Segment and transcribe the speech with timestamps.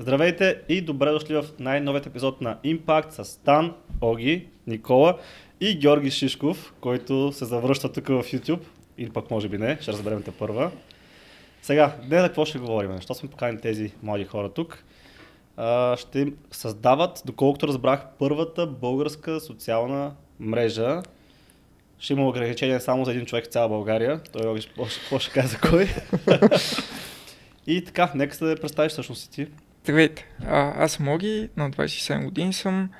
[0.00, 5.18] Здравейте и добре дошли в най-новият епизод на Impact с Стан, Оги, Никола
[5.60, 8.60] и Георги Шишков, който се завръща тук в YouTube.
[8.98, 10.70] Или пък може би не, ще разберем те първа.
[11.62, 12.92] Сега, днес за какво ще говорим?
[12.96, 14.84] Защо сме поканили тези млади хора тук?
[15.56, 21.02] А, ще създават, доколкото разбрах, първата българска социална мрежа.
[21.98, 24.20] Ще има ограничение само за един човек в цяла България.
[24.32, 25.88] Той ще, ще, ще каже за кой.
[27.66, 29.46] и така, нека се да представиш всъщност си ти.
[29.82, 32.90] Здравейте, а, аз съм Оги, на 27 години съм.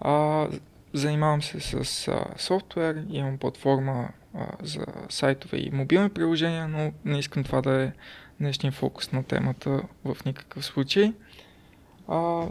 [0.00, 0.46] А,
[0.92, 7.18] занимавам се с а, софтуер, имам платформа а, за сайтове и мобилни приложения, но не
[7.18, 7.92] искам това да е
[8.40, 11.12] днешния фокус на темата в никакъв случай.
[12.08, 12.46] А,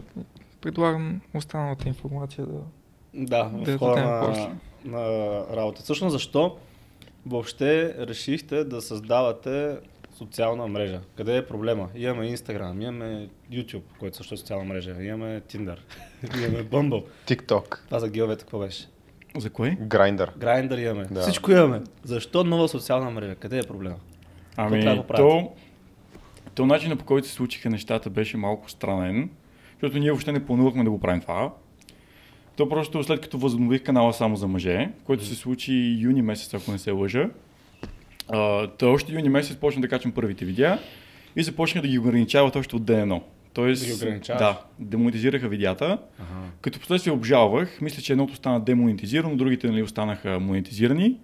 [0.60, 2.60] предлагам останалата информация да
[3.14, 4.50] Да, в хода на,
[4.84, 5.06] на
[5.56, 5.82] работа.
[5.82, 6.58] Всъщност защо
[7.26, 9.76] въобще решихте да създавате
[10.18, 11.00] социална мрежа?
[11.16, 11.88] Къде е проблема?
[11.94, 15.78] Имаме Instagram, имаме YouTube, който също е социална мрежа, имаме Tinder,
[16.38, 17.04] имаме Bumble.
[17.26, 17.78] TikTok.
[17.86, 18.88] Това за геовете какво беше?
[19.36, 19.78] За кое?
[19.80, 20.36] Grindr.
[20.38, 21.06] Grindr имаме.
[21.10, 21.20] Да.
[21.20, 21.82] Всичко имаме.
[22.04, 23.34] Защо нова социална мрежа?
[23.34, 23.96] Къде е проблема?
[24.56, 25.52] Ами, трябва да го то,
[26.54, 29.30] то начинът по който се случиха нещата беше малко странен,
[29.72, 31.52] защото ние въобще не планувахме да го правим това.
[32.56, 36.72] То просто след като възобнових канала само за мъже, който се случи юни месец, ако
[36.72, 37.30] не се лъжа,
[38.28, 40.78] а, то още юни месец почна да качвам първите видеа
[41.36, 43.22] и започнах да ги ограничават още от ден едно.
[43.52, 44.38] Тоест, Да ги ограничаваш?
[44.38, 46.48] Да, демонетизираха видеята, Ага.
[46.60, 47.80] като последствие обжалвах.
[47.80, 51.16] Мисля, че едното стана демонетизирано, другите нали, останаха монетизирани.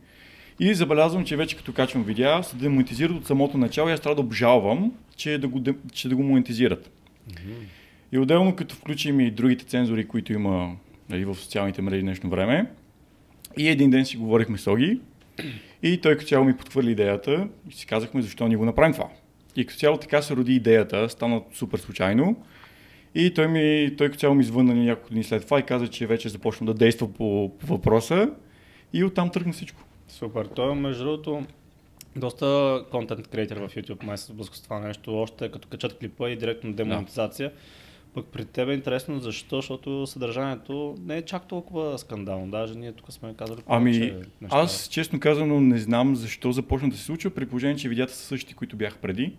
[0.60, 4.14] И забелязвам, че вече като качвам видеа, се демонетизират от самото начало и аз трябва
[4.14, 6.90] да обжалвам, че да го, че да го монетизират.
[8.12, 10.76] И отделно, като включим и другите цензури, които има
[11.08, 12.66] нали, в социалните мрежи днешно време,
[13.58, 15.00] и един ден си говорихме с Оги,
[15.82, 19.08] и той като цяло ми подхвърли идеята и си казахме защо ни го направим това.
[19.56, 22.36] И като цяло така се роди идеята, стана супер случайно.
[23.14, 26.06] И той, ми, той като цяло ми звънна няколко дни след това и каза, че
[26.06, 28.30] вече започна да действа по, по въпроса.
[28.92, 29.82] И оттам тръгна всичко.
[30.08, 30.46] Супер.
[30.46, 31.42] Той между другото
[32.16, 36.30] доста контент креатор в YouTube, май се сблъска с това нещо, още като качат клипа
[36.30, 37.52] и директно демонетизация.
[38.14, 42.50] Пък при теб е интересно защо, защото съдържанието не е чак толкова скандално.
[42.50, 43.90] Даже ние тук сме казали Ами,
[44.40, 44.56] неща.
[44.58, 48.24] аз честно казано не знам защо започна да се случва, при положение, че видеята са
[48.24, 49.32] същите, които бяха преди.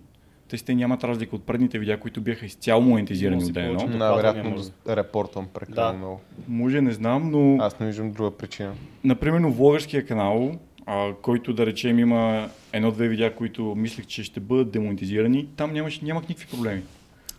[0.47, 3.75] Те те нямат разлика от предните видеа, които бяха изцяло монетизирани от ден.
[3.75, 5.97] Най-вероятно репортвам прекалено Да.
[5.97, 6.21] много.
[6.47, 8.73] Може, не знам, но Аз не виждам друга причина.
[9.03, 10.51] Например, влогърския канал,
[10.85, 16.01] а, който да речем има едно-две видеа, които мислех, че ще бъдат демонетизирани, там нямаш,
[16.01, 16.81] нямах никакви проблеми.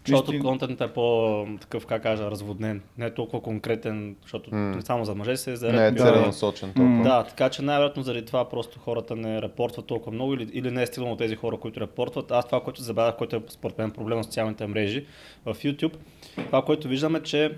[0.07, 2.83] Защото Наистина- контентът е по-такъв, как кажа, разводнен.
[2.99, 6.95] Не е толкова конкретен, защото не само за мъже се за Не е целенасочен толкова.
[6.97, 7.03] М.
[7.03, 10.83] Да, така че най-вероятно заради това просто хората не репортват толкова много или, или не
[10.83, 12.31] е стилно от тези хора, които репортват.
[12.31, 15.07] Аз това, което забравях, което е според мен проблем с социалните мрежи
[15.45, 15.95] в YouTube,
[16.47, 17.53] това, което виждаме, че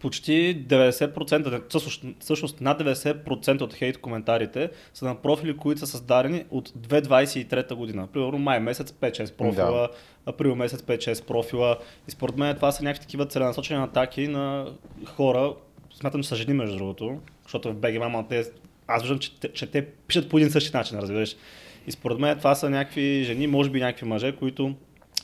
[0.00, 6.68] почти 90%, всъщност, над 90% от хейт коментарите са на профили, които са създадени от
[6.68, 8.06] 2023 година.
[8.12, 9.88] Примерно май месец 5-6 профила,
[10.26, 11.78] април месец 5-6 профила.
[12.08, 14.66] И според мен това са някакви такива целенасочени атаки на
[15.06, 15.54] хора.
[15.94, 18.44] Смятам, че са жени между другото, защото в BG Mama те,
[18.86, 21.36] аз виждам, че, че те пишат по един същи начин, разбираш.
[21.86, 24.74] И според мен това са някакви жени, може би някакви мъже, които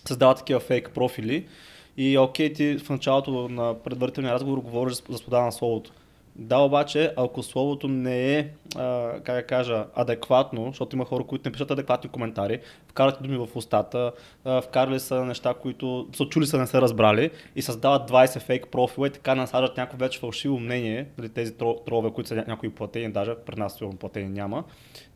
[0.09, 1.47] създават такива фейк профили.
[1.97, 5.91] И окей, ти в началото на предварителния разговор говориш за свобода на словото.
[6.39, 11.49] Да, обаче, ако словото не е, а, как да кажа, адекватно, защото има хора, които
[11.49, 14.13] не пишат адекватни коментари, вкарат думи в устата,
[14.45, 18.69] а, вкарали са неща, които са чули са не са разбрали и създават 20 фейк
[18.69, 22.49] профила и така насаждат някакво вече фалшиво мнение, дали тези тро- тролове, които са ня-
[22.49, 24.65] някои платени, даже при нас сигурно платени няма.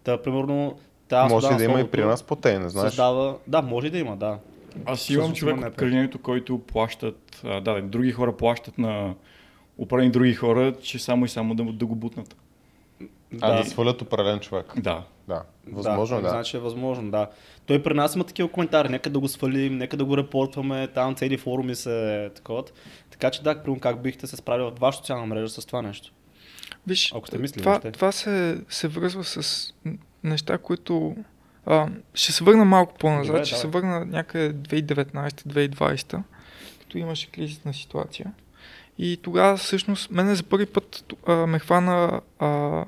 [0.04, 2.88] Та, примерно, тази Може да има и при нас платени, не знаеш.
[2.88, 3.36] Създава...
[3.46, 4.38] Да, може да има, да.
[4.84, 9.14] Аз имам човек от кръжението, който плащат, а, да, други хора плащат на
[9.78, 12.36] определени други хора, че само и само да, да го бутнат.
[13.40, 14.66] А да свалят определен човек.
[14.80, 15.04] Да.
[15.28, 15.42] Да.
[15.72, 16.26] Възможно е, да.
[16.26, 16.30] да.
[16.30, 17.30] Значи е възможно, да.
[17.66, 21.14] Той при нас има такива коментари, нека да го свалим, нека да го репортваме, там
[21.14, 22.64] цели форуми се такова.
[23.10, 26.12] Така че да, примерно как бихте се справили в ваша социална мрежа с това нещо?
[26.86, 27.92] Виж, Ако сте мислили това, въобще.
[27.92, 29.74] това се, се връзва с
[30.24, 31.16] неща, които...
[31.66, 33.80] А, ще се върна малко по-назад, Добре, ще се давай.
[33.80, 36.22] върна някъде 2019-2020,
[36.80, 38.32] като имаше кризисна ситуация.
[38.98, 42.84] И тогава всъщност мене за първи път а, ме хвана а,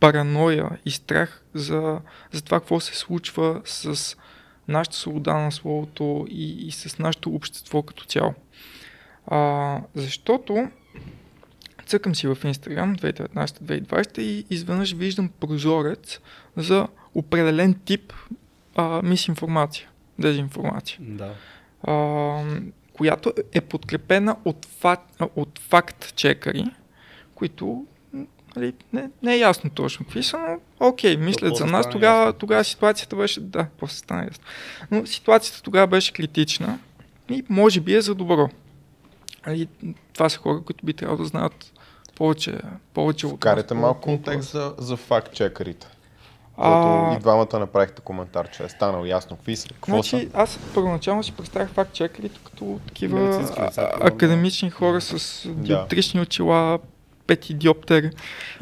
[0.00, 2.00] параноя и страх за,
[2.32, 4.16] за това какво се случва с
[4.68, 8.34] нашата свобода на словото и, и с нашето общество като цяло.
[9.26, 10.68] А, защото
[11.86, 16.20] цъкам си в Instagram 2019-2020 и изведнъж виждам прозорец
[16.56, 18.12] за определен тип
[18.76, 20.98] а, мисинформация, дезинформация.
[21.00, 21.34] Да.
[21.82, 22.44] А,
[22.92, 26.74] която е подкрепена от, факт, от факт-чекари,
[27.34, 27.86] които
[28.56, 30.38] нали, не, не е ясно точно какви са,
[30.80, 31.90] но окей, мислят за нас.
[31.90, 34.44] Тогава, тогава ситуацията беше, да, после стана ясно.
[34.90, 36.78] Но ситуацията тогава беше критична
[37.28, 38.48] и може би е за добро.
[39.46, 39.68] Нали,
[40.12, 41.72] това са хора, които би трябвало да знаят
[42.16, 42.58] повече,
[42.94, 45.86] повече от Карате малко контекст за, за факт-чекарите.
[46.60, 47.14] А...
[47.16, 49.68] и двамата направихте коментар, че е станало ясно какви са.
[49.68, 50.26] Какво значи, са?
[50.34, 53.48] аз първоначално си представях факт чекерите като такива
[54.00, 56.22] академични хора с диоптрични да.
[56.22, 56.78] очила,
[57.26, 58.10] пети диоптер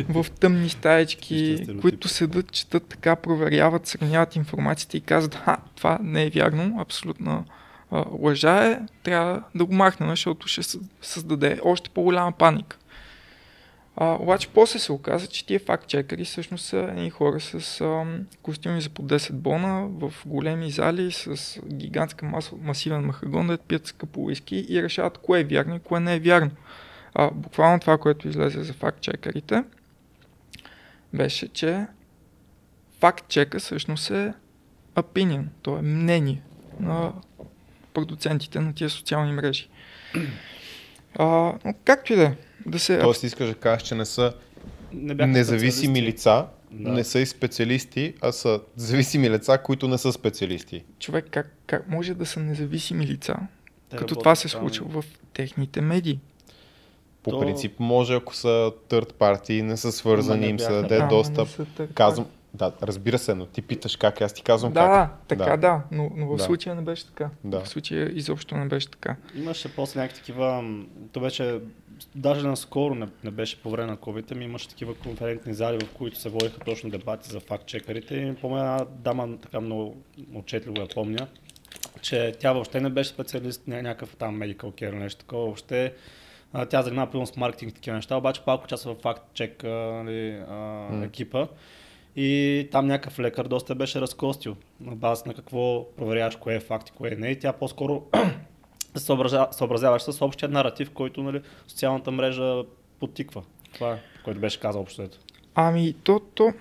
[0.09, 6.25] в тъмни стаечки, които седат, четат така, проверяват, сравняват информацията и казват, а, това не
[6.25, 7.45] е вярно, абсолютно
[8.21, 12.77] лъжа е, трябва да го махнем, защото ще създаде още по-голяма паника.
[14.01, 18.05] А, обаче после се оказа, че тия факт-чекъри всъщност са едни хора с а,
[18.43, 23.87] костюми за по 10 бона в големи зали с гигантска мас, масивен махагон да пият
[23.87, 26.51] скъпо уиски и решават кое е вярно и кое не е вярно.
[27.15, 29.65] А, буквално това, което излезе за факт-чекърите,
[31.15, 31.87] беше, че
[33.01, 34.33] факт-чека всъщност е
[34.97, 36.43] opinion, то е мнение
[36.81, 37.13] на
[37.95, 39.69] продуцентите на тия социални мрежи.
[41.15, 42.33] А, както и да е,
[42.67, 42.99] да се...
[42.99, 44.33] Тоест искаш да кажеш, че не са
[44.93, 46.93] не независими лица, да.
[46.93, 50.85] не са и специалисти, а са зависими лица, които не са специалисти.
[50.99, 53.37] Човек, как, как може да са независими лица,
[53.89, 56.21] Те като това се случва в техните медии?
[57.23, 57.41] По То...
[57.41, 61.49] принцип може, ако са third party, не са свързани, не им се даде достъп.
[61.95, 65.39] Казвам, да, разбира се, но ти питаш как, аз ти казвам да, как.
[65.39, 66.43] Да, така да, но, но в да.
[66.43, 67.31] случая не беше така.
[67.45, 67.61] Да.
[67.61, 69.17] В случая изобщо не беше така.
[69.35, 70.75] Имаше после някакви такива,
[71.13, 71.61] то беше,
[72.15, 75.93] даже наскоро не, не беше по време на COVID, ми имаше такива конферентни зали, в
[75.93, 79.97] които се водиха точно дебати за факт-чекарите и помня една дама така много
[80.35, 81.27] отчетливо я помня,
[82.01, 85.95] че тя въобще не беше специалист, някакъв там medical care или нещо такова, въобще
[86.71, 91.07] тя занимава пълно с маркетинг и такива неща, обаче пак участва в факт-чек нали, mm.
[91.07, 91.47] екипа.
[92.21, 96.89] И там някакъв лекар доста беше разкостил на база на какво проверяваш кое е факт
[96.89, 97.29] и кое не.
[97.29, 98.03] И тя по-скоро
[99.51, 102.63] съобразяваш с общия наратив, който нали, социалната мрежа
[103.01, 103.43] потиква.
[103.75, 105.09] Това е, което беше казал общо.
[105.55, 106.53] Ами, то, то...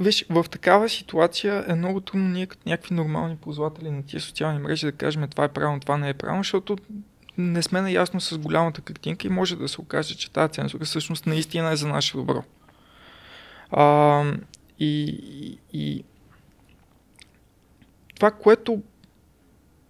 [0.00, 4.58] Виж, в такава ситуация е много трудно ние като някакви нормални ползватели на тия социални
[4.58, 6.76] мрежи да кажем това е правилно, това не е правилно, защото
[7.38, 11.26] не сме наясно с голямата картинка и може да се окаже, че тази цензура всъщност
[11.26, 12.42] наистина е за наше добро.
[13.70, 14.24] А,
[14.78, 16.04] и, и
[18.14, 18.82] това, което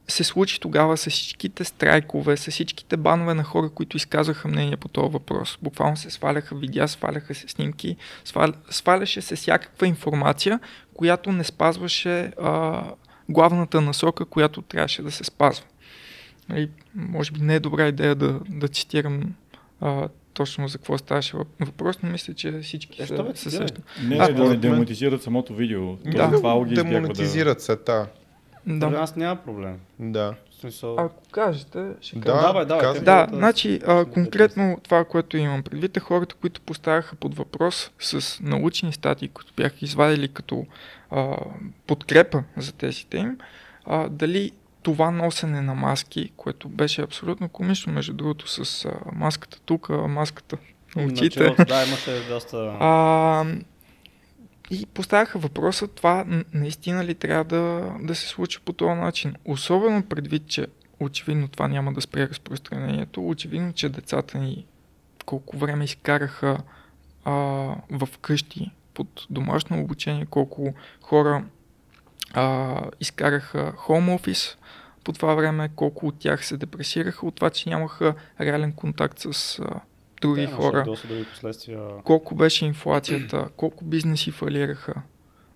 [0.08, 4.88] се случи тогава с всичките страйкове, с всичките банове на хора, които изказаха мнение по
[4.88, 5.58] този въпрос.
[5.62, 10.60] Буквално се сваляха видеа, сваляха се снимки, сваля, сваляше се всякаква информация,
[10.94, 12.82] която не спазваше а,
[13.28, 15.64] главната насока, която трябваше да се спазва.
[16.50, 19.34] И, нали, може би не е добра идея да, да цитирам
[19.80, 23.80] а, точно за какво ставаше въпрос, но мисля, че всички е, са, са също.
[24.02, 25.96] Не, а, да демонетизират самото видео.
[25.96, 28.06] Да, това демонетизират се, та.
[28.66, 28.86] Да.
[28.86, 29.76] За нас няма проблем.
[29.98, 30.34] Да.
[30.60, 30.96] Смисъл...
[30.98, 32.36] Ако кажете, ще кажа.
[32.36, 32.94] Да, давай, давай.
[32.94, 37.90] Да, да, значи, а, конкретно това, което имам предвид е хората, които поставяха под въпрос
[37.98, 40.66] с научни статии, които бяха извадили като
[41.10, 41.36] а,
[41.86, 43.38] подкрепа за тезите им,
[43.84, 44.52] а, дали
[44.86, 50.56] това носене на маски, което беше абсолютно комично, между другото, с а, маската тук, маската
[50.96, 51.54] на очите.
[51.68, 52.76] да, имаше доста...
[52.80, 53.44] А,
[54.70, 56.24] и поставяха въпроса това
[56.54, 59.34] наистина ли трябва да, да се случи по този начин.
[59.44, 60.66] Особено предвид, че
[61.00, 64.66] очевидно това няма да спре разпространението, очевидно, че децата ни
[65.24, 66.58] колко време изкараха
[67.24, 67.32] а,
[67.90, 71.44] в къщи под домашно обучение, колко хора
[72.34, 74.56] а, изкараха хоум офис
[75.06, 79.58] по това време, колко от тях се депресираха от това, че нямаха реален контакт с
[79.58, 79.80] а,
[80.20, 80.84] други да, хора.
[81.30, 81.80] последствия...
[82.04, 84.94] Колко беше инфлацията, колко бизнеси фалираха.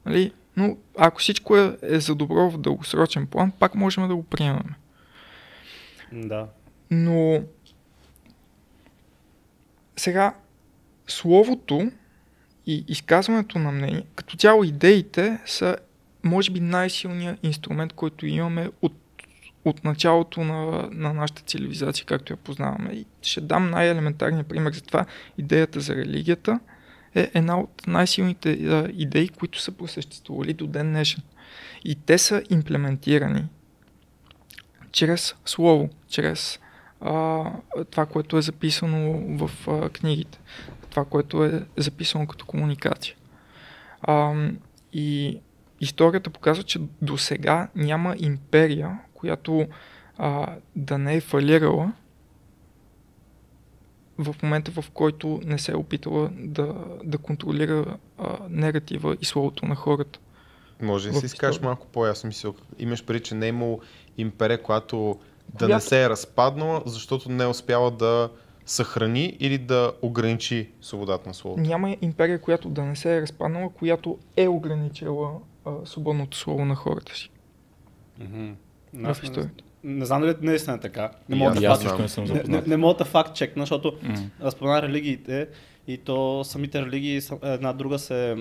[0.07, 0.33] Нали?
[0.57, 4.75] Но ако всичко е, е за добро в дългосрочен план, пак можем да го приемем.
[6.12, 6.47] Да.
[6.90, 7.42] Но
[9.97, 10.35] сега
[11.07, 11.92] словото
[12.66, 15.76] и изказването на мнение, като цяло идеите са
[16.25, 18.92] може би най-силният инструмент, който имаме от,
[19.64, 22.90] от началото на, на нашата цивилизация, както я познаваме.
[22.92, 25.06] И ще дам най-елементарния пример за това.
[25.38, 26.60] Идеята за религията
[27.14, 28.50] е една от най-силните
[28.92, 31.22] идеи, които са просъществували до ден днешен.
[31.84, 33.44] И те са имплементирани
[34.92, 36.58] чрез слово, чрез
[37.00, 37.44] а,
[37.90, 40.38] това, което е записано в а, книгите,
[40.90, 43.16] това, което е записано като комуникация.
[44.02, 44.34] А,
[44.92, 45.40] и
[45.80, 49.66] историята показва, че до сега няма империя, която
[50.18, 51.92] а, да не е фалирала
[54.18, 56.74] в момента, в който не се е опитала да,
[57.04, 60.18] да контролира а, негатива и словото на хората.
[60.82, 62.54] Може ли си изкажеш малко по-ясно мисъл?
[62.78, 63.80] Имаш преди, че не е имало
[64.18, 65.74] империя, която да която...
[65.74, 68.30] не се е разпаднала, защото не е успяла да
[68.66, 71.62] съхрани или да ограничи свободата на словото?
[71.62, 75.30] Няма империя, която да не се е разпаднала, която е ограничила
[75.64, 77.30] а, свободното слово на хората си.
[78.20, 78.54] Mm-hmm.
[78.94, 79.64] В историята.
[79.85, 81.11] Не, не знам дали наистина е така.
[81.28, 84.28] Не мога да, факт, не, съм не, не, не мога да факт чекна, защото mm.
[84.42, 85.49] разпомена религиите
[85.87, 88.37] и то самите религии една друга се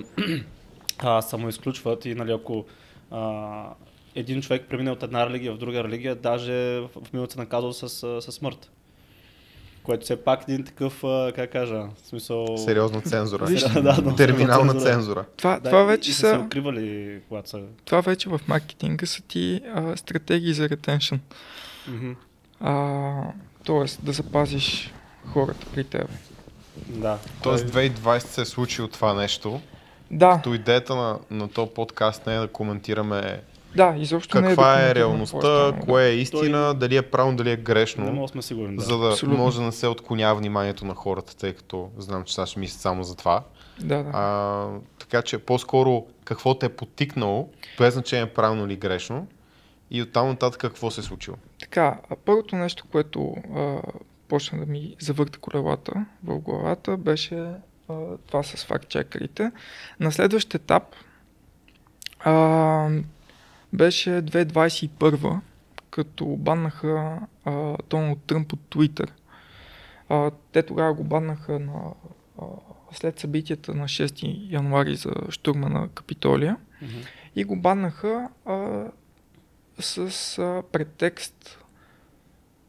[0.98, 2.64] а, самоизключват и нали, ако
[3.10, 3.74] а,
[4.14, 7.88] един човек премине от една религия в друга религия, даже в, минута се наказва с,
[8.20, 8.70] с смърт.
[9.82, 11.00] Което все пак един такъв,
[11.36, 12.58] как кажа, в смисъл...
[12.58, 13.46] Сериозна цензура.
[13.74, 14.92] да, да, Терминална цензура.
[14.92, 15.24] цензура.
[15.36, 16.20] Това, да, това вече са...
[16.20, 17.60] се укривали, когато са...
[17.84, 21.14] Това вече в маркетинга са ти а, стратегии за ретеншн.
[21.90, 22.14] Mm-hmm.
[22.60, 23.22] А,
[23.64, 24.92] тоест да запазиш
[25.32, 26.08] хората при теб.
[26.88, 27.18] Да.
[27.42, 29.60] Тоест 2020 се е случило това нещо.
[30.10, 30.36] Да.
[30.36, 33.40] Като идеята на, на този подкаст не е да коментираме
[33.76, 36.78] да, изобщо Каква не е, е реалността, кое е истина, Той...
[36.78, 38.12] дали е правилно, дали е грешно.
[38.12, 38.82] Не сме сигурни, да.
[38.82, 39.38] За да Абсолютно.
[39.38, 42.80] може да не се отклонява вниманието на хората, тъй като знам, че сега ще мислят
[42.80, 43.42] само за това.
[43.80, 44.10] Да, да.
[44.14, 47.48] А, така че по-скоро какво те е потикнало,
[47.78, 49.26] без значение правилно или грешно,
[49.90, 51.36] и оттам нататък какво се е случило.
[51.60, 53.80] Така, първото нещо, което а,
[54.28, 57.36] почна да ми завърта колелата в главата, беше
[57.88, 57.94] а,
[58.26, 59.52] това с факт-чекерите.
[60.00, 60.82] На следващ етап
[62.20, 62.88] а,
[63.72, 65.40] беше 2021,
[65.90, 68.76] като баннаха а, Доналд Тръмп от.
[70.08, 71.94] А, те тогава го баннаха на,
[72.38, 72.44] а,
[72.92, 77.06] след събитията на 6 януари за штурма на Капитолия mm-hmm.
[77.36, 78.84] и го баннаха а,
[79.78, 81.64] с а, претекст,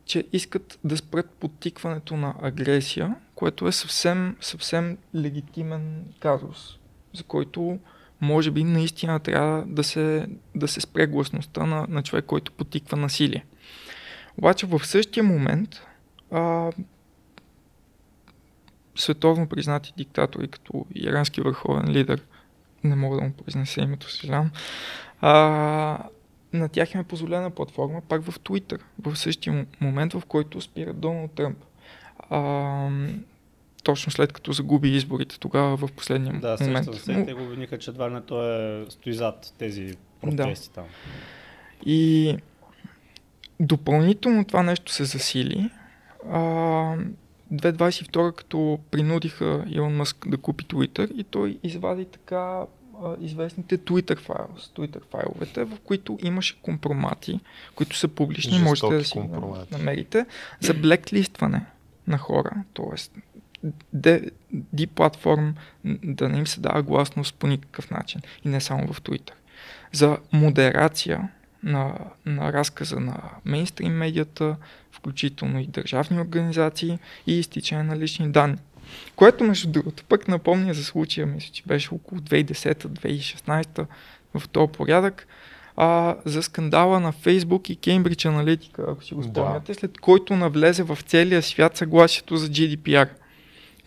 [0.05, 6.77] че искат да спрат подтикването на агресия, което е съвсем, съвсем легитимен казус,
[7.13, 7.79] за който
[8.21, 12.97] може би наистина трябва да се, да се спре гласността на, на човек, който потиква
[12.97, 13.45] насилие.
[14.37, 15.69] Обаче в същия момент
[16.31, 16.71] а,
[18.95, 22.23] световно признати диктатори, като ирански върховен лидер,
[22.83, 24.51] не мога да му произнеса името, съжалявам,
[26.53, 30.93] на тях им е позволена платформа пак в Twitter, в същия момент, в който спира
[30.93, 31.57] Доналд Тръмп.
[32.29, 32.39] А,
[33.83, 36.85] точно след като загуби изборите тогава в последния да, момент.
[36.85, 40.73] Да, се, те го обвиниха, че едва не той е, стои зад тези протести да.
[40.73, 40.85] там.
[41.85, 42.37] И
[43.59, 45.69] допълнително това нещо се засили.
[46.29, 46.39] А,
[47.53, 52.65] 2022, като принудиха Илон Мъск да купи Twitter и той извади така
[53.03, 57.39] а, известните Twitter файлс, Twitter файловете, в които имаше компромати,
[57.75, 59.73] които са публични, Жестоки можете да си компромати.
[59.73, 60.25] намерите,
[60.59, 61.65] за блеклистване
[62.07, 63.21] на хора, т.е
[64.73, 65.55] деплатформ,
[66.03, 68.21] да не им се дава гласност по никакъв начин.
[68.45, 69.31] И не само в Twitter.
[69.91, 71.29] За модерация
[71.63, 74.55] на, на разказа на мейнстрим медията,
[74.91, 78.57] включително и държавни организации и изтичане на лични данни.
[79.15, 83.85] Което, между другото, пък напомня за случая, мисля, че беше около 2010-2016
[84.33, 85.27] в този порядък,
[85.77, 89.79] а, за скандала на Facebook и Cambridge Analytica, ако си го спомняте, да.
[89.79, 93.09] след който навлезе в целия свят съгласието за GDPR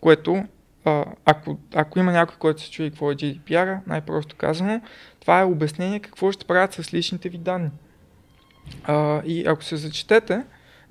[0.05, 0.45] което
[0.85, 4.81] а, ако, ако има някой, който се чуе какво е GDPR, най-просто казано,
[5.21, 7.71] това е обяснение какво ще правят с личните ви данни.
[8.85, 10.43] А, и ако се зачетете,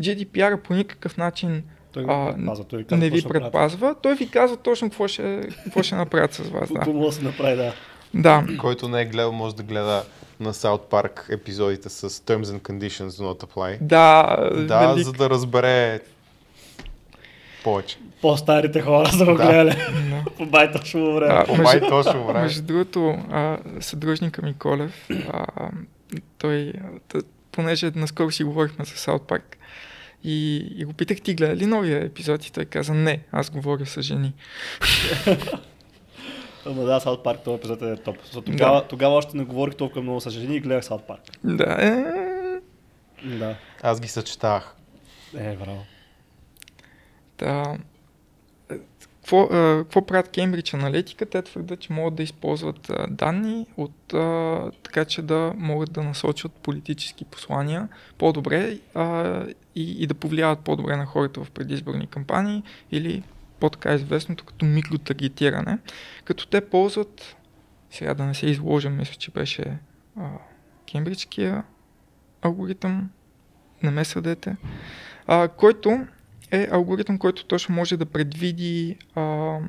[0.02, 4.30] GDPR по никакъв начин той а, предпазва, той ви казва, не ви предпазва, той ви
[4.30, 6.70] казва точно какво ще, какво ще направят с вас.
[6.70, 6.76] Да.
[6.76, 7.74] Какво може да направи, да.
[8.14, 8.46] Да.
[8.60, 10.04] Който не е гледал, може да гледа
[10.40, 13.78] на South Park епизодите с Terms and Conditions do not apply.
[13.82, 15.06] Да, да велик.
[15.06, 16.00] за да разбере
[17.64, 17.98] повече.
[18.24, 19.76] По-старите хора са го гледали.
[20.38, 21.46] По байтошово време.
[21.46, 22.42] По байтошово време.
[22.42, 23.18] Между другото,
[23.80, 25.46] съдружника ми Колев, а,
[26.38, 26.74] той,
[27.52, 29.58] понеже наскоро си говорихме за Саут Парк,
[30.24, 32.46] и, и го питах, ти гледа ли новия епизод?
[32.46, 34.34] И той каза, не, аз говоря с жени.
[36.66, 38.18] Ама да, Саут Парк, този епизод е топ.
[38.46, 38.88] Тогава, да.
[38.88, 41.22] тогава още не говорих толкова много с жени и гледах Саут Парк.
[41.44, 42.04] Да, е...
[43.28, 43.56] Да.
[43.82, 44.76] Аз ги съчетавах.
[45.38, 45.86] Е, браво.
[47.38, 47.78] Та,
[49.24, 51.26] какво, какво правят Кембридж аналитика?
[51.26, 53.96] Те твърдят, че могат да използват данни от,
[54.84, 57.88] така, че да могат да насочат политически послания
[58.18, 63.24] по-добре а, и, и да повлияват по-добре на хората в предизборни кампании или
[63.60, 65.78] по-така известното като микротаргетиране.
[66.24, 67.36] Като те ползват,
[67.92, 69.78] сега да не се изложим, мисля, че беше
[70.20, 70.30] а,
[70.92, 71.64] кембриджския
[72.42, 73.10] алгоритъм,
[73.84, 74.56] не ме съдете,
[75.28, 76.08] а, който
[76.54, 79.60] е алгоритъм, който точно може да предвиди а, а,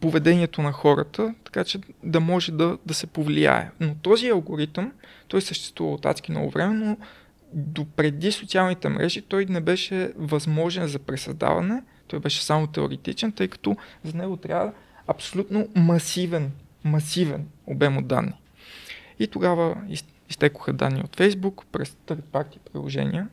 [0.00, 3.70] поведението на хората, така че да може да, да се повлияе.
[3.80, 4.92] Но този алгоритъм,
[5.28, 6.96] той съществува от адски много време, но
[7.52, 13.76] допреди социалните мрежи той не беше възможен за пресъздаване, той беше само теоретичен, тъй като
[14.04, 14.72] за него трябва
[15.06, 16.50] абсолютно масивен,
[16.84, 18.34] масивен обем от данни.
[19.18, 19.76] И тогава
[20.28, 23.28] изтекоха данни от Facebook през third party приложения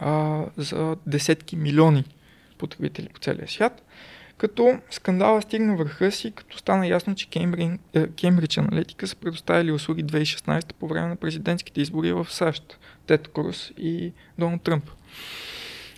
[0.00, 2.04] а, за десетки милиони
[2.58, 3.82] потребители по целия свят,
[4.38, 7.80] като скандала стигна върха си, като стана ясно, че Кембридж,
[8.20, 13.72] Кембридж Аналитика са предоставили услуги 2016 по време на президентските избори в САЩ, Тед Круз
[13.78, 14.90] и Доналд Тръмп.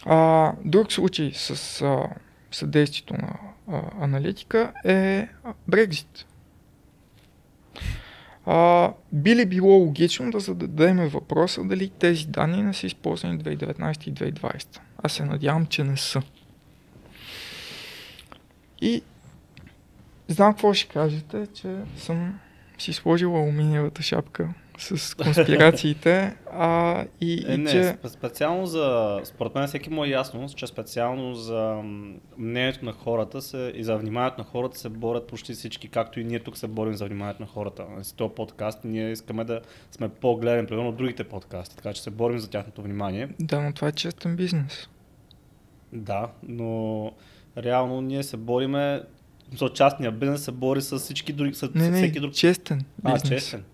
[0.06, 2.08] А, друг случай с а,
[2.50, 3.38] съдействието на
[3.68, 5.28] а, аналитика е
[5.68, 6.26] Брекзит.
[8.50, 14.08] А, би ли било логично да зададем въпроса дали тези данни не са използвани 2019
[14.08, 14.78] и 2020?
[15.02, 16.22] Аз се надявам, че не са.
[18.80, 19.02] И
[20.28, 22.38] знам какво ще кажете, че съм
[22.78, 26.36] си сложил алуминиевата шапка с конспирациите.
[26.52, 27.96] А, и, е, и не, че...
[28.08, 31.82] специално за, според мен всеки му е ясно, че специално за
[32.38, 36.24] мнението на хората се, и за вниманието на хората се борят почти всички, както и
[36.24, 37.86] ние тук се борим за вниманието на хората.
[38.02, 42.10] С този подкаст ние искаме да сме по-гледани, примерно от другите подкасти, така че се
[42.10, 43.28] борим за тяхното внимание.
[43.40, 44.88] Да, но това е честен бизнес.
[45.92, 47.12] Да, но
[47.56, 49.02] реално ние се бориме,
[49.56, 52.32] за частния бизнес се бори с всички други, с не, не, всеки друг.
[52.32, 53.24] честен бизнес.
[53.24, 53.64] А, честен.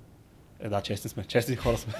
[0.61, 1.25] Е, да, честни сме.
[1.25, 1.93] Честни хора сме.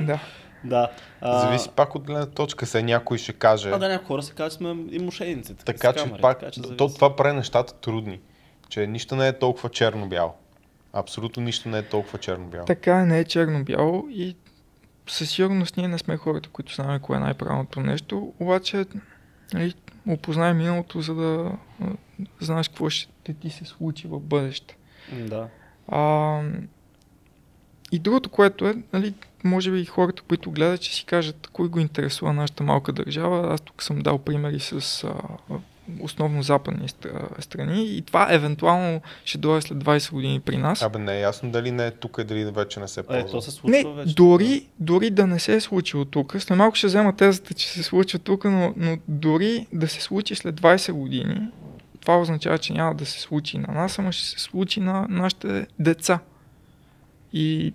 [0.00, 0.20] да.
[0.64, 0.90] да.
[1.20, 1.40] А...
[1.40, 2.66] Зависи пак от гледна точка.
[2.66, 3.70] Се някой ще каже.
[3.70, 5.54] А, да, някои хора се казват, сме и мошеници.
[5.54, 8.20] Така, че камери, пак, така, че то, това прави нещата трудни.
[8.68, 10.34] Че нищо не е толкова черно-бяло.
[10.92, 12.66] Абсолютно нищо не е толкова черно-бяло.
[12.66, 14.36] Така не е черно-бяло и
[15.08, 18.84] със сигурност ние не сме хората, които знаем кое е най-правилното нещо, обаче
[19.54, 19.74] нали,
[20.08, 21.52] опознай миналото, за да
[22.40, 24.76] знаеш какво ще ти се случи в бъдеще.
[25.12, 25.48] Да.
[25.88, 26.40] А,
[27.92, 31.78] и другото, което е, нали, може би хората, които гледат, че си кажат, кой го
[31.78, 33.54] интересува нашата малка държава.
[33.54, 35.14] Аз тук съм дал примери с а,
[36.00, 36.88] основно западни
[37.38, 40.82] страни и това евентуално ще дойде след 20 години при нас.
[40.82, 43.28] Абе не е ясно дали не е тук и дали вече не се ползва.
[43.28, 44.14] Е, то се случва не, вече.
[44.14, 47.82] Дори, дори да не се е случило тук, след малко ще взема тезата, че се
[47.82, 51.48] случва тук, но, но дори да се случи след 20 години,
[52.00, 55.66] това означава, че няма да се случи на нас, ама ще се случи на нашите
[55.78, 56.20] деца.
[57.32, 57.74] И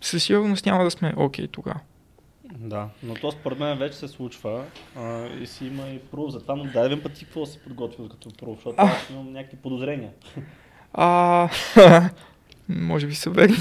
[0.00, 1.80] със сигурност няма да сме окей okay тогава.
[2.58, 4.64] Да, но то според мен вече се случва
[4.96, 7.58] а, и си има и прув за това, но дай един път ти какво си
[7.58, 8.84] подготвил като прув, защото а.
[8.84, 10.10] аз имам някакви подозрения.
[10.94, 11.48] А,
[12.68, 13.56] може би са верни.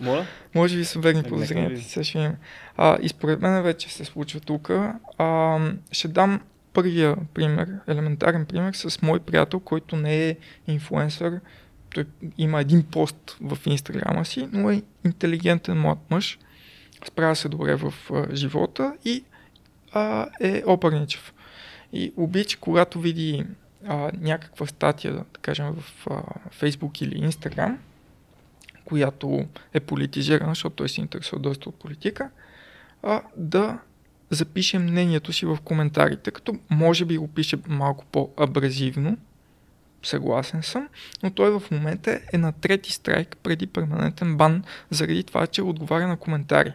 [0.00, 0.26] Моля?
[0.54, 1.80] Може би са верни подозренията.
[1.80, 2.36] Сега ще имам.
[2.76, 4.70] А, и според мен вече се случва тук.
[5.18, 5.58] А,
[5.92, 6.40] ще дам
[6.72, 11.40] първия пример, елементарен пример с мой приятел, който не е инфлуенсър.
[11.94, 12.04] Той
[12.38, 16.38] има един пост в инстаграма си, но е интелигентен млад мъж
[17.06, 19.24] справя се добре в а, живота и
[19.92, 21.34] а, е оперничев.
[21.92, 23.44] И обича, когато види
[23.86, 26.22] а, някаква статия, да кажем в а,
[26.60, 27.76] Facebook или Instagram,
[28.84, 32.30] която е политизирана, защото той се интересува доста от политика,
[33.02, 33.78] а, да
[34.30, 39.16] запише мнението си в коментарите, като може би го пише малко по-абразивно,
[40.02, 40.88] съгласен съм,
[41.22, 46.08] но той в момента е на трети страйк преди перманентен бан, заради това, че отговаря
[46.08, 46.72] на коментари.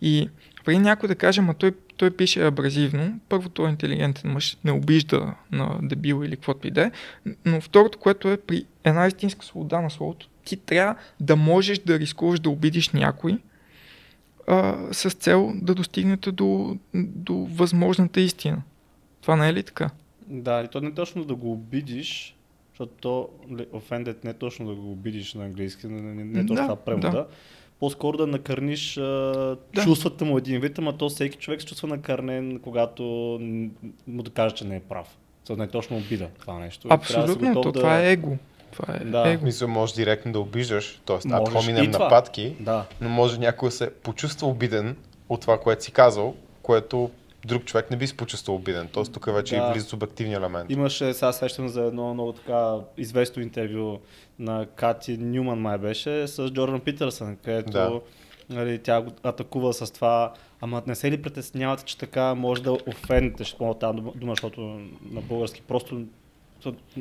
[0.00, 0.28] И
[0.64, 4.72] преди някой да каже, ма той, той пише абразивно, първо той е интелигентен мъж, не
[4.72, 6.90] обижда на дебил или каквото и да е,
[7.44, 11.98] но второто, което е при една истинска свобода на словото, ти трябва да можеш да
[11.98, 13.38] рискуваш да обидиш някой,
[14.48, 18.62] а, с цел да достигнете до, до възможната истина.
[19.20, 19.90] Това не е ли така?
[20.26, 22.36] Да, и то не точно да го обидиш,
[22.72, 23.28] защото то
[23.72, 26.76] offended не е точно да го обидиш на английски, не, не, не е точно да,
[26.76, 27.10] превода.
[27.10, 27.26] Да.
[27.80, 29.02] По-скоро да накърниш а,
[29.74, 29.82] да.
[29.82, 33.02] чувствата му един вид, ама то всеки човек се чувства накърнен, когато
[34.06, 35.18] му да каже, че не е прав.
[35.44, 36.88] Това не е точно обида това нещо.
[36.90, 37.80] Абсолютно, да то да...
[37.80, 38.36] това е его.
[38.72, 39.28] Това е да.
[39.28, 39.44] его.
[39.44, 41.16] Мисля, може директно да обиждаш, т.е.
[41.30, 42.84] ако хоминем нападки, да.
[43.00, 44.96] но може някой да се почувства обиден
[45.28, 47.10] от това, което си казал, което
[47.46, 48.88] друг човек не би се почувствал обиден.
[48.92, 49.68] Тоест тук вече да.
[49.68, 50.70] е влиза субективния елемент.
[50.70, 53.98] Имаше, сега сещам за едно много така известно интервю
[54.38, 58.00] на Кати Нюман май беше с Джордан Питърсън, където да.
[58.50, 62.72] нали, тя го атакува с това, ама не се ли притеснявате, че така може да
[62.72, 64.60] офендите, ще помня тази дума, защото
[65.10, 66.02] на български просто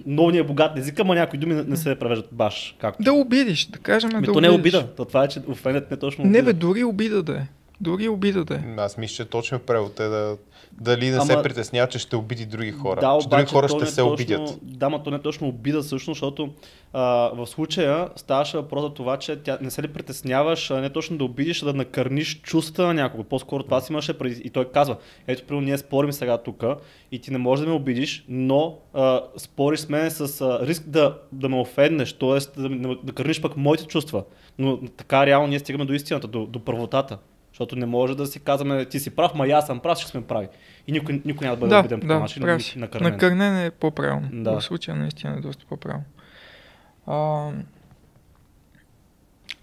[0.06, 2.76] много ни е богат език, ама някои думи не, не се превеждат баш.
[2.80, 3.04] Както.
[3.04, 4.88] Да обидиш, да кажем Ми, да то не е обида.
[4.88, 6.44] То това е, че офендът не е точно Не обида.
[6.44, 7.48] бе, дори обида да е.
[7.82, 8.60] Дори обида да е.
[8.78, 10.38] Аз мисля, че точно превод е да
[10.72, 13.02] дали не се Ама- притеснява, че ще обиди други хора.
[13.02, 14.60] Да, че други обаче хора ще е се точно, обидят.
[14.62, 16.50] Да, но то не е точно обида всъщност, защото
[16.94, 17.02] а,
[17.36, 21.18] в случая ставаше въпрос за това, че тя не се ли притесняваш, а не точно
[21.18, 23.24] да обидиш, а да накърниш чувства на някого.
[23.24, 24.42] По-скоро това си имаше преди.
[24.44, 26.64] И той казва, ето, примерно, ние спорим сега тук
[27.12, 30.84] и ти не можеш да ме обидиш, но а, спориш с мен с а, риск
[30.88, 32.62] да, да ме офеднеш, т.е.
[32.62, 34.24] Да, да, да кърниш пък моите чувства.
[34.60, 37.18] Но така реално ние стигаме до истината, до, до правотата.
[37.52, 40.28] Защото не може да си казваме, ти си прав, ма аз съм прав, ще сме
[40.28, 40.48] прави.
[40.88, 42.80] И никой, никой няма да бъде Да, обиден по да, начин, прав си.
[42.80, 43.12] накърнен.
[43.12, 44.30] Накърнен е по-правилно.
[44.32, 44.60] Да.
[44.60, 46.06] В случая наистина е доста по-правилно.
[47.08, 47.50] А,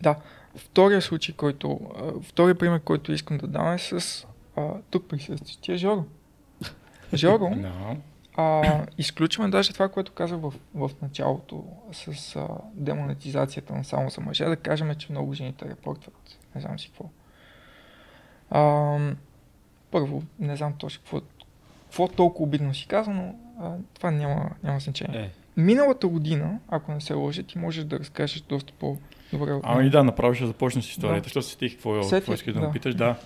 [0.02, 0.16] да,
[0.56, 1.80] втория случай, който,
[2.22, 6.04] втория пример, който искам да дам е с а, тук присъстващия Жоро.
[7.14, 7.96] Жоро, Да.
[8.36, 14.20] а, изключваме даже това, което казах в, в началото с а, демонетизацията на само за
[14.20, 16.38] мъже, да кажем, че много жените репортват.
[16.54, 17.04] Не знам си какво.
[18.50, 18.96] А,
[19.90, 21.20] първо, не знам точно какво,
[21.84, 25.20] какво толкова обидно си казва, но а, това няма, няма значение.
[25.20, 25.30] Е,
[25.60, 30.34] Миналата година, ако не се лъжа, ти можеш да разкажеш доста по-добре Ами да, направо
[30.34, 31.24] ще започна с историята, Да.
[31.24, 32.66] защото се стих какво, Сетих, какво искаш да да.
[32.66, 32.94] ме питаш.
[32.94, 33.16] Да.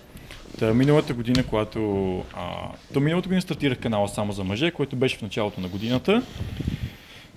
[0.59, 2.17] Та, миналата година, когато...
[2.33, 6.23] А, то миналата година стартирах канала само за мъже, който беше в началото на годината.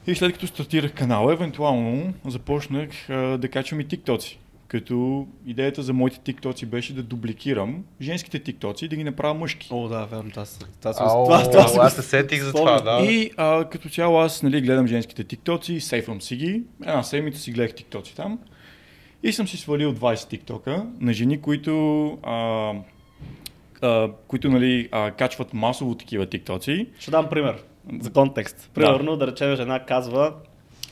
[0.07, 4.39] И след като стартирах канала, евентуално започнах а, да качвам и тиктоци.
[4.69, 9.69] Като идеята за моите тиктоци беше да дубликирам женските тиктоци и да ги направя мъжки.
[9.71, 12.81] О, да, верно, това, с- това, това, това, си го аз се сетих за това,
[12.81, 13.07] да.
[13.07, 16.63] И а, като цяло аз нали, гледам женските тиктоци, сейфвам си ги.
[16.83, 18.39] Една седмица си гледах тиктоци там.
[19.23, 22.73] И съм си свалил 20 тиктока на жени, които, а,
[23.83, 26.87] а, които нали, а, качват масово такива тиктоци.
[26.99, 27.63] Ще дам пример
[28.01, 28.71] за контекст.
[28.75, 30.35] Примерно, да, речем, жена казва,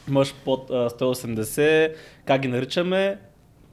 [0.08, 3.18] мъж под а, 180, как ги наричаме?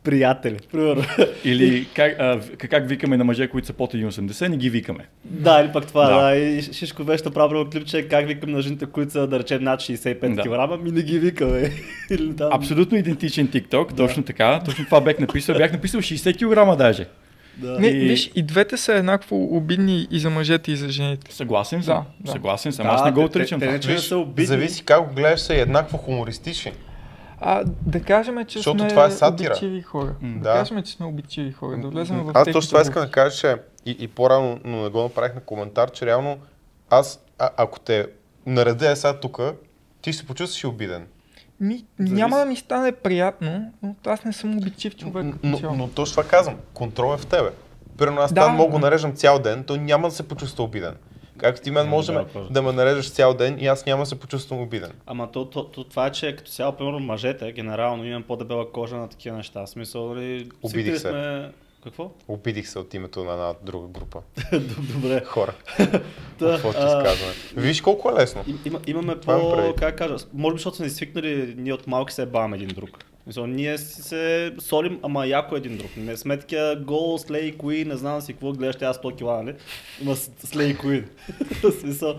[0.04, 0.58] Приятели.
[0.72, 1.04] Примерно.
[1.46, 5.06] Или как, а, как викаме на мъже, които са под 1,80, не ги викаме.
[5.26, 6.22] да, или пък това, Да.
[6.22, 6.36] да.
[6.36, 10.36] И Шишко беше направил клипче, как викам на жените, които са, да речем, над 65
[10.36, 10.42] Да.
[10.70, 11.72] кг, ми не ги викаме.
[12.10, 12.50] Или там.
[12.54, 14.62] Абсолютно идентичен тикток, точно така.
[14.62, 15.56] Точно това бях написал.
[15.58, 17.06] Бях написал 60 кг даже.
[17.58, 17.80] Да.
[17.80, 21.36] Не, И- виж, и двете са еднакво обидни и за мъжете, и за жените.
[21.36, 21.96] Съгласен съм.
[21.96, 22.32] Да, да.
[22.32, 22.86] Съгласен съм.
[22.86, 23.60] Да, Аз не го те- отричам.
[23.60, 24.46] те- те са обидни.
[24.46, 26.72] зависи как го гледаш, са еднакво хумористични.
[27.44, 29.52] А, да кажем, че Защото сме това е сатира.
[29.52, 30.16] обичиви хора.
[30.22, 30.40] М, да.
[30.40, 30.54] да.
[30.54, 31.78] кажем, че сме обичиви хора.
[31.78, 34.90] Да влезем в Аз точно това искам да кажа, че и, и по-рано, но не
[34.90, 36.38] го направих на коментар, че реално
[36.90, 38.08] аз, а, ако те
[38.46, 39.40] нареда е сега тук,
[40.02, 41.08] ти ще се почувстваш обиден.
[41.60, 45.26] Ми, няма да ми стане приятно, но аз не съм обичив човек.
[45.44, 45.76] Но, цяло.
[45.76, 46.56] но точно това казвам.
[46.74, 47.50] Контрол е в тебе.
[47.98, 48.42] Примерно аз Да.
[48.42, 50.96] там мога да нареждам цял ден, той няма да се почувства обиден.
[51.42, 54.06] Както ти мен може да, да, да ме нареждаш цял ден и аз няма да
[54.06, 54.92] се почувствам обиден.
[55.06, 58.96] Ама то, то, то, това е, че като цяло, примерно, мъжете, генерално имам по-дебела кожа
[58.96, 59.68] на такива неща.
[59.68, 61.00] Смисъл, нали, Обидих се.
[61.00, 61.52] сме...
[61.84, 62.12] Какво?
[62.28, 64.22] Обидих се от името на една друга група
[64.94, 65.22] Добре.
[65.26, 65.54] хора.
[66.40, 67.34] Та, Какво изказваме?
[67.56, 68.44] Виж колко е лесно.
[68.48, 72.26] Им, има, имаме по, как кажа, може би защото сме свикнали, ние от малки се
[72.26, 72.90] баваме един друг.
[73.32, 75.90] Мисъл, ние си се солим, ама яко един друг.
[75.98, 79.56] Не сме такива гол, слей, кои, не знам си какво, гледаш тя 100 кила, нали?
[80.02, 81.04] Има с- слей, кои.
[81.82, 82.16] Смисъл.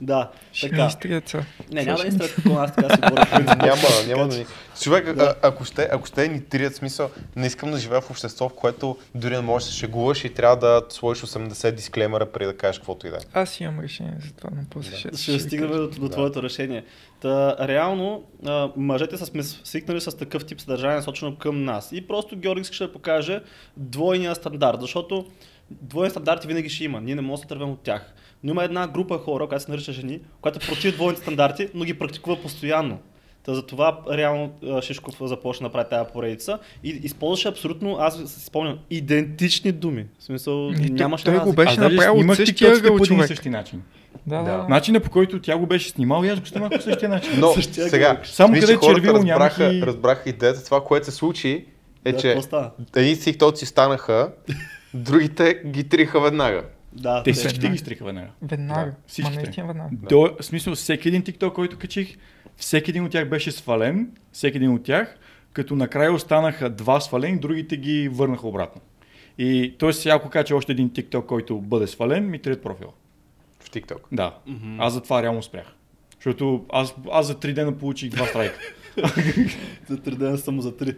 [0.00, 0.90] Да, Ще така.
[1.26, 1.44] са.
[1.72, 3.56] Не, няма да ни стрят аз така си говоря.
[3.56, 4.46] няма, няма да ни...
[4.80, 5.24] Човек, Да.
[5.42, 8.54] а, ако ще, ако ще ни трият смисъл, не искам да живея в общество, в
[8.54, 12.56] което дори не можеш да се шегуваш и трябва да сложиш 80 дисклеймера преди да
[12.56, 13.20] кажеш каквото и да е.
[13.32, 16.08] Аз имам решение за това, но после ще, Ще ви стигнем до, до Да.
[16.10, 16.84] твоето решение.
[17.20, 21.88] Та, реално, а, мъжете са сме свикнали с такъв тип съдържание, насочено към нас.
[21.92, 23.40] И просто Георги искаше да покаже
[23.76, 25.26] двойния стандарт, защото
[25.70, 27.00] двойни стандарти винаги ще има.
[27.00, 28.14] Ние не можем да се тръгнем от тях.
[28.42, 31.84] Но има една група хора, която се нарича жени, която е против двойните стандарти, но
[31.84, 32.98] ги практикува постоянно.
[33.44, 38.78] Та затова реално Шишков започна да прави тази поредица и използваше абсолютно, аз си спомням,
[38.90, 40.06] идентични думи.
[40.18, 41.56] В смисъл, той- нямаше той го разлика.
[41.56, 43.26] беше направил от същия ъгъл по и човек.
[43.26, 43.82] същи начин.
[44.26, 44.44] Да, да.
[44.44, 44.66] Да.
[44.68, 47.32] Начинът по който тя го беше снимал и аз го снимах по същия начин.
[47.38, 48.20] Но Същия сега.
[48.24, 50.64] Само къде хората червило нямах и- разбраха идеята.
[50.64, 51.64] Това, което се случи,
[52.04, 52.36] е, Да, че
[52.96, 54.32] едни тиктоци станаха,
[54.94, 56.62] другите ги триха веднага.
[56.96, 57.72] Да, Те те- всичките веднага.
[57.72, 58.28] ги стриха веднага.
[58.42, 58.80] Веднага.
[58.80, 59.36] Да, Ма всичките.
[59.36, 59.90] наистина веднага.
[59.92, 62.16] До, в смисъл, всеки един TikTok, който качих,
[62.56, 65.16] всеки един от тях беше свален, всеки един от тях,
[65.52, 68.80] като накрая останаха два свалени, другите ги върнаха обратно.
[69.38, 69.92] И т.е.
[69.92, 72.90] сега ако кача още един TikTok, който бъде свален, ми трият профила.
[73.60, 73.98] В TikTok.
[74.12, 74.34] Да.
[74.46, 74.80] Мгм.
[74.80, 75.66] Аз затова реално спрях.
[76.14, 78.58] Защото аз, аз за три дена получих два страйка.
[79.88, 80.94] За три дена само за три.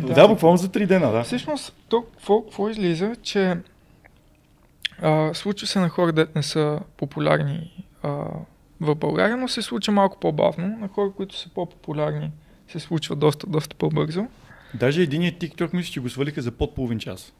[0.00, 0.28] да.
[0.28, 1.22] буквално за три дена, да.
[1.22, 3.56] Всъщност, то какво излиза, че
[5.02, 8.08] а, случва се на хора, да не са популярни а,
[8.80, 10.78] в България, но се случва малко по-бавно.
[10.78, 12.30] На хора, които са по-популярни,
[12.68, 14.26] се случва доста, доста по-бързо.
[14.74, 17.32] Даже единият TikTok мисля, че го свалиха за под половин час.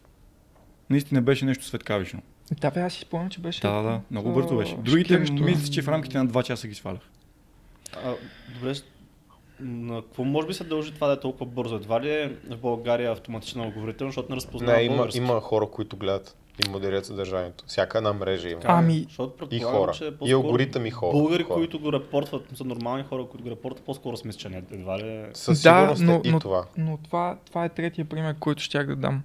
[0.90, 2.22] Наистина беше нещо светкавично.
[2.60, 3.60] Да, бе, аз си спомням, че беше.
[3.60, 4.76] Да, да, много бързо беше.
[4.76, 7.00] Другите мисля, че в рамките на 2 часа ги свалях.
[8.04, 8.14] А,
[8.54, 8.74] добре,
[9.60, 11.76] на какво може би се дължи това да е толкова бързо?
[11.76, 15.18] Едва ли е в България автоматична алгоритъм, защото не разпознава Не, има, български?
[15.18, 17.64] има хора, които гледат и модерират съдържанието.
[17.66, 18.60] Всяка една мрежа има.
[18.64, 19.92] Ами, Защото И хора.
[19.92, 21.12] че И алгоритъм и хора.
[21.12, 21.54] Българи, хора.
[21.54, 24.62] които го репортват, са нормални хора, които го репортват, по-скоро че не.
[24.72, 25.26] Едва ли е...
[25.34, 26.64] Със Да, сигурност но- е и но- това.
[26.76, 29.22] но това, това е третия пример, който щях да дам.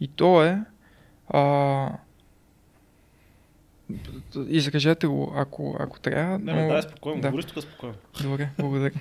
[0.00, 0.58] И то е.
[1.28, 1.88] А,
[4.48, 6.38] изражете го, ако, ако трябва.
[6.38, 6.60] Не, но...
[6.60, 7.28] не, дай спокойно, да.
[7.30, 7.94] говори тук спокойно.
[8.22, 8.94] Добре, благодаря.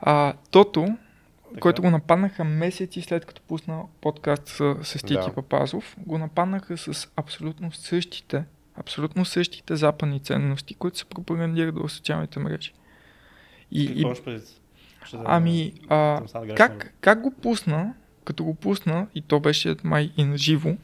[0.00, 0.96] А, Тото,
[1.48, 1.60] Така.
[1.60, 5.34] който го нападнаха месеци след като пусна подкаст с, с Тики Да.
[5.34, 8.44] Папазов, го нападнаха с абсолютно същите,
[8.76, 12.72] абсолютно същите западни ценности, които се пропагандират в социалните мрежи.
[13.70, 14.04] И, и,
[15.24, 16.22] ами, а,
[16.56, 20.76] как, как го пусна, като го пусна, и то беше май и на живо,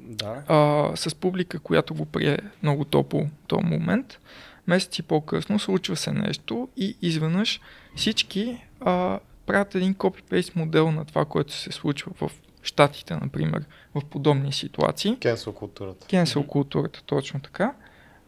[0.00, 0.42] Да.
[0.48, 4.18] а, с публика, която го прие много топло в този момент.
[4.66, 7.60] Месеци по-късно случва се нещо и изведнъж
[7.96, 12.30] всички а, правят един копипейст модел на това, което се случва в
[12.66, 15.16] Штатите, например, в подобни ситуации.
[15.20, 16.06] Кенсел културата.
[16.06, 17.74] Кенсел културата, точно така.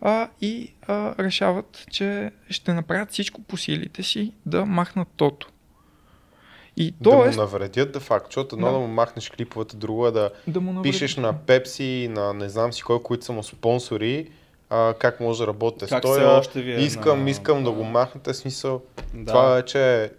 [0.01, 5.49] А, и а, решават, че ще направят всичко по силите си да махнат тото.
[6.77, 8.73] И Да тоест, му навредят де факт, защото едно Да.
[8.73, 8.79] да.
[8.79, 13.03] му махнеш клиповете, друго е да да пишеш на Пепси, на не знам си кой,
[13.03, 14.31] които са му спонсори,
[14.71, 17.71] а, как може да работите с Как все още ви е Искам, на- искам да
[17.71, 18.83] го махнете, смисъл.
[19.15, 19.33] Да.
[19.33, 20.11] Това вече е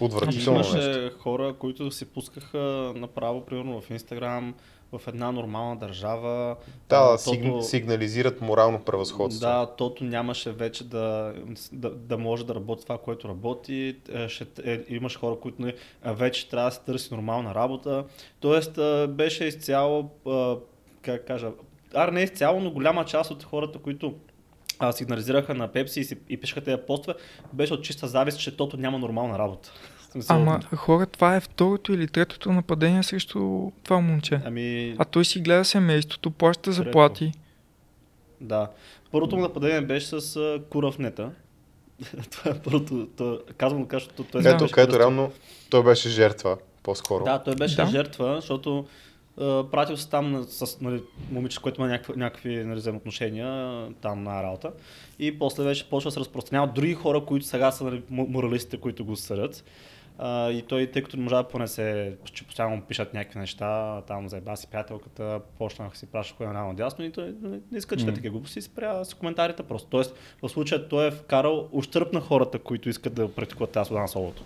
[0.00, 0.76] отвратително нещо.
[0.76, 4.54] имаше хора, които се пускаха направо, примерно в Инстаграм,
[4.92, 6.56] в една нормална държава.
[6.88, 9.40] Да, да, сиг, сигнализират морално превъзходство.
[9.40, 11.34] Да, тото нямаше вече да,
[11.72, 13.96] да, да може да работи това, което работи.
[14.12, 18.04] Е, Ще, е, имаш хора, които нали, а, вече трябва да се търси нормална работа.
[18.40, 20.10] Тоест беше изцяло,
[21.02, 21.50] как кажа,
[21.94, 24.14] ар не изцяло, но голяма част от хората, които
[24.78, 27.14] а, сигнализираха на Пепси и, си, и пишеха тези постове,
[27.52, 29.72] беше от чиста завист, че тото няма нормална работа.
[30.28, 34.40] Ама хора, това е второто или третото нападение срещу това момче.
[34.44, 36.76] Ами, А той си гледа семейството, плаща Трето.
[36.76, 37.32] заплати.
[38.40, 38.70] Да.
[39.12, 41.30] Първото му нападение беше с а, кура в нета.
[42.30, 43.08] това е първото.
[43.16, 44.48] То, казвам го защото той Да.
[44.48, 45.32] Ето, беше където реално
[45.70, 47.24] той беше жертва, по-скоро.
[47.24, 47.86] Да, той беше Да.
[47.86, 48.86] жертва, защото
[49.70, 54.22] пратил се там на, с нали, момиче, което има някакви, някакви нали, взаимоотношения а, там
[54.22, 54.72] на работа.
[55.18, 58.76] И после беше почва да се разпространяват други хора, които сега са нали, мо- моралистите,
[58.76, 59.64] които го съдят.
[60.18, 64.28] А, и той, тъй като не можа да понесе, че постоянно пишат някакви неща, там
[64.28, 68.06] заеба си приятелката, почнах си праща кое наляво дясно и той нали, не иска, че
[68.06, 68.14] mm.
[68.14, 69.88] такива глупости спря с коментарите просто.
[69.88, 74.02] Тоест, в случая той е вкарал ущърп на хората, които искат да практикуват тази свобода
[74.02, 74.42] на словото.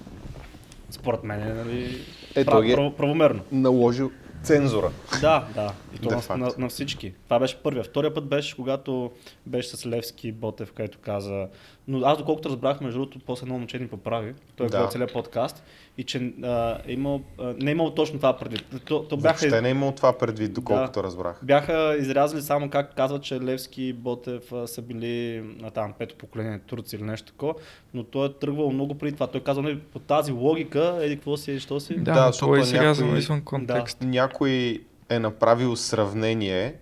[0.91, 1.99] Според мен е нали,
[2.35, 3.41] Е, прав, е- прав, правомерно.
[3.53, 4.11] Наложил
[4.43, 4.91] цензура.
[5.21, 5.73] Да, да.
[5.95, 7.15] И то на, на, на, всички.
[7.25, 7.85] Това беше първия.
[7.85, 9.11] Втория път беше, когато
[9.47, 11.49] беше с Левски Ботев, където каза.
[11.91, 14.35] Но аз, доколкото разбрах, между другото, после едно момче ни поправи.
[14.57, 14.89] Той е Да.
[14.89, 15.63] целият подкаст.
[15.99, 18.57] И че а, е имал, а, не е имал точно това преди.
[18.79, 21.41] То, то бяха, Въобще не е имал това предвид, доколкото разбрах.
[21.43, 26.15] бяха изрязали само как казват, че Левски и Ботев а, са били а, там пето
[26.15, 27.55] поколение турци или нещо такова.
[27.95, 29.27] Но той е тръгвал много преди това.
[29.27, 31.95] Той казва, нали, по тази логика, еди какво си, що си.
[31.95, 33.99] Да, Да, да той е сега някой- извън контекст.
[34.01, 36.75] Някой е направил сравнение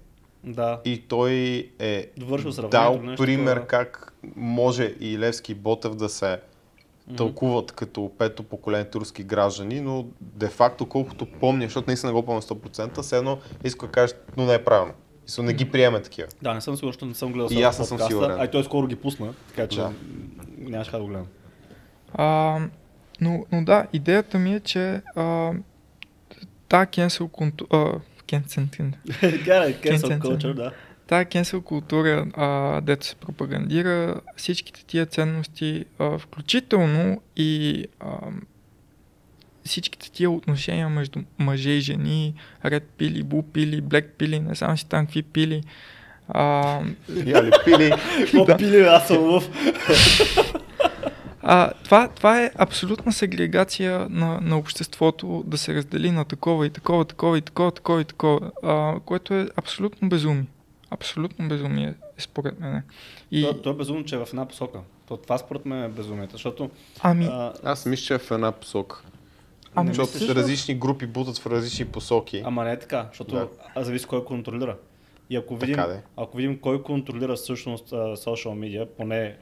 [0.45, 0.81] Да.
[0.85, 1.33] и той
[1.79, 2.07] е
[2.71, 3.67] дал нещо пример такова.
[3.67, 6.41] как може и Левски и Ботев да се
[7.17, 13.03] тълкуват като пето поколение турски граждани, но де-факто колкото помня, защото наистина го помня 100%,
[13.03, 14.93] все едно иска да кажа, но не е правилно.
[15.39, 16.29] И не ги приеме такива.
[16.43, 18.41] Да, не съм сигурен, защото не съм гледал И аз не съм сигурен.
[18.41, 19.83] А и той скоро ги пусна, така че Да.
[19.83, 19.93] да.
[20.71, 21.27] нямаше как да го гледам.
[22.15, 22.59] А,
[23.21, 25.53] но, но да, идеята ми е, че а,
[26.69, 27.29] та cancel
[28.29, 28.65] cancel,
[29.45, 30.73] Кара, Cancel cancel culture, да.
[31.09, 38.09] Тая cancel култура, а, дето се пропагандира, всичките тия ценности, а, включително и а,
[39.65, 44.79] всичките тия отношения между мъже и жени, ред пили, бу пили, блек пили, не знам
[44.79, 45.63] си там какви пили.
[46.29, 46.81] А,
[47.27, 47.93] Яли пили.
[48.21, 49.49] Какво пили, аз съм лъв.
[51.43, 56.71] а, това, това е абсолютна сегрегация на, на обществото да се раздели на такова и
[56.71, 60.47] такова, такова и такова, такова и такова, а, което е абсолютно безумие.
[60.91, 62.83] Абсолютно безумие, е според мен.
[63.31, 64.79] И, То, то е безумно, че е в една посока.
[65.07, 66.71] То, това според мен е безумието, защото
[67.01, 69.03] ами, а, Аз мисля, че е в една посока.
[69.75, 70.35] Ами, Защото мислиш ли?
[70.35, 72.43] различни групи бутат в различни посоки.
[72.45, 73.85] ама не е така, защото Да.
[73.85, 74.77] зависи кой контролира.
[75.31, 76.01] И ако видим, Така де.
[76.17, 79.37] ако видим кой контролира всъщност социал медиа, поне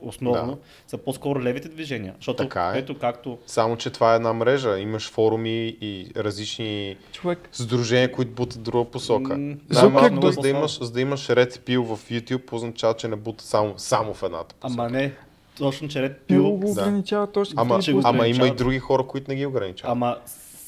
[0.00, 0.58] основно, Да.
[0.86, 2.14] са по-скоро левите движения.
[2.16, 2.78] Защото Така е.
[2.78, 4.78] ето както Само, че това е една мрежа.
[4.78, 9.32] Имаш форуми и различни Човек, сдружения, които бутат друга посока.
[9.32, 13.08] М, Най-малко, Зукербърг- за да имаш, за да имаш Red Pill в YouTube, означава, че
[13.08, 14.82] не бута само, само в едната посока.
[14.82, 15.12] Ама не,
[15.58, 16.70] точно че ред пил пил, го Да.
[16.72, 17.54] ограничава точно.
[17.58, 19.92] Ама, че го ама има и други хора, които не ги ограничават.
[19.92, 20.16] ама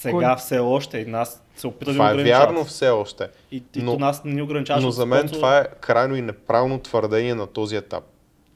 [0.00, 2.48] сега все още и нас се опитват да това ни е ограничават.
[2.48, 3.28] вярно все още.
[3.50, 4.80] И, и но- нас не ни ограничава.
[4.80, 8.04] Но за мен спонсор- това е крайно и неправилно твърдение на този етап.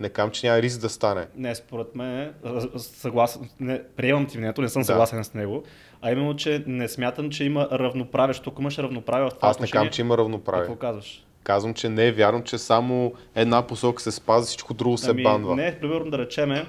[0.01, 1.27] Не кам, че няма риск да стане.
[1.37, 2.33] Не, според мен,
[2.77, 4.87] съгласен, не, приемам ти мнението, не съм Да.
[4.87, 5.63] съгласен с него,
[6.03, 9.69] а именно, че не смятам, че има равноправие, защото имаш равноправие в това Аз не
[9.69, 10.61] кам, че има равноправие.
[10.61, 11.25] Какво казваш?
[11.43, 15.23] Казвам, че не е вярно, че само една посока се спази, всичко друго се Ами,
[15.23, 15.57] банва.
[15.57, 16.67] не, примерно да речеме,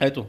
[0.00, 0.26] ето,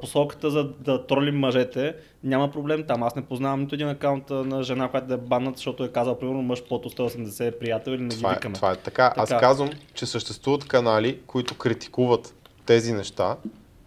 [0.00, 3.02] посоката за да тролим мъжете, няма проблем там.
[3.02, 6.18] Аз не познавам нито един акаунт на жена, която да е баннат, защото е казал,
[6.18, 8.54] примерно, мъж под 180 е приятел или не ги Това е, викаме.
[8.54, 9.12] това е така.
[9.16, 9.40] Аз Така.
[9.40, 12.34] казвам, че съществуват канали, които критикуват
[12.66, 13.36] тези неща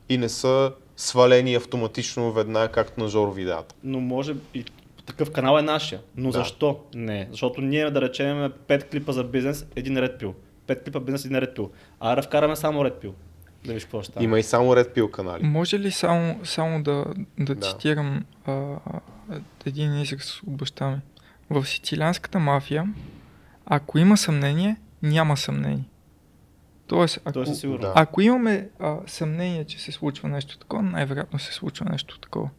[0.10, 3.76] и не са свалени автоматично веднага, както на Жоро видеята.
[3.84, 4.66] Но може и
[5.06, 6.02] такъв канал е нашия.
[6.16, 6.38] Но Да.
[6.38, 7.28] защо не?
[7.32, 10.34] Защото ние да речем 5 клипа за бизнес, един ред пил.
[10.68, 11.70] 5 клипа бизнес, един ред пил.
[12.00, 13.14] А да вкараме само ред пил.
[13.66, 14.24] Да виж какво стане.
[14.24, 15.44] Има и само Red Pill канали.
[15.44, 17.06] Може ли само, само да,
[17.40, 17.68] да, Да.
[17.68, 18.76] цитирам а,
[19.66, 20.98] един израз от баща ми?
[21.50, 22.94] В сицилианската мафия,
[23.66, 25.84] ако има съмнение, няма съмнение.
[26.88, 27.82] Тоест, ако, сигурност.
[27.82, 27.94] Да.
[27.96, 32.50] ако имаме а, съмнение, че се случва нещо такова, най-вероятно се случва нещо такова.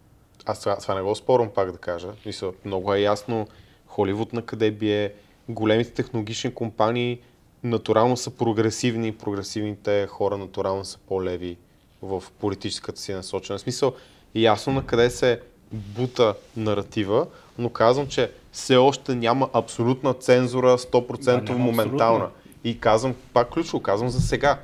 [0.46, 2.08] Аз това, това не го спорвам пак да кажа.
[2.26, 3.46] Мисля, много е ясно
[3.86, 5.12] Холивуд на къде бие,
[5.48, 7.20] големите технологични компании
[7.64, 11.56] натурално са прогресивни, прогресивните хора натурално са по-леви
[12.02, 13.58] в политическата си насочена.
[13.58, 13.92] В смисъл,
[14.34, 15.40] ясно на къде се
[15.72, 17.26] бута наратива,
[17.58, 22.24] но казвам, че все още няма абсолютна цензура, 100% Да, няма моментална.
[22.24, 22.40] абсолютно.
[22.64, 24.58] И казвам, пак ключово, казвам за сега.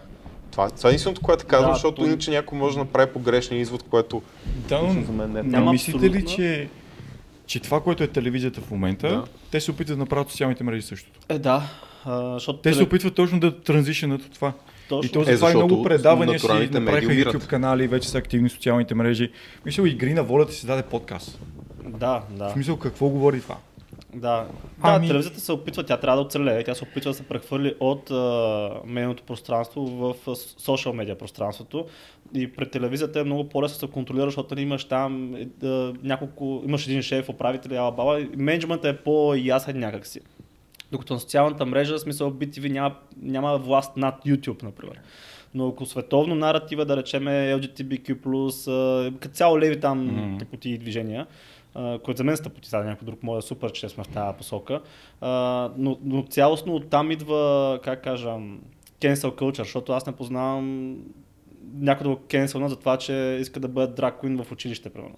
[0.50, 3.60] Това, това е единственото, което казвам, Да, защото то- иначе някой може да направи погрешен
[3.60, 4.22] извод, което
[4.68, 6.68] Да, но за мен не е Няма мислите ли, че,
[7.46, 9.24] че това, което е телевизията в момента, Да.
[9.50, 11.20] те се опитват да направят социалните мрежи същото.
[11.28, 11.62] Е, да.
[12.04, 14.52] А, защото Те се опитват точно да транзишнат от това.
[14.88, 15.08] точно.
[15.08, 18.52] И то Е, затова защото много предавания си направиха YouTube канали, вече са активни в
[18.52, 19.30] социалните мрежи.
[19.66, 21.38] Мисля, игри на волята си даде подкаст.
[21.84, 22.48] Да, да.
[22.48, 23.56] В смисъл, какво говори това?
[24.14, 24.48] Да,
[24.82, 27.74] Ами- да телевизията се опитва, тя трябва да оцелее, тя се опитва да се прехвърли
[27.80, 31.86] от а, медийното пространство в социал медиа пространството.
[32.34, 35.94] И пред телевизията е много по-лесно да се контролира, защото нали, имаш там е, да,
[36.02, 40.20] няколко, имаш един шеф, управител, ала баба, менеджментът е по-ясен някакси.
[40.92, 45.00] Докато на социалната мрежа, в смисъл BTV няма, няма власт над YouTube, например.
[45.54, 50.38] Но ако световно наратива, да речеме LGTBQ+, а, като цяло леви там Мгм.
[50.38, 51.26] тъпоти и движения,
[51.76, 54.36] а, които за мен са тъпоти, сега някой друг е супер, че сме в тази
[54.36, 54.80] посока.
[55.20, 58.28] А, но, но цялостно оттам идва, как кажа,
[59.00, 60.96] cancel culture, защото аз не познавам
[61.74, 65.16] някой да го кенселна за това, че иска да бъде драг в училище, примерно.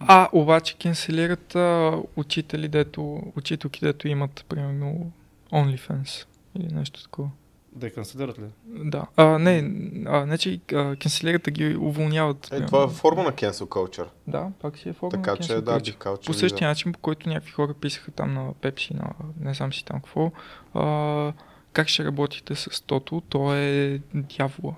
[0.00, 5.12] А, обаче кенселират а, учители, дето, учителки, дето имат, примерно,
[5.52, 6.26] OnlyFans
[6.58, 7.30] или нещо такова.
[7.76, 8.44] Да я канцелират ли?
[8.64, 9.06] Да.
[9.16, 9.70] А, не,
[10.06, 10.96] а, не че а,
[11.38, 12.52] да ги уволняват.
[12.52, 14.08] Е, това е форма на cancel culture.
[14.26, 15.84] Да, пак си е форма Така на че cancel да, culture.
[15.84, 19.10] бих казал, че По същия начин, по който някакви хора писаха там на Пепси, на
[19.40, 20.32] не знам си там какво,
[20.74, 21.32] а,
[21.72, 24.74] как ще работите с тото, то е дявола.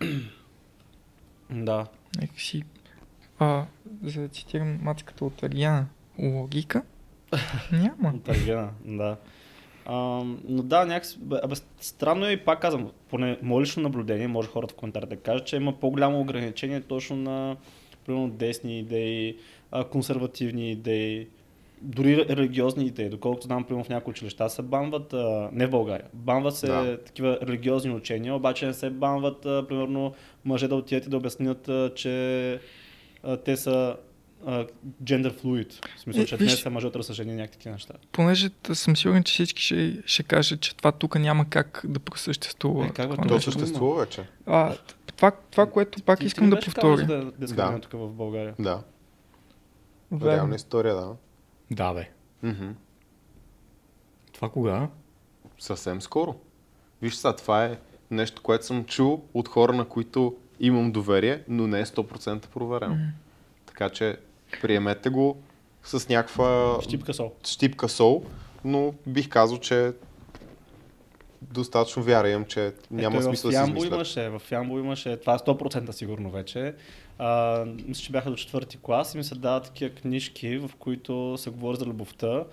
[1.52, 1.86] Да.
[2.20, 2.62] Нека си,
[3.38, 3.64] а,
[4.02, 5.86] за да цитирам мацката от Ариана,
[6.18, 6.82] логика
[7.72, 8.12] няма.
[8.14, 9.16] От Аргена, да.
[9.86, 14.28] А, но да, някакси, бе, абе, странно е и пак казвам, поне мое лично наблюдение,
[14.28, 17.56] може хората в коментарите да кажат, че има по-голямо ограничение точно на
[18.06, 19.36] примерно десни идеи,
[19.90, 21.28] консервативни идеи,
[21.82, 23.08] дори религиозни идеи.
[23.08, 26.98] Доколкото знам, примерно в някои училища се банват, а, не в България, банват се Да.
[27.06, 30.14] такива религиозни учения, обаче не се банват, а, примерно,
[30.44, 32.52] мъже да отидат и да обяснят, а, че
[33.22, 33.96] а, те са
[35.04, 35.96] gender fluid.
[35.96, 37.94] В смисъл, Е, че не са мъже, са жени, някакви такива неща.
[38.12, 42.86] Понеже съм сигурен, че всички ще, ще кажат, че това тук няма как да просъществува.
[42.86, 44.24] Е, как бе, То съществува вече.
[44.46, 44.76] А,
[45.16, 47.06] това, това, което пак Ти- ти искам не да повторя.
[47.06, 47.78] Да, е Да.
[47.80, 48.54] тук в България.
[48.58, 48.82] Да.
[50.12, 50.32] Верно.
[50.32, 51.12] Реална история, да.
[51.70, 52.10] Да, бе.
[52.42, 52.68] Мгм.
[54.32, 54.88] Това кога?
[55.58, 56.34] Съвсем скоро.
[57.02, 57.78] Виж сега, това е
[58.10, 62.96] нещо, което съм чул от хора, на които имам доверие, но не е 100% проверено.
[63.66, 64.16] Така че
[64.62, 65.42] приемете го
[65.82, 67.32] с някаква Щипка сол.
[67.44, 68.24] щипка сол,
[68.64, 69.92] но бих казал, че
[71.42, 73.92] достатъчно вяра имам, че няма Ето, смисъл в да измислят.
[73.92, 76.74] имаше, в Ямбо имаше, това е 100% сигурно вече.
[77.18, 81.34] А, мисля, че бяха до четвърти клас и ми се дават такива книжки, в които
[81.38, 82.44] се говори за любовта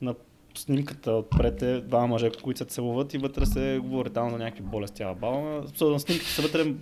[0.00, 0.14] на
[0.54, 4.62] снимката отпред е два мъже, които се целуват и вътре се говори там за някакви
[4.62, 5.02] болести.
[5.02, 6.74] А бала, на снимката са вътре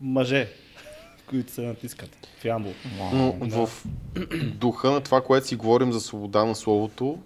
[0.00, 0.48] мъже,
[1.28, 2.72] които се натискат в Ямбол.
[3.12, 3.32] Но
[3.66, 3.84] в
[4.54, 7.18] духа на това, което си говорим за свобода на словото,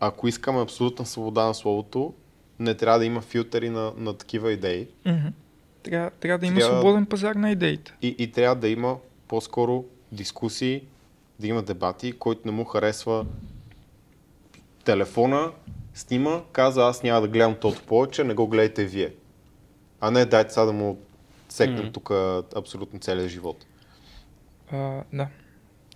[0.00, 2.14] ако искаме абсолютна свобода на словото,
[2.58, 4.86] не трябва да има филтъри на, на такива идеи.
[5.82, 7.94] Трябва, трябва да има Трябва- свободен пазар на идеите.
[8.02, 8.96] И, и трябва да има
[9.28, 10.82] по-скоро дискусии,
[11.38, 13.26] да има дебати, който не му харесва
[14.84, 15.50] телефона,
[15.94, 19.12] снима, каза аз няма да гледам тото повече, не го гледайте вие.
[20.00, 20.98] А не дайте сега да му
[21.58, 21.92] секнем Мгм.
[21.92, 22.10] тук
[22.56, 23.66] абсолютно целия живот.
[24.72, 25.28] А, да.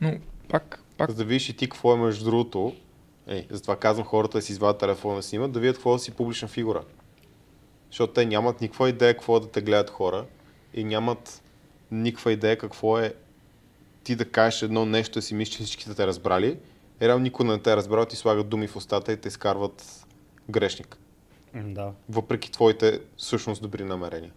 [0.00, 2.74] Но пак, пак За да видиш и ти какво е между другото,
[3.26, 6.10] е, затова казвам хората да си извадят телефона да снимат, да видят какво да си
[6.10, 6.84] публична фигура.
[7.90, 10.26] Защото те нямат никаква идея какво е да те гледат хора
[10.74, 11.42] и нямат
[11.90, 13.14] никаква идея какво е
[14.04, 16.58] ти да кажеш едно нещо и си мислиш, че всички са те разбрали.
[17.02, 20.06] Реално никой не те е разбрал, ти слагат думи в устата и те изкарват
[20.50, 20.96] грешник.
[21.54, 21.92] Да.
[22.08, 24.32] Въпреки твоите всъщност добри намерения.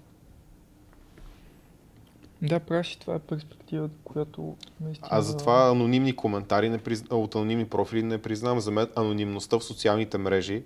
[2.45, 5.07] Да, правиш си, това е перспективата, която наистина...
[5.11, 7.03] Аз затова анонимни коментари не приз...
[7.09, 8.59] от анонимни профили не признавам.
[8.59, 10.63] За мен анонимността в социалните мрежи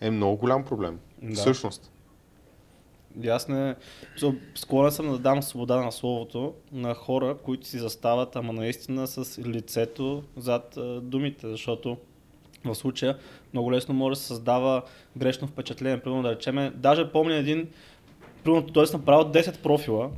[0.00, 0.98] е много голям проблем.
[1.22, 1.34] Да.
[1.34, 1.92] Всъщност.
[3.22, 3.74] И аз не...
[4.54, 9.38] Склонен съм да дам свобода на словото на хора, които си застават, ама наистина с
[9.38, 11.96] лицето зад а, думите, защото
[12.64, 13.18] в случая
[13.52, 14.82] много лесно може да се създава
[15.16, 16.00] грешно впечатление.
[16.00, 17.68] Примерно да речеме, даже помня един,
[18.44, 20.10] примерно той е направил 10 профила,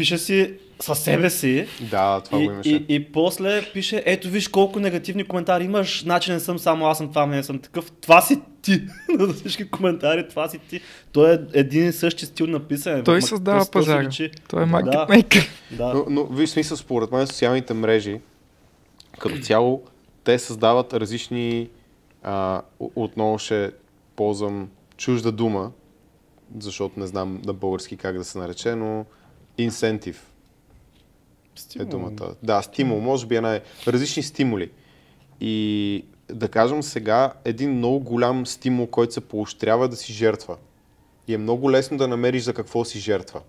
[0.00, 2.70] пише си със себе си, Да, това и, го имаше.
[2.70, 6.98] и, и после пише, ето виж колко негативни коментари имаш, значи не съм само аз
[6.98, 7.92] съм това, не съм такъв.
[7.92, 8.82] Това си ти.
[9.18, 10.80] За всички коментари, това си ти.
[11.12, 13.02] Той е един и същи стил на писане.
[13.02, 14.08] Той създава пазара.
[14.48, 14.66] Той е Да.
[14.66, 15.48] маркетмейкър.
[15.70, 15.94] Да.
[15.94, 18.20] Но, но виж смисъл, според мен социалните мрежи
[19.18, 19.82] като цяло
[20.24, 21.68] те създават различни
[22.22, 23.70] а, отново ще
[24.16, 25.70] ползвам чужда дума,
[26.58, 29.04] защото не знам на български как да се нарече, но
[29.60, 30.26] инсентив
[31.56, 31.88] е Стимул.
[31.88, 32.34] думата.
[32.42, 34.70] Да, стимул, може би е най- различни стимули.
[35.40, 40.56] И да кажем сега, един много голям стимул, който се поощрява е да си жертва.
[41.28, 43.40] И е много лесно да намериш за какво си жертва.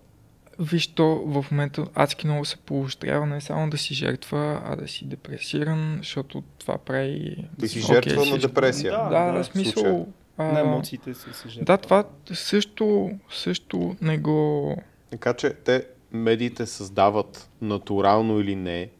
[0.58, 4.88] Виж, то в момента адски много се поощрява не само да си жертва, а да
[4.88, 7.44] си депресиран, защото това прави...
[7.60, 8.92] Ти си жертва на всичко- депресия.
[8.92, 9.72] Да, Да, да, да, смисъл...
[9.72, 10.04] случая.
[10.38, 11.64] а, На емоциите си си жертва.
[11.64, 14.76] Да, това също, също не го...
[15.10, 18.90] Така че те медиите създават натурално или не,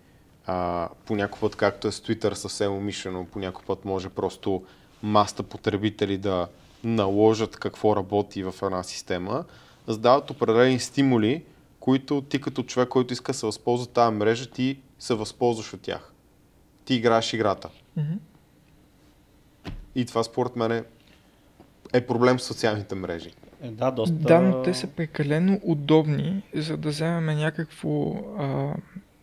[0.47, 4.65] а, по някой път, както е с Twitter съвсем умишлено, по някой път може просто
[5.03, 6.49] маста потребители да
[6.85, 9.45] наложат какво работи в една система,
[9.87, 11.45] създават определени стимули,
[11.81, 15.81] които ти като човек, който иска да се възползва тази мрежа, ти се възползваш от
[15.81, 16.13] тях.
[16.85, 17.69] Ти играеш играта.
[17.97, 18.13] Мгм.
[19.95, 20.85] И това според мен е,
[21.93, 23.31] е проблем с социалните мрежи.
[23.63, 24.15] Е, да, доста...
[24.15, 28.75] Да, но те са прекалено удобни, за да вземем някакво а,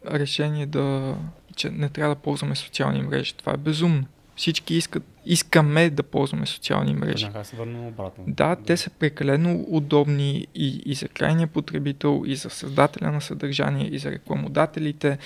[0.06, 1.16] решение да,
[1.56, 3.34] че не трябва да ползваме социални мрежи.
[3.34, 4.06] Това е безумно.
[4.36, 7.30] Всички искат, искаме да ползваме социални мрежи.
[7.44, 8.24] Се върнем обратно.
[8.28, 13.88] Да, те са прекалено удобни и, и за крайния потребител, и за създателя на съдържание,
[13.88, 15.18] и за рекламодателите.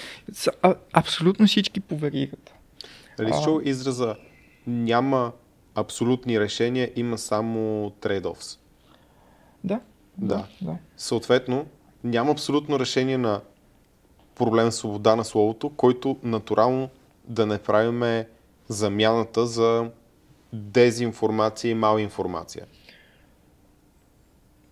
[0.61, 2.53] А, абсолютно всички по веригата.
[3.19, 3.33] А.
[3.33, 4.15] си чул израза
[4.67, 5.31] няма
[5.75, 8.59] абсолютни решения, има само трейд-офс.
[9.63, 9.79] Да.
[10.17, 10.47] Да.
[10.61, 10.77] да.
[10.97, 11.65] Съответно,
[12.03, 13.41] няма абсолютно решение на
[14.35, 16.89] проблем с свобода на словото, който натурално
[17.25, 18.27] да не правиме
[18.67, 19.89] замяната за
[20.53, 22.65] дезинформация и малинформация.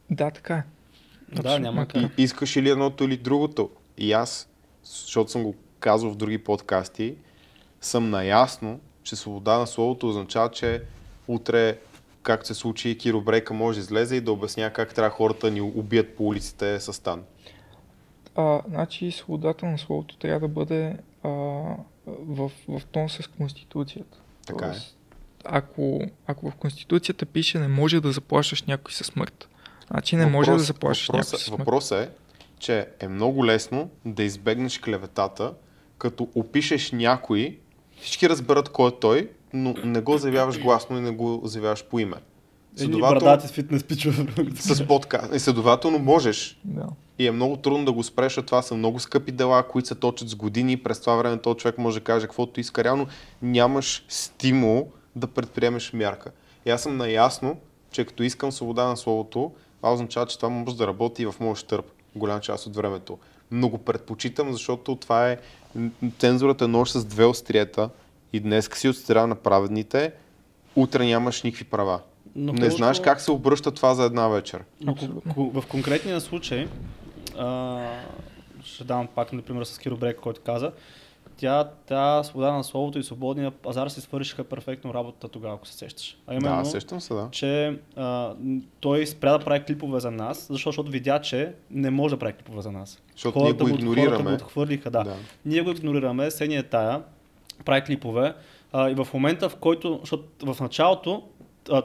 [0.09, 0.63] Да, така е.
[1.31, 2.01] Да, Абсолютно няма така.
[2.01, 2.19] как.
[2.19, 3.69] И искаш или едното или другото.
[3.97, 4.49] И аз,
[4.83, 7.15] защото съм го казал в други подкасти,
[7.81, 10.83] съм наясно, че свобода на словото означава, че
[11.27, 11.77] утре,
[12.23, 15.61] както се случи, Киро Брейка може да излезе и да обясня как трябва хората ни
[15.61, 17.23] убият по улиците с тан.
[18.35, 21.29] А, значи свободата на словото трябва да бъде а,
[22.07, 24.17] в, в тон с Конституцията.
[24.47, 24.75] Така е.
[25.45, 29.49] Ако, ако в Конституцията пише не може да заплашваш някой със смърт,
[29.91, 31.59] значи не може да заплашваш някой въпросът, със смърт.
[31.59, 32.11] въпросът е,
[32.59, 35.53] че е много лесно да избегнеш клеветата,
[35.97, 37.59] като опишеш някой,
[38.01, 41.99] всички разберат кой е той, но не го заявяваш гласно и не го заявяваш по
[41.99, 42.17] име.
[42.79, 44.27] Едни брадати с фитнес пичове.
[44.55, 45.35] с подкаст.
[45.35, 46.85] И следователно можеш Да.
[47.19, 49.95] и е много трудно да го спреш, защото това са много скъпи дела, които се
[49.95, 52.83] точат с години и през това време този човек може да каже каквото иска.
[52.83, 53.07] Реално
[53.41, 56.31] нямаш стимул да предприемеш мярка.
[56.65, 57.57] И аз съм наясно,
[57.91, 61.35] че като искам свобода на словото, това означава, че това може да работи и в
[61.39, 61.85] моят щърп
[62.15, 63.17] голям част от времето.
[63.51, 65.37] Но го предпочитам, защото това е
[66.19, 67.89] цензурата е нож с две остриета
[68.33, 70.11] и днес си от страна на праведните
[70.75, 71.99] утре нямаш никакви права.
[72.35, 74.63] Но не знаеш как се обръща това за една вечер.
[74.81, 74.95] Но
[75.35, 76.67] в конкретния случай,
[77.37, 77.79] а,
[78.63, 80.71] ще дам пак, например, с Киробрек, който каза,
[81.37, 85.73] тя, тя свобода на словото и свободния пазар си свършиха перфектно работата тогава, ако се
[85.73, 86.17] сещаш.
[86.27, 87.27] А именно, Да, сещам се, да.
[87.31, 88.33] че а,
[88.79, 92.61] той спря да прави клипове за нас, защото, видя, че не може да прави клипове
[92.61, 92.99] за нас.
[93.13, 94.17] Защото ние го игнорираме.
[94.17, 95.03] Хората го отхвърлиха, да.
[95.03, 95.15] Да.
[95.45, 97.01] Ние го игнорираме, Сения е тая,
[97.65, 98.33] прави клипове
[98.73, 101.23] а, и в момента, в който, защото в началото
[101.71, 101.81] а,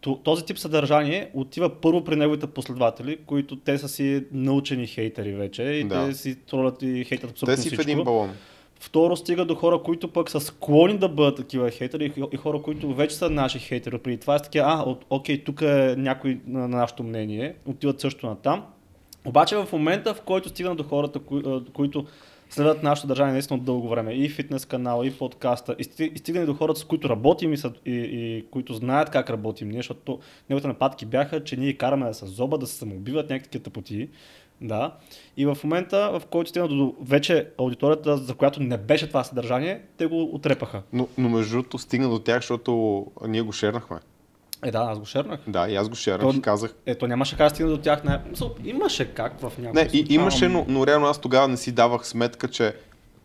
[0.00, 5.32] то- този тип съдържание отива първо при неговите последователи, които те са си научени хейтери
[5.32, 6.06] вече и Да.
[6.06, 7.82] те си тролят и хейтят абсолютно Те си в всичко.
[7.90, 8.30] един балон.
[8.82, 12.94] Второ, стига до хора, които пък са склонни да бъдат такива хейтери и, хора, които
[12.94, 13.98] вече са наши хейтери.
[13.98, 18.00] Преди това са такива, а, от, окей, тук е някой на, на нашето мнение, отиват
[18.00, 18.64] също на там.
[19.24, 22.06] Обаче в момента, в който стигна до хората, кои, които
[22.50, 26.18] следват нашето държание наистина от дълго време, и фитнес канала, и подкаста, и, сти- и
[26.18, 29.68] стигна и до хората, с които работим и, са, и, и които знаят как работим
[29.68, 30.18] ние, защото
[30.50, 34.08] неговите нападки бяха, че ние караме да се зоба, да се самоубиват някакви тъпоти.
[34.60, 34.96] Да.
[35.36, 39.82] И в момента, в който стигна до вече аудиторията, за която не беше това съдържание,
[39.96, 40.82] те го отрепаха.
[40.92, 43.96] Но, но между другото стигна до тях, защото ние го шернахме.
[44.64, 45.40] Е, да, аз го шернах.
[45.46, 46.74] Да, и аз го шернах То- и казах.
[46.86, 48.04] Ето, нямаше как да стигне до тях.
[48.04, 48.20] Не...
[48.64, 52.06] Имаше как в някакъв Не, и, имаше, но, но реално аз тогава не си давах
[52.06, 52.74] сметка, че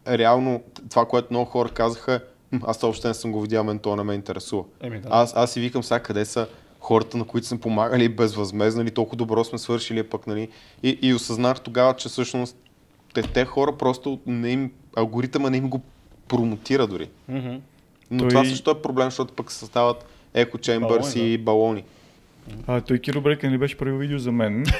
[0.07, 2.19] реално това, което много хора казаха,
[2.51, 4.63] «М, аз въобще не съм го видял, мен то не ме интересува.
[4.81, 5.07] Еми, да.
[5.11, 6.47] Аз, аз си викам сега къде са
[6.79, 10.49] хората, на които съм помагали безвъзмезно, нали, толкова добро сме свършили, пък, нали,
[10.83, 12.57] и, и осъзнах тогава, че всъщност
[13.13, 15.81] те, те хора просто не им, алгоритъма не им го
[16.27, 17.09] промотира дори.
[17.27, 17.55] Мгм.
[18.11, 20.05] Но Той- това също е проблем, защото пък се състават
[20.35, 21.83] еко чембърс и балони.
[22.67, 24.65] А, той Киро Брека не беше правил видео за мен.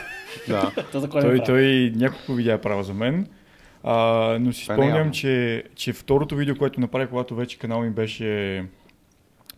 [0.47, 0.72] Да.
[0.91, 1.41] Той, прави?
[1.45, 3.28] той няколко видеа правил за мен.
[3.84, 7.89] А, но си е спомням, че, че второто видео, което направих, когато вече канал ми
[7.89, 8.64] беше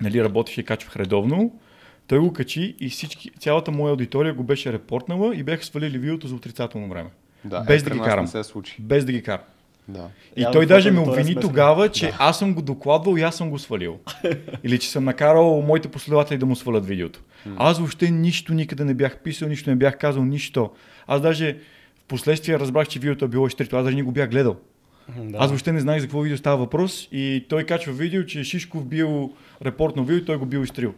[0.02, 1.60] нали, работеше и качвах редовно,
[2.08, 6.28] той го качи и всички, цялата моя аудитория го беше репортнала и бяха свалили видеото
[6.28, 7.10] за отрицателно време.
[7.45, 7.60] да.
[7.62, 8.26] Без е, да ги карам.
[8.26, 8.76] Не се случи.
[8.80, 9.41] Без да ги кара.
[9.88, 10.10] Да.
[10.36, 13.18] И Явно той даже ме твоята аудитория обвини е тогава, че аз съм го докладвал
[13.18, 14.00] и аз съм го свалил.
[14.64, 17.22] Или че съм накарал моите последователи да му свалят видеото.
[17.58, 20.72] Аз въобще нищо никъде не бях писал, нищо не бях казал, нищо.
[21.08, 21.58] Аз даже
[22.00, 24.56] в последствие разбрах, че видеото е било изтрито, аз даже не го бях гледал.
[25.18, 25.38] Да.
[25.40, 28.86] Аз въобще не знаех за какво видео става въпрос и той качва видео, че Шишков
[28.86, 29.34] бил
[29.66, 30.94] репортно видео и той го бил изтрил.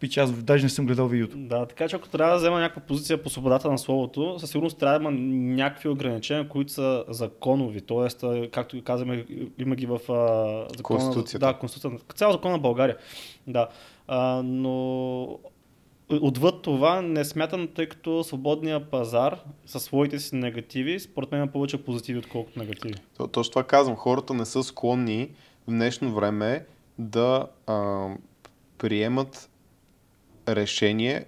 [0.00, 1.36] Пич, аз даже не съм гледал видеото.
[1.36, 4.78] Да, така че ако трябва да взема някаква позиция по свободата на словото, със сигурност
[4.78, 5.10] трябва да има
[5.54, 7.80] някакви ограничения, които са законови.
[7.80, 9.26] Тоест, както казваме,
[9.58, 11.00] има ги в а, закона.
[11.00, 11.46] Конституцията.
[11.46, 12.14] Да, Конституцията.
[12.14, 12.96] Цял закон на България.
[13.46, 13.68] Да.
[14.08, 15.38] А, но
[16.10, 21.52] отвъд това не смятам, тъй като свободния пазар със своите си негативи, според мен има
[21.52, 22.94] повече позитиви, отколкото негативи.
[23.16, 23.96] То, точно това казвам.
[23.96, 25.30] Хората не са склонни
[25.66, 26.66] в днешно време
[26.98, 28.08] да а,
[28.78, 29.50] приемат
[30.48, 31.24] решение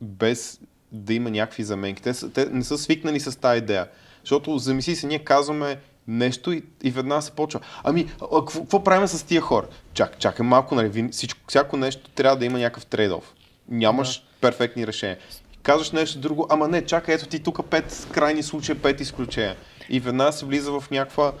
[0.00, 0.60] без
[0.92, 2.02] да има някакви заменки.
[2.02, 3.88] Те, те не са свикнали с тази идея.
[4.20, 5.76] Защото замисли се, ние казваме
[6.08, 7.60] нещо и, и веднага се почва.
[7.84, 9.66] Ами, какво, правим с тия хора?
[9.94, 13.34] Чак, чакай малко, нали, всичко, всяко нещо трябва да има някакъв трейдов.
[13.68, 14.24] Нямаш да.
[14.40, 15.18] перфектни решения.
[15.62, 19.56] Казваш нещо друго, ама не, чакай, ето ти тук пет крайни случаи, пет изключения.
[19.88, 21.32] И веднага се влиза в някаква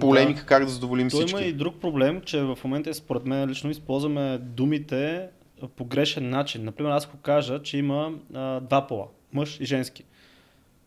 [0.00, 1.38] полемика как да задоволим То всички.
[1.38, 5.28] има и друг проблем, че в момента според мен лично използваме думите
[5.76, 6.64] по грешен начин.
[6.64, 10.04] Например, аз ако кажа, че има а, два пола, мъж и женски.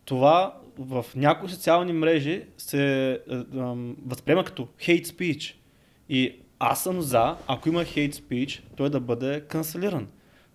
[0.05, 5.55] Това в някои социални мрежи се а, ам, възприема като hate speech.
[6.09, 10.07] И аз съм за, ако има hate speech, той да бъде канцелиран.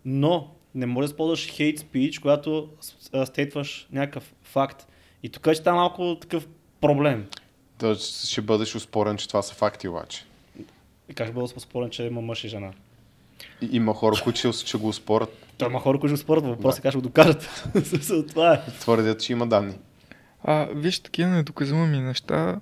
[0.05, 2.69] Но не можеш да използваш hate speech, когато
[3.13, 4.87] а, стейтваш някакъв факт.
[5.23, 6.49] И тук ще става малко такъв
[6.81, 7.27] проблем.
[7.79, 10.25] Да, ще бъдеш успорен, че това са факти обаче.
[11.09, 12.73] И как ще бъда спорен, че има мъж и жена?
[13.61, 15.47] И, има хора, които ще, го успорят.
[15.59, 17.65] Той има хора, които ще го спорят, въпросът е как ще го докажат.
[18.29, 18.61] Това е.
[18.81, 19.75] Твърдят, че има данни.
[20.45, 22.61] А, виж, такива недоказуеми неща,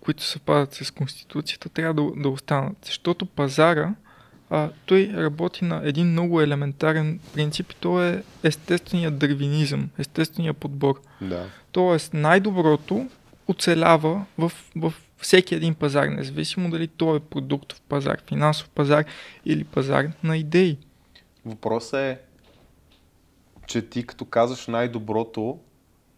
[0.00, 2.76] които съвпадат с Конституцията, трябва да, да останат.
[2.84, 3.94] Защото пазара,
[4.50, 11.00] а, той работи на един много елементарен принцип и то е естественият дървинизъм, естественият подбор.
[11.20, 11.46] Да.
[11.72, 13.08] Тоест най-доброто
[13.48, 19.04] оцелява в, в всеки един пазар, независимо дали то е продуктов пазар, финансов пазар
[19.44, 20.78] или пазар на идеи.
[21.46, 22.18] Въпросът е,
[23.66, 25.58] че ти като казваш най-доброто,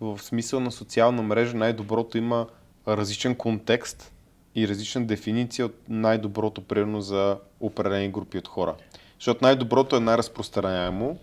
[0.00, 2.46] в смисъл на социална мрежа, най-доброто има
[2.88, 4.12] различен контекст
[4.54, 8.74] и различна дефиниция от най-доброто, примерно за определени групи от хора.
[9.18, 11.18] Защото най-доброто е най-разпространяемо,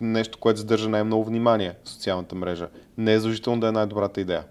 [0.00, 2.68] нещо, което задържа най-много внимание в социалната мрежа.
[2.98, 4.44] Не е задължително да е най-добрата идея.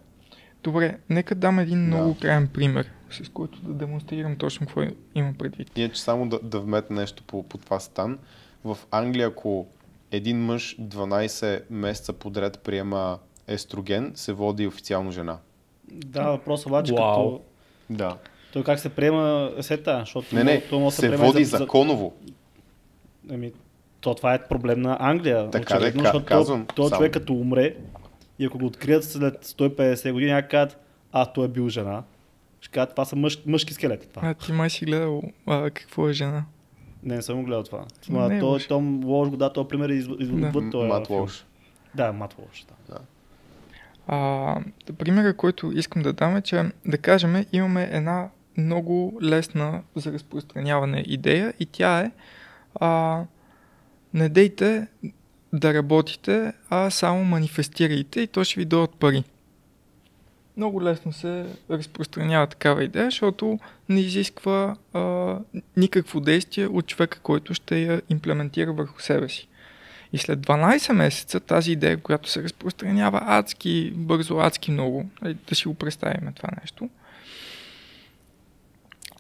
[0.64, 1.86] Добре, нека дам един Да.
[1.88, 2.92] много крайен пример.
[3.12, 4.82] с който да демонстрирам точно какво
[5.16, 5.72] има предвид.
[5.76, 8.20] Иначе само да, да вметна нещо по, по това стан.
[8.64, 9.68] В Англия, ако
[10.12, 15.38] един мъж 12 месеца подред приема естроген, се води официално жена.
[15.86, 17.16] Да, въпрос обаче Уау.
[17.32, 17.42] като...
[17.90, 18.18] Да.
[18.54, 21.50] Той как се приема сета, защото Не, не, то да се приема и води за-
[21.50, 22.14] за- законово.
[23.32, 23.52] Еми,
[24.02, 25.50] то това е проблем на Англия.
[25.50, 26.98] Така да, очевидно, ка- защото казвам то, то само.
[27.00, 27.76] човек като умре
[28.40, 30.78] и ако го открият след 150 години, някак кажат,
[31.12, 32.04] а той е бил жена.
[32.62, 34.08] Ще кажат, това са мъж, мъжки скелети.
[34.08, 34.28] Това.
[34.28, 36.44] А ти май си гледал а, какво е жена.
[37.04, 37.86] Не, не съм го гледал това.
[38.10, 38.68] Не Ма, е той, лошо.
[38.68, 40.70] той, лош го да, този пример е из, из, Да.
[40.72, 41.10] този Мат.
[41.10, 41.46] Лош.
[41.96, 42.66] Да, Мат Лош.
[42.90, 42.98] Да.
[44.08, 44.62] А,
[44.98, 51.04] примера, който искам да дам е, че да кажем, имаме една много лесна за разпространяване
[51.08, 52.12] идея и тя е
[52.76, 53.22] а,
[54.14, 54.88] не дейте
[55.54, 59.24] да работите, а само манифестирайте и то ще ви дойдат пари.
[60.58, 65.36] Много лесно се разпространява такава идея, защото не изисква а,
[65.78, 69.48] никакво действие от човека, който ще я имплементира върху себе си.
[70.14, 75.56] И след 12 месеца тази идея, която се разпространява адски бързо, адски много, нали, да
[75.56, 76.90] си го представим това нещо,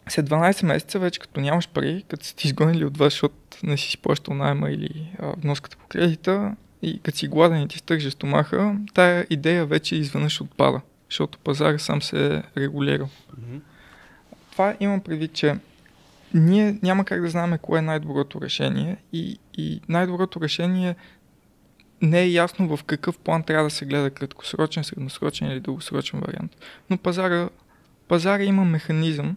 [0.09, 3.77] след 12 месеца вече като нямаш пари, като са ти изгонили от вас, защото не
[3.77, 7.77] си си плащал найма или а, вноската по кредита и като си гладен и ти
[7.77, 13.09] стържа стомаха, тая идея вече изведнъж отпада, защото пазара сам се е регулирал.
[13.37, 13.57] Мгм.
[14.51, 15.55] Това имам предвид, че
[16.33, 20.95] ние няма как да знаем кое е най-доброто решение и, и най-доброто решение
[22.01, 26.55] не е ясно в какъв план трябва да се гледа краткосрочен, средносрочен или дългосрочен вариант.
[26.89, 27.49] Но пазара,
[28.07, 29.35] пазара има механизъм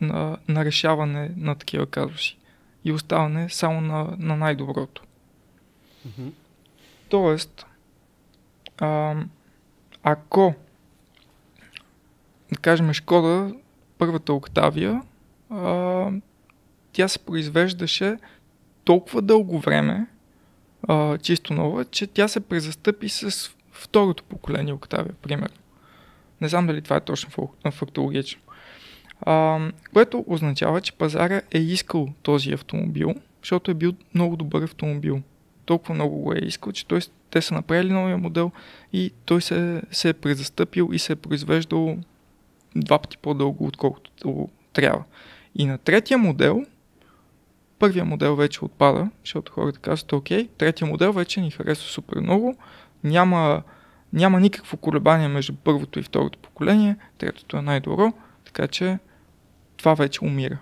[0.00, 2.38] на, на решаване на такива казуси
[2.84, 5.02] и оставане само на, на най-доброто.
[6.04, 6.28] Мгм.
[7.08, 7.66] Тоест,
[8.78, 9.16] а,
[10.02, 10.54] ако
[12.52, 13.54] да кажем Шкода,
[13.98, 15.02] първата Октавия,
[15.50, 16.10] а,
[16.92, 18.18] тя се произвеждаше
[18.84, 20.06] толкова дълго време,
[20.88, 25.56] а, чисто нова, че тя се презастъпи с второто поколение Октавия, примерно.
[26.40, 28.40] Не знам дали това е точно фак- фактологично.
[29.26, 29.58] А,
[29.92, 35.22] което означава, че пазара е искал този автомобил, защото е бил много добър автомобил.
[35.64, 37.00] Толкова много го е искал, че той,
[37.30, 38.50] те са направили новия модел
[38.92, 41.98] и той се, се е презастъпил и се е произвеждал
[42.76, 45.04] два пъти по-дълго, отколкото трябва.
[45.54, 46.64] И на третия модел,
[47.78, 52.56] първия модел вече отпада, защото хората казват, окей, третия модел вече ни харесва супер много,
[53.04, 53.62] няма,
[54.12, 58.12] няма никакво колебание между първото и второто поколение, третото е най-добро,
[58.44, 58.98] така че
[59.76, 60.58] това вече умира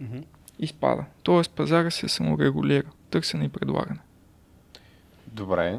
[0.00, 0.18] Мгм.
[0.58, 1.04] и спада.
[1.22, 4.00] Тоест пазара се саморегулира, търсене и предлагане.
[5.26, 5.78] Добре.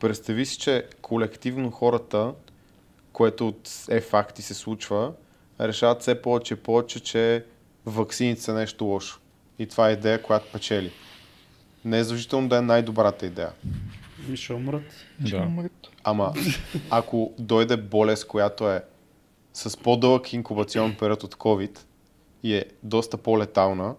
[0.00, 2.32] Представи си, че колективно хората,
[3.12, 5.12] което от е факт и се случва,
[5.60, 7.44] решават все повече и повече, че
[7.86, 9.20] ваксините са нещо лошо.
[9.58, 10.90] И това е идея, която печели.
[11.84, 13.50] Не е задължително да е най-добрата идея.
[14.34, 14.92] Ще умрат.
[15.26, 15.42] Ще Да.
[15.42, 15.72] умрат.
[16.04, 16.34] Ама
[16.90, 18.82] ако дойде болест, която е
[19.56, 21.78] с по-дълъг инкубационен период от COVID
[22.42, 23.94] и е доста по-летална,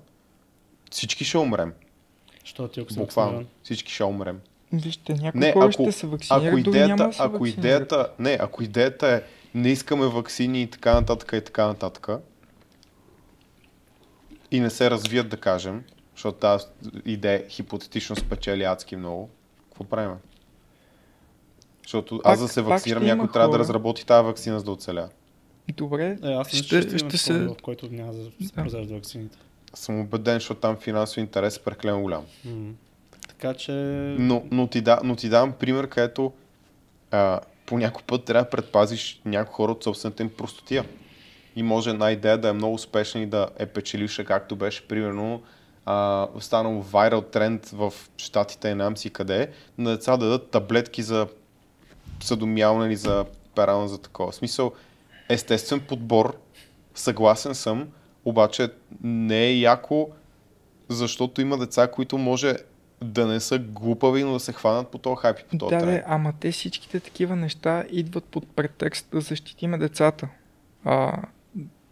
[0.91, 1.73] всички ще умрем.
[2.43, 3.45] Що ти ако Буквално.
[3.63, 4.39] Всички ще умрем.
[4.73, 7.45] Вижте, някои Не, хора ако, ще се вакцинират, ако дори няма идеята, да се ако
[7.45, 9.21] идеята, не, ако идеята е
[9.53, 12.07] не искаме вакцини и така нататък и така нататък
[14.51, 15.83] и не се развият, да кажем,
[16.15, 16.65] защото тази
[17.05, 19.29] идея хипотетично спечели адски много,
[19.69, 20.15] какво правим?
[21.83, 23.59] Защото Пак- аз да се вакцинирам, някой трябва да хора.
[23.59, 25.09] разработи тази вакцина, за да оцеля.
[25.73, 27.33] Добре, Е, аз ще, ще, ще, ще, се...
[27.47, 28.53] в който няма да се Да.
[28.53, 29.37] произвежда вакцините.
[29.73, 32.25] Съм убеден, защото там финансови интерес е прекалено голям.
[32.45, 32.71] М.
[33.27, 33.71] Така че...
[34.19, 36.33] Но, но, ти, да, но ти давам пример, където
[37.11, 40.85] а, по някой път трябва да предпазиш някои хора от собствената им простотия.
[41.55, 45.41] И може една идея да е много успешна и да е печеливша, както беше примерно
[45.85, 51.03] а, станал вайрал тренд в Штатите и нам си къде, на деца да дадат таблетки
[51.03, 51.27] за
[52.23, 54.31] съдомяване или за перална за такова.
[54.31, 54.71] В смисъл,
[55.29, 56.37] естествен подбор,
[56.95, 57.87] съгласен съм,
[58.25, 58.69] обаче
[59.03, 60.09] не е яко,
[60.89, 62.55] защото има деца, които може
[63.01, 65.79] да не са глупави, но да се хванат по този хайп и по този Да,
[65.81, 65.91] тренд.
[65.91, 70.27] да, ама те всичките такива неща идват под претекст да защитиме децата.
[70.85, 71.17] А,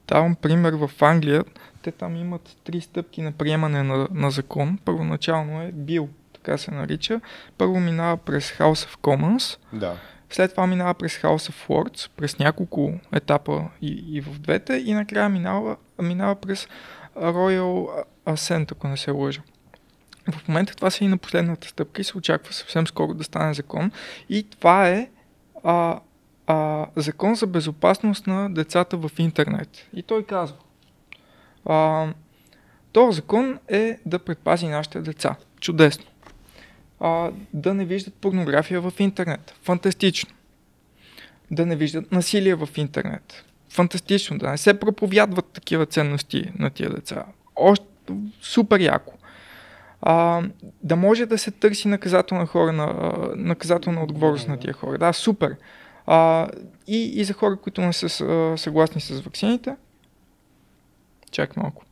[0.08, 1.44] давам пример в Англия.
[1.82, 4.80] Те там имат три стъпки на приемане на, на закон.
[4.86, 7.22] Първоначално е бил, така се нарича.
[7.58, 9.98] Първо минава през House of Commons, Да.
[10.30, 14.94] След това минава през House of Lords, през няколко етапа и, и в двете, и
[14.94, 16.68] накрая минава, минава през
[17.18, 19.42] Royal Ascent, ако не се лъжа.
[20.32, 23.54] В момента това са и на последната стъпка и се очаква съвсем скоро да стане
[23.54, 23.92] закон.
[24.30, 25.10] И това е
[25.64, 26.00] а,
[26.48, 29.70] а, закон за безопасност на децата в интернет.
[29.94, 30.58] И той казва,
[31.66, 32.08] а,
[32.92, 35.36] този закон е да предпази нашите деца.
[35.60, 36.06] Чудесно.
[37.00, 39.56] А, да не виждат порнография в интернет.
[39.64, 40.30] Фантастично.
[41.52, 43.46] Да не виждат насилие в интернет.
[43.70, 44.38] Фантастично.
[44.38, 47.26] Да не се проповядват такива ценности на тия деца.
[47.56, 47.86] Още
[48.42, 49.14] супер яко.
[50.02, 50.44] А,
[50.84, 54.98] да може да се търси наказателна, хора на, наказателна отговорност на тия хора.
[54.98, 55.56] Да, супер.
[56.06, 56.48] А,
[56.88, 58.10] и, и за хора, които не са
[58.58, 59.76] съгласни с вакцините,
[61.32, 61.84] чак малко.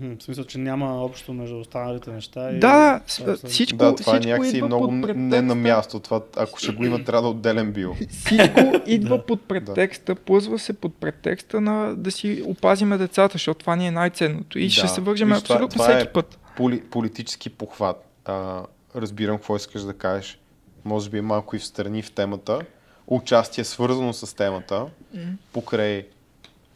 [0.00, 2.50] В смисъл, че няма общо между останалите неща.
[2.50, 2.58] И...
[2.58, 3.00] Да,
[3.44, 6.00] всичко, да, това е всичко е някакси много не на място.
[6.00, 7.96] Това, ако ще го има, трябва да отделен бил.
[8.10, 13.76] Всичко идва под претекста, плъзва се под претекста на да си опазиме децата, защото това
[13.76, 14.58] ни е най-ценното.
[14.58, 14.70] И да.
[14.70, 16.38] ще се вържем абсолютно това, това всеки е път.
[16.56, 17.96] Поли, политически похват.
[18.24, 18.62] А,
[18.96, 20.38] разбирам какво искаш да кажеш.
[20.84, 22.60] Може би малко и в страни в темата.
[23.06, 24.86] Участие свързано с темата,
[25.16, 25.32] mm.
[25.52, 26.06] покрай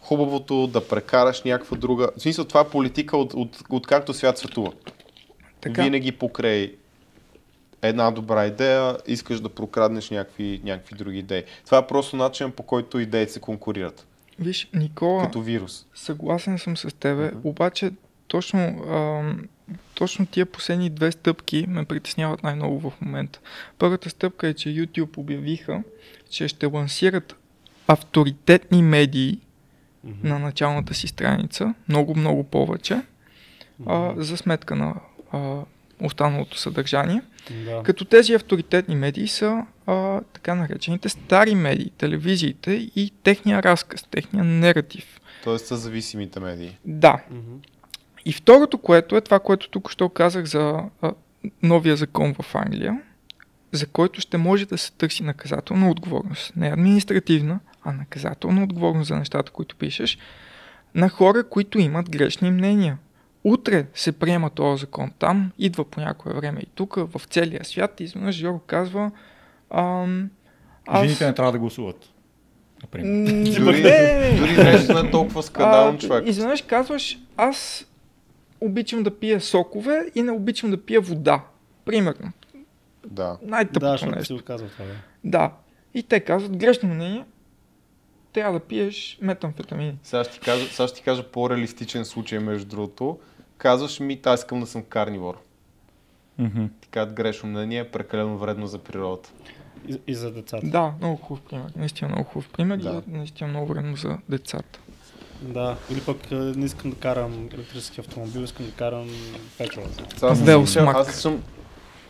[0.08, 2.10] хубавото да прекараш някаква друга.
[2.16, 4.72] В смисъл, това е политика от, от, от както свят светува.
[5.60, 5.82] Така.
[5.82, 6.74] Винаги покрай
[7.82, 11.42] една добра идея, искаш да прокраднеш някакви, някакви други идеи.
[11.64, 14.06] Това е просто начин по който идеите се конкурират.
[14.38, 15.86] Виж, Никола, като вирус.
[15.94, 17.44] Съгласен съм с тебе, uh-huh.
[17.44, 17.90] обаче
[18.28, 19.48] точно, ам,
[19.94, 23.40] точно тия последни две стъпки ме притесняват най-много в момента.
[23.78, 25.82] Първата стъпка е, че YouTube обявиха,
[26.30, 27.36] че ще лансират
[27.86, 29.38] авторитетни медии,
[30.08, 30.28] mm-hmm.
[30.28, 34.16] на началната си страница, много, много повече, mm-hmm.
[34.18, 34.94] а, за сметка на
[35.32, 35.60] а,
[36.00, 37.22] останалото съдържание.
[37.64, 37.82] Да.
[37.82, 44.44] Като тези авторитетни медии са а, така наречените стари медии, телевизиите и техния разказ, техния
[44.44, 45.20] нератив.
[45.44, 46.78] Тоест са зависимите медии.
[46.84, 47.18] Да.
[47.32, 47.66] Mm-hmm.
[48.24, 51.12] И второто, което е това, което тук що казах за а,
[51.62, 53.00] новия закон в Англия,
[53.72, 56.52] за който ще може да се търси наказателна отговорност.
[56.56, 60.18] Не административна, а наказателна отговорност за нещата, които пишеш,
[60.94, 62.98] на хора, които имат грешни мнения.
[63.44, 68.00] Утре се приема този закон там, идва по някое време и тук, в целия свят,
[68.00, 69.10] и изведнъж Жоро казва
[69.70, 70.30] ам,
[70.86, 71.02] аз...
[71.02, 72.08] Жените не трябва да гласуват.
[72.82, 73.32] Например.
[73.60, 73.82] дори,
[74.38, 76.26] дори нещо не е толкова скандално човек.
[76.26, 77.86] Изведнъж казваш, аз
[78.60, 81.44] обичам да пия сокове и не обичам да пия вода.
[81.84, 82.32] Примерно.
[83.06, 83.38] Да.
[83.42, 84.38] Най-тъпото да, нещо.
[84.38, 84.92] Си казва това, да.
[85.24, 85.52] да.
[85.94, 87.24] И те казват грешно мнение,
[88.38, 89.98] трябва да пиеш метамфетамини.
[90.02, 93.18] Сега ще ти кажа, сега ще ти кажа по-реалистичен случай, между другото.
[93.56, 95.38] Казваш ми, аз искам да съм карнивор.
[96.40, 96.68] Mm-hmm.
[96.80, 99.30] Така грешно мнение е прекалено вредно за природата.
[99.88, 100.66] И, и за децата.
[100.66, 101.72] Да, много хубав пример.
[101.76, 103.02] Наистина много хубав пример да.
[103.08, 104.80] и наистина много вредно за децата.
[105.42, 109.08] Да, или пък не искам да карам електрически автомобил, искам да карам
[109.58, 109.84] петрол.
[110.22, 111.42] Аз, аз, аз съм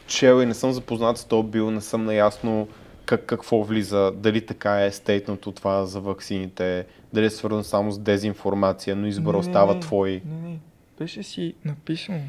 [0.07, 2.69] чел и не съм запознат с този бил, не съм наясно
[3.09, 7.99] как, какво влиза, дали така е стейтното това за ваксините, дали е свързано само с
[7.99, 10.23] дезинформация, но избора остава твой.
[10.25, 10.59] Не, не,
[10.99, 12.21] беше си написано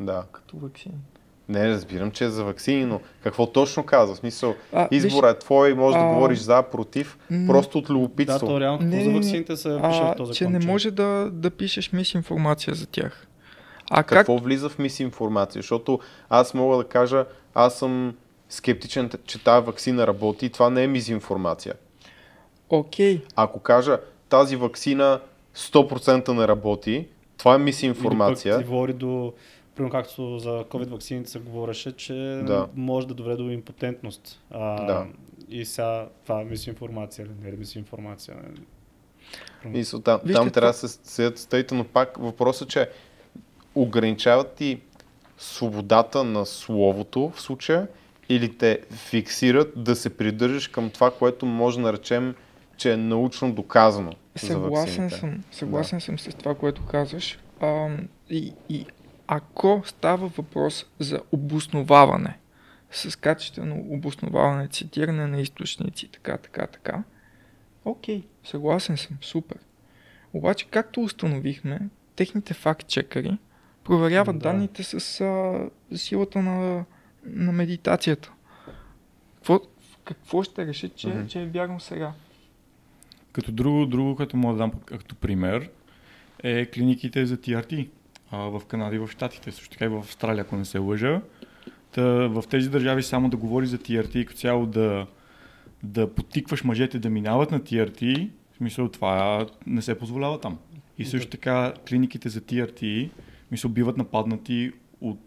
[0.00, 0.24] да.
[0.32, 0.94] като вакцини.
[1.48, 4.14] Не, разбирам, че е за вакцини, но какво точно казва?
[4.14, 7.78] В смисъл, а, избора виж, е твой, може а, да говориш за, против, м- просто
[7.78, 8.46] от любопитство.
[8.46, 11.50] Да, то реално не, за вакцините се пише в този че не може да, да
[11.50, 13.26] пишеш мисинформация за тях.
[13.90, 14.44] А какво как...
[14.44, 15.62] влиза в мисинформация?
[15.62, 17.24] Защото аз мога да кажа,
[17.54, 18.14] аз съм
[18.48, 21.74] скептичен, че тази вакцина работи и това не е мизинформация.
[22.68, 23.18] Окей.
[23.18, 23.24] Okay.
[23.36, 25.20] Ако кажа тази вакцина
[25.56, 28.50] 100% не работи, това е мисинформация.
[28.50, 29.32] Или пък ти говори до,
[29.74, 32.68] примерно както за COVID вакцините се говореше, че да.
[32.74, 34.42] може да доведе до импотентност.
[34.50, 35.06] А, да.
[35.48, 38.36] И сега това е мисинформация, не е мисинформация.
[39.64, 42.90] Мисъл, там, там трябва да се седят стейта, но пак въпросът е, че
[43.74, 44.80] ограничават ти
[45.38, 47.88] свободата на словото в случая
[48.28, 52.34] или те фиксират да се придържаш към това, което може да наречем,
[52.76, 54.12] че е научно доказано.
[54.36, 55.44] Съгласен за съм.
[55.52, 56.04] Съгласен да.
[56.04, 57.38] съм с това, което казваш.
[57.60, 57.88] А,
[58.30, 58.86] и, и
[59.26, 62.38] ако става въпрос за обосноваване,
[62.90, 67.02] с качествено обосноваване, цитиране на източници, така, така, така,
[67.84, 69.58] окей, съгласен съм, супер.
[70.32, 71.80] Обаче, както установихме,
[72.16, 73.38] техните факт-чекъри
[73.84, 74.42] проверяват да.
[74.42, 75.60] данните с а,
[75.96, 76.84] силата на
[77.26, 78.32] на медитацията.
[79.34, 79.60] Какво,
[80.04, 81.26] какво ще реши, че, mm-hmm.
[81.26, 82.12] че е вярно сега?
[83.32, 85.70] Като друго, друго, което мога да дам като пример,
[86.42, 87.88] е клиниките за TRT
[88.30, 91.20] а, в Канада и в Штатите, също така и в Австралия, ако не се лъжа.
[91.92, 95.06] Та, в тези държави само да говори за TRT и като цяло да,
[95.82, 100.58] да потикваш мъжете да минават на TRT, в смисъл това не се позволява там.
[100.98, 103.10] И също така клиниките за TRT,
[103.50, 105.25] мисъл, биват нападнати от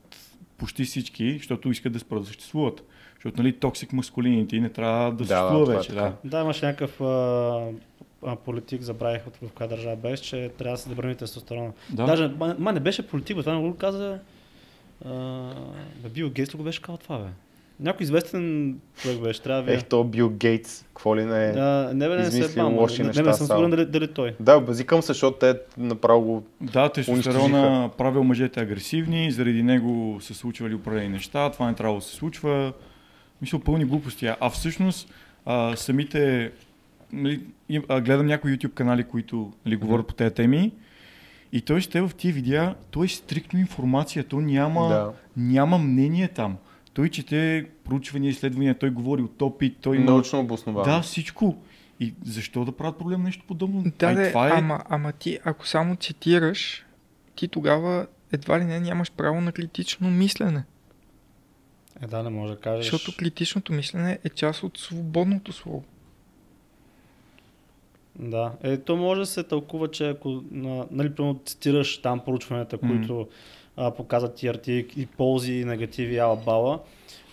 [0.59, 2.83] почти всички, защото искат да спрат да съществуват.
[3.13, 5.93] Защото, нали, токсик маскулинити не трябва да Да, съществува да, е вече.
[5.93, 6.13] Да.
[6.23, 7.71] Да, имаше някакъв а,
[8.25, 11.71] а, политик, забравих от в коя държава беше, че трябва да се забрани тестостерона.
[11.89, 12.05] Да.
[12.05, 14.19] Даже, ма, ма, не беше политик, бе, това не го каза.
[15.05, 15.53] А,
[16.03, 17.29] бе, Бил Гейтс го беше казал това, бе?
[17.79, 19.73] Някой известен човек беше, трябва да.
[19.73, 21.51] Ех, то Бил Гейтс, какво ли не е.
[21.51, 23.85] Да, не бе, не се измислил пам, лоши не, неща не, не съм сигурен дали,
[23.85, 24.35] дали той.
[24.39, 26.43] Да, базикам се, защото те направо го...
[26.61, 32.01] Да, тестостерона правил мъжете агресивни, заради него се случвали определени неща, това не трябва да
[32.01, 32.73] се случва.
[33.41, 34.27] Мисля, пълни глупости.
[34.27, 35.13] А- А всъщност
[35.45, 36.51] а, самите...
[37.13, 37.41] Нали,
[37.89, 40.71] а, гледам някои YouTube канали, които нали, говорят по тези теми.
[41.51, 45.11] И той ще в тия видеа, той е стриктно информация, то няма, Да.
[45.37, 46.57] няма мнение там.
[46.99, 50.05] Той чете проучвания, изследвания, той говори от опит, той има...
[50.05, 50.85] Научно обосновано.
[50.85, 51.57] Да, всичко.
[51.99, 53.83] И защо да правят проблем нещо подобно?
[53.99, 54.51] Да, Ай, де, това е...
[54.51, 56.85] ама, ама ти, ако само цитираш,
[57.35, 60.63] ти тогава едва ли не нямаш право на критично мислене.
[62.01, 62.91] Е, да, не може да кажеш.
[62.91, 65.83] Защото критичното мислене е част от свободното слово.
[68.15, 72.77] Да, е, то може да се тълкува, че ако на, нали, примерно цитираш там проучванията,
[72.77, 72.87] Мгм.
[72.87, 73.27] които
[73.79, 76.79] а, показват TRT и ползи и негативи ала бала,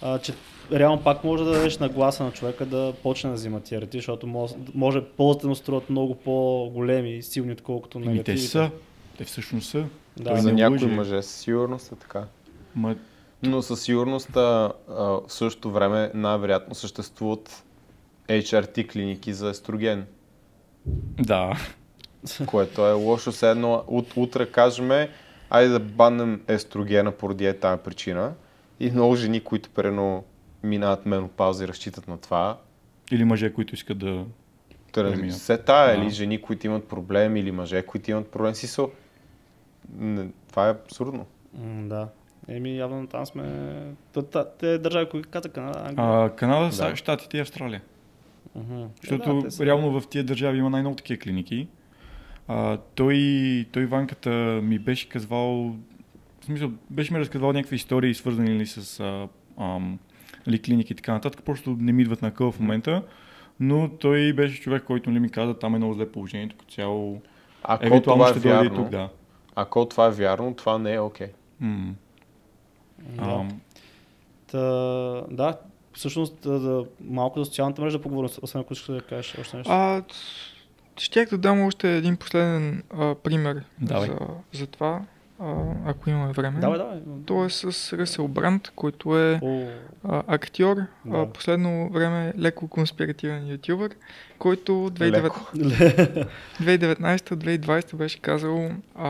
[0.03, 0.33] а, че
[0.73, 4.55] реално пак може да дадеш нагласа на човека да почне да взима TRT, защото може,
[4.75, 8.47] може ползите му струват много по-големи и силни, отколкото те негативите.
[8.47, 8.71] са.
[9.19, 9.85] Те всъщност са.
[10.17, 10.31] Да.
[10.31, 12.25] Той За някои мъже със сигурност е така.
[12.75, 12.97] Ма,
[13.43, 17.65] Но със сигурност а, а, в същото време най-вероятно съществуват
[18.29, 20.07] HRT клиники за естроген,
[21.21, 21.53] да.
[22.47, 23.33] което е лошо.
[23.33, 25.09] Все едно ут, утре кажем,
[25.51, 28.33] айде да баннем естрогена поради е тази причина.
[28.81, 30.25] И много жени, които прено
[30.63, 32.59] минават менопауза и разчитат на това,
[33.11, 34.25] Или мъже, които искат да...
[35.31, 36.03] Се тая, да.
[36.03, 38.55] или жени, които имат проблем, или мъже, които имат проблем.
[38.55, 38.87] Си са...
[39.99, 41.27] Не, това е абсурдно.
[41.55, 42.09] М, да.
[42.49, 43.73] Еми, явно там сме...
[44.59, 46.25] Те държави, които каза Канада, Англия.
[46.25, 46.97] А, Канада, Да.
[46.97, 47.83] Щатите и Австралия.
[48.59, 48.61] Е,
[49.03, 51.69] Защото да, са- реално в тия държави има най-много такива клиники.
[52.49, 54.31] А, той, той Ванката
[54.63, 55.77] ми беше казвал,
[56.41, 59.29] в смисъл, беше ми разказвал някакви истории, свързани ли с а,
[59.59, 59.99] ам,
[60.47, 61.43] нали, клиники и така нататък.
[61.45, 63.03] Просто не ми идват на къл в момента.
[63.61, 67.21] Но той беше човек, който нали, ми каза, там е много зле положението, като цяло.
[67.63, 69.09] Ако Евентуално това е ще вярно, тук, да.
[69.55, 71.29] ако това е вярно, това не е окей.
[71.61, 71.95] М.
[72.99, 73.23] Да.
[73.23, 73.61] Ам,
[74.47, 74.59] Та,
[75.31, 75.59] да,
[75.93, 79.57] всъщност да, да, малко за социалната мрежа да поговорим, освен ако искаш да кажеш още
[79.57, 79.73] нещо.
[79.73, 80.03] А,
[80.99, 84.09] щях да дам още един последен а, пример Давай.
[84.09, 84.17] за,
[84.53, 85.03] за това,
[85.41, 85.55] а,
[85.87, 86.61] ако имаме време.
[86.61, 87.01] давай, давай.
[87.27, 87.65] То е с
[87.99, 89.67] Ръсел Бранд, който е О,
[90.05, 91.19] а, актьор, Да.
[91.19, 93.91] а, последно време леко конспиративен ютубър,
[94.39, 95.41] който 2009 Леко.
[96.63, 99.07] 2019-2020 беше казал а,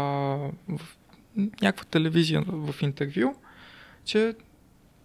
[0.69, 0.97] в
[1.63, 3.35] някаква телевизия в интервю,
[4.05, 4.35] че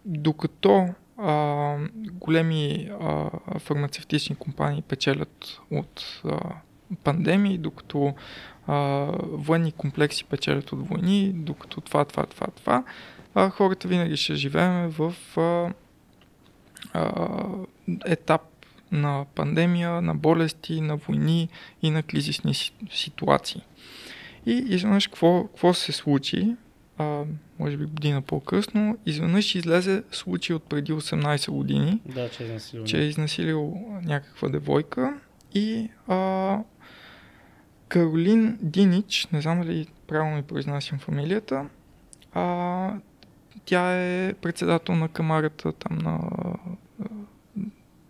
[0.06, 1.76] докато а,
[2.12, 3.30] големи а,
[3.60, 6.40] фармацевтични компании печелят от а,
[7.04, 8.14] пандемии, докато
[8.68, 8.76] а,
[9.22, 12.84] военни комплекси печелят от войни, докато това, това, това, това,
[13.36, 15.74] а, хората винаги ще живеем в а,
[16.94, 17.36] а,
[18.06, 18.42] етап
[18.92, 21.50] на пандемия, на болести, на войни
[21.82, 23.62] и на кризисни си- ситуации.
[24.46, 26.56] И изведнъж какво, какво се случи?
[26.98, 27.24] А,
[27.60, 32.88] може би година по-късно, изведнъж излезе случай от преди 18 години, да, че е изнасилване.
[32.88, 35.20] че е изнасилил някаква девойка
[35.54, 36.60] и а,
[37.92, 41.66] Каролин Динич, не знам дали правилно ми произнасям фамилията,
[42.34, 42.94] а,
[43.66, 46.20] тя е председател на камарата там на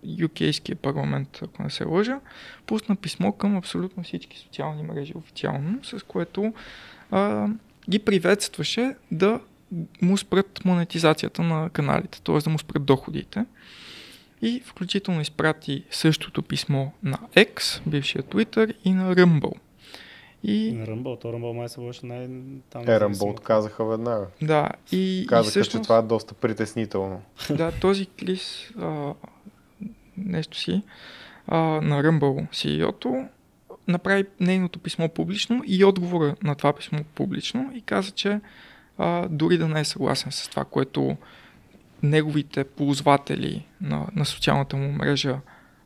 [0.05, 2.19] UK-ския парламент, ако не се лъжа,
[2.65, 6.53] пусна писмо към абсолютно всички социални мрежи официално, с което
[7.11, 7.47] а,
[7.89, 9.39] ги приветстваше да
[10.01, 12.38] му спрат монетизацията на каналите, т.е.
[12.38, 13.45] да му спрат доходите.
[14.41, 19.53] И включително изпрати същото писмо на X, бившия Twitter, и на Rumble.
[20.43, 22.29] И На Ръмбъл, то Ръмбъл май се беше най...
[22.69, 24.27] Там Е, Рамбо отказаха веднага.
[24.41, 27.21] да, и, и Казаха, всъщност, че това е доста притеснително.
[27.49, 29.13] да, този Клис, а,
[30.17, 30.83] нещо си,
[31.47, 33.25] а, на Rumble CEO-то,
[33.87, 38.39] направи нейното писмо публично и отговора на това писмо публично и каза, че
[38.97, 41.17] а, дори да не е съгласен с това, което
[42.03, 45.39] неговите ползватели на, на социалната му мрежа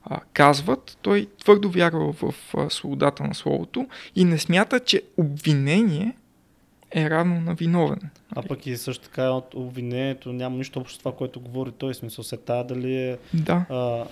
[0.05, 6.15] а, казват, той твърдо вярва в, а, свободата на словото и не смята, че обвинение
[6.95, 7.99] е равно на виновен.
[8.35, 11.93] А пък и също така от обвинението няма нищо общо с това, което говори той.
[11.93, 13.17] Смисъл се тая дали е...
[13.33, 13.65] Да.
[13.69, 14.05] А,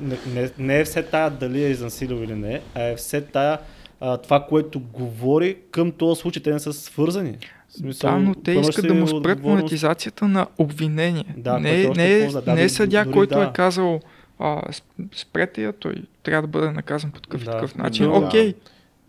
[0.00, 3.58] не, не, не е все тая дали е изнасилил или не, а е все тая
[4.00, 6.42] а, това, което говори към този случай.
[6.42, 7.38] Те не са свързани.
[7.68, 11.34] Смисъл, Да, но те искат да му спрат монетизацията на обвинение.
[11.36, 12.26] Да, не, е не.
[12.26, 13.44] Да, не е съдя, който да.
[13.44, 14.00] е казал
[14.40, 14.82] а, сп-
[15.14, 17.50] спрете я, той трябва да бъде наказан по такъв и Да.
[17.50, 18.04] такъв начин.
[18.04, 18.18] Да.
[18.18, 18.54] Окей,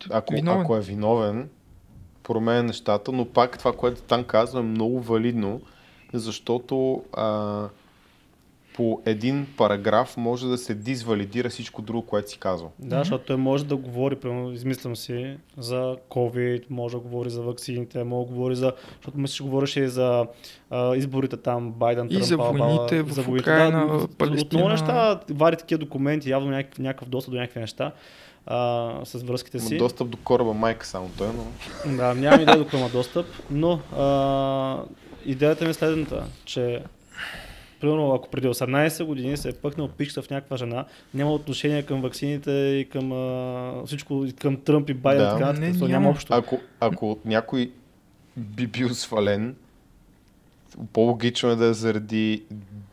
[0.09, 0.61] Ако, виновен.
[0.61, 1.49] ако е виновен,
[2.23, 5.61] променя нещата, но пак това, което Тан казва е много валидно,
[6.13, 7.67] защото а,
[8.74, 12.72] по един параграф може да се дизвалидира всичко друго, което си казал.
[12.80, 17.41] Да, защото той може да говори, примерно, измислям си, за COVID, може да говори за
[17.41, 20.26] ваксините, може да говори за, защото мисля, че говореше и за
[20.69, 24.41] а, изборите там, Байден, И Тръмп, за бала, войните в Украйна, да, от- Палестина.
[24.41, 27.91] От много неща вади такива документи, явно някакъв, някакъв достъп до някакви неща
[28.45, 29.78] а, с връзките Ма си.
[29.78, 31.97] Достъп до кораба майка само той, но...
[31.97, 34.78] Да, нямам идея до кой има достъп, но а,
[35.26, 36.80] идеята ми е следната, че
[37.82, 42.01] примерно ако преди 18 години се е пъкнал пичка в някаква жена, няма отношение към
[42.01, 45.38] ваксините и към а, всичко, и към Тръмп и Байден, Да.
[45.38, 45.88] така Не, няма.
[45.88, 46.34] няма общо.
[46.34, 47.71] Ако, ако някой
[48.38, 49.55] би бил свален,
[50.93, 52.43] по-логично е да е заради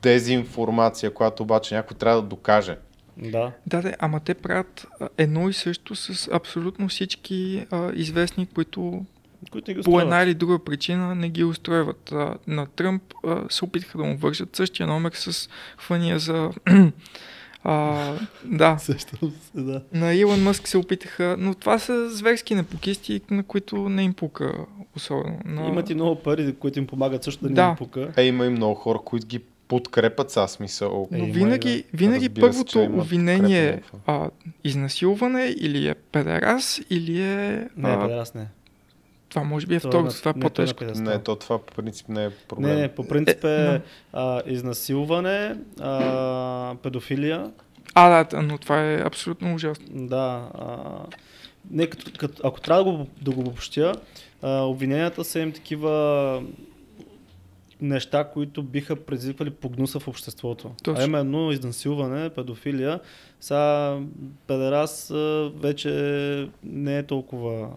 [0.02, 2.76] дезинформация, която обаче някой трябва да докаже.
[3.16, 3.52] Да.
[3.66, 4.86] Да, да, ама те правят
[5.18, 9.04] едно и също с абсолютно всички а, известни, които
[9.52, 12.12] Които не ги по една или друга причина не ги устройват.
[12.12, 16.50] А, на Тръмп а, се опитаха да му вържат същия номер с хвания за...
[17.64, 18.12] а,
[18.44, 19.82] да, Същото се, да.
[19.92, 24.52] на Илон Мъск се опитаха, но това са зверски непокисти, на които не им пука
[24.96, 25.40] особено.
[25.44, 25.68] Но...
[25.68, 27.64] Имат и много пари, които им помагат също да, Да.
[27.64, 28.12] не им пука.
[28.16, 31.08] Е, има и много хора, които ги подкрепят с смисъл.
[31.12, 34.30] Е, Но и винаги, винаги Разбира се, първото има обвинение е а,
[34.64, 37.68] изнасилване или е педерас, или е...
[37.76, 38.46] Не, а, бе, аз не.
[39.28, 40.84] Това може би е Той второто, на- това е по-тежко.
[40.84, 42.70] Не, то това по принцип не е проблем.
[42.70, 43.80] Не, не, по принцип Е, е,
[44.12, 47.50] а, изнасилване, а, педофилия,
[47.94, 49.86] А, да, но това е абсолютно ужасно.
[49.90, 50.48] Да.
[50.54, 50.76] А,
[51.70, 53.92] не, като, като, ако трябва да го, да го обобщя,
[54.42, 56.42] а, обвиненията са им такива
[57.80, 60.70] неща, които биха предизвиквали погнуса в обществото.
[60.82, 61.02] Точно.
[61.02, 63.00] А именно изнасилване, педофилия.
[63.40, 63.98] Сега
[64.46, 65.12] педерас
[65.56, 65.90] вече
[66.64, 67.68] не е толкова...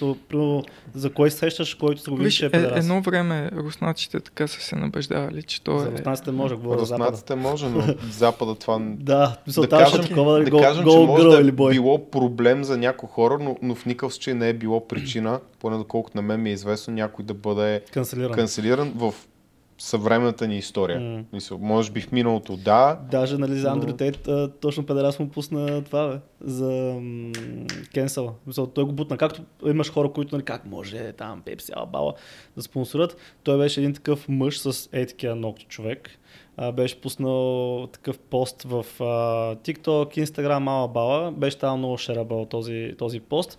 [0.00, 0.62] So, примерно,
[0.94, 2.84] за кой сещаш, който се го виж, е е, педерас?
[2.84, 5.92] едно време руснаците така са се набеждавали, че то За е...
[5.92, 6.94] руснаците може да говоря за.
[6.94, 8.78] Руснаците може, но Запада това...
[8.80, 12.10] Да, да да кажем, такова, да да гол, кажем че гол, може да е било
[12.10, 16.16] проблем за някои хора, но, но в никакъв случай не е било причина, поне доколкото
[16.16, 18.32] на мен ми е известно, някой да бъде Канцелиран.
[18.32, 19.14] канцелиран в
[19.80, 21.00] съвременната ни история.
[21.00, 21.24] М.
[21.32, 25.18] Мисъл, може би в миналото да, Даже нали, за Но- Андрю Тейт, а, точно педерас
[25.18, 27.00] му пусна това, бе, за
[27.94, 28.32] кенсъла.
[28.46, 29.16] Мисъл, той го бутна.
[29.16, 32.14] Както имаш хора, които, нали, как може там Пепси, Албала
[32.56, 33.16] да спонсорят.
[33.42, 36.10] Той беше един такъв мъж с е такива ногти човек.
[36.56, 39.04] А, беше пуснал такъв пост в а,
[39.56, 41.32] TikTok, Instagram, Албала.
[41.32, 43.58] Беше там много шерабъл този, този пост.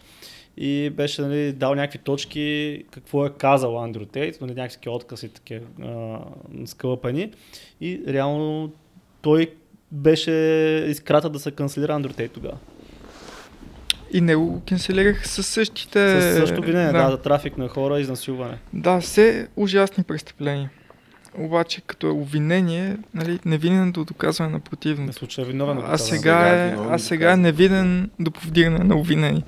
[0.57, 5.65] И беше нали, дал някакви точки, какво е казал Андрю Тейт, нали, някакви откъси такива
[6.65, 7.31] скълъпани.
[7.81, 8.71] И реално
[9.21, 9.51] той
[9.91, 10.31] беше
[10.87, 12.57] изкрата да се канцелира Андрю Тейт тогава.
[14.13, 16.21] И него го канцелирах със същите...
[16.21, 17.03] С също обвинение, да.
[17.03, 18.57] да, за трафик на хора и изнасилване.
[18.73, 20.69] Да, все ужасни престъпления.
[21.37, 25.13] Обаче като е обвинение, нали, невинен до доказване на противното.
[25.13, 25.77] случая е виновен.
[25.77, 26.07] А доказва.
[26.07, 29.43] сега е а до сега е невиден до повдигане на обвинение.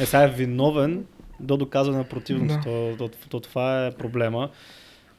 [0.00, 1.04] Е, сега е виновен
[1.40, 2.54] до доказване на противното.
[2.54, 2.62] Да.
[2.62, 4.48] То, то, то, това е проблема.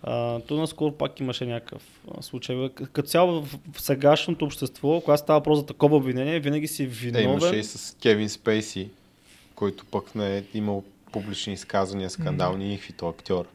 [0.04, 1.82] А, то наскоро пак имаше някакъв
[2.18, 2.70] а, случай.
[2.70, 7.30] Като цяло в, сегашното общество, когато става въпрос за такова обвинение, винаги си е, виновен.
[7.30, 8.90] имаше и с Кевин Спейси,
[9.56, 12.88] който пък не е имал публични изказвания, скандални, mm.
[12.88, 13.46] като актьор.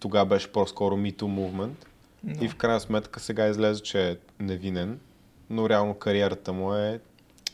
[0.00, 1.86] Тогава беше по-скоро Me Too Movement.
[2.24, 2.44] Да.
[2.44, 4.98] И в крайна сметка сега излезе, че е невинен,
[5.50, 7.00] но реално кариерата му е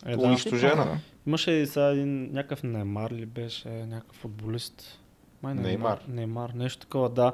[0.06, 0.22] Е, да.
[0.22, 0.84] унищожена.
[0.84, 0.98] Да.
[1.26, 5.00] Имаше и сега един някакъв Неймар ли беше, някакъв футболист.
[5.42, 5.98] Май Неймар.
[6.08, 7.32] Неймар, нещо такова, да.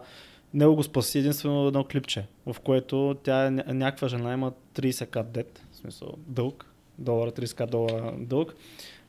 [0.54, 5.22] Него го спаси единствено едно клипче, в което тя е ня- някаква жена, има 30к
[5.24, 6.66] дет, в смисъл дълг,
[6.98, 8.54] долара, 30к долара дълг.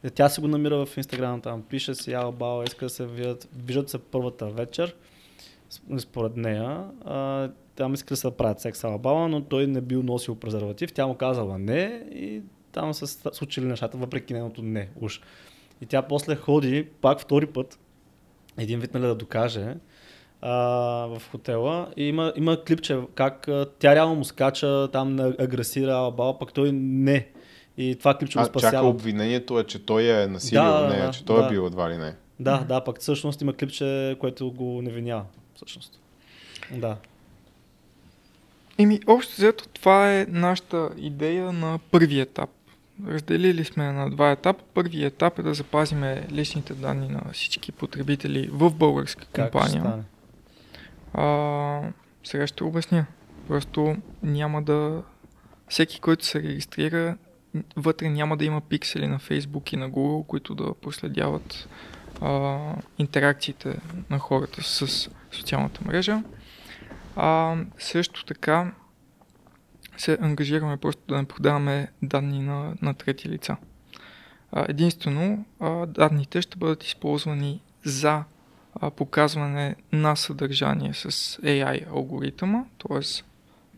[0.03, 3.05] И Тя се го намира в Инстаграм, там пише си, ала баба, иска да се
[3.05, 4.95] видят, виждат се първата вечер,
[5.97, 6.83] според нея.
[7.05, 10.93] А, там иска да се правят секс ала баба, но той не бил носил презерватив,
[10.93, 12.41] тя му казала не и
[12.71, 15.21] там са случили нещата, въпреки нейното не, уж.
[15.81, 17.79] И тя после ходи пак втори път,
[18.57, 19.75] един вид нали, да докаже
[20.41, 20.51] а,
[21.07, 26.39] в хотела и има, има клипче как а, тя реално му скача, там агресира Алабала,
[26.39, 27.27] пък той не.
[27.77, 28.89] И това клипче го А, чака спасява.
[28.89, 31.45] обвинението е, че той е насилил Да, нея, да, че той да.
[31.45, 32.15] е бил едва ли не.
[32.39, 35.25] Да, да, пък всъщност има клипче, което го невинява.
[35.61, 35.99] Всъщност.
[36.71, 36.97] Да.
[38.77, 42.49] Еми, общо взето това е нашата идея на първи етап.
[43.07, 44.63] разделили сме на два етапа.
[44.73, 49.81] Първият етап е да запазиме личните данни на всички потребители в българска Как компания.
[49.81, 50.03] стане?
[51.13, 51.81] А,
[52.23, 53.05] сега ще обясня.
[53.47, 55.03] Просто няма да...
[55.69, 57.17] Всеки, който се регистрира,
[57.75, 61.67] вътре няма да има пиксели на Facebook и на Google, които да проследяват
[62.21, 62.59] а,
[62.97, 66.23] интеракциите на хората с социалната мрежа.
[67.15, 68.71] А, също така
[69.97, 73.57] се ангажираме просто да не продаваме данни на, на трети лица.
[74.51, 78.23] А, единствено, а, данните ще бъдат използвани за
[78.75, 81.11] а, показване на съдържание с
[81.41, 83.23] AI алгоритъма, т.е.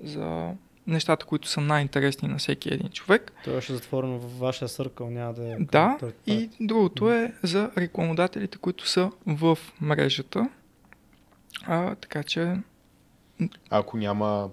[0.08, 0.52] за
[0.88, 3.32] нещата, които са най-интересни на всеки един човек.
[3.44, 5.56] Това ще е затворено в вашия съркъл, няма да е...
[5.60, 5.98] Да,
[6.28, 10.50] и другото е за рекламодателите, които са в мрежата.
[11.64, 12.58] А, така че,
[13.70, 14.50] Ако няма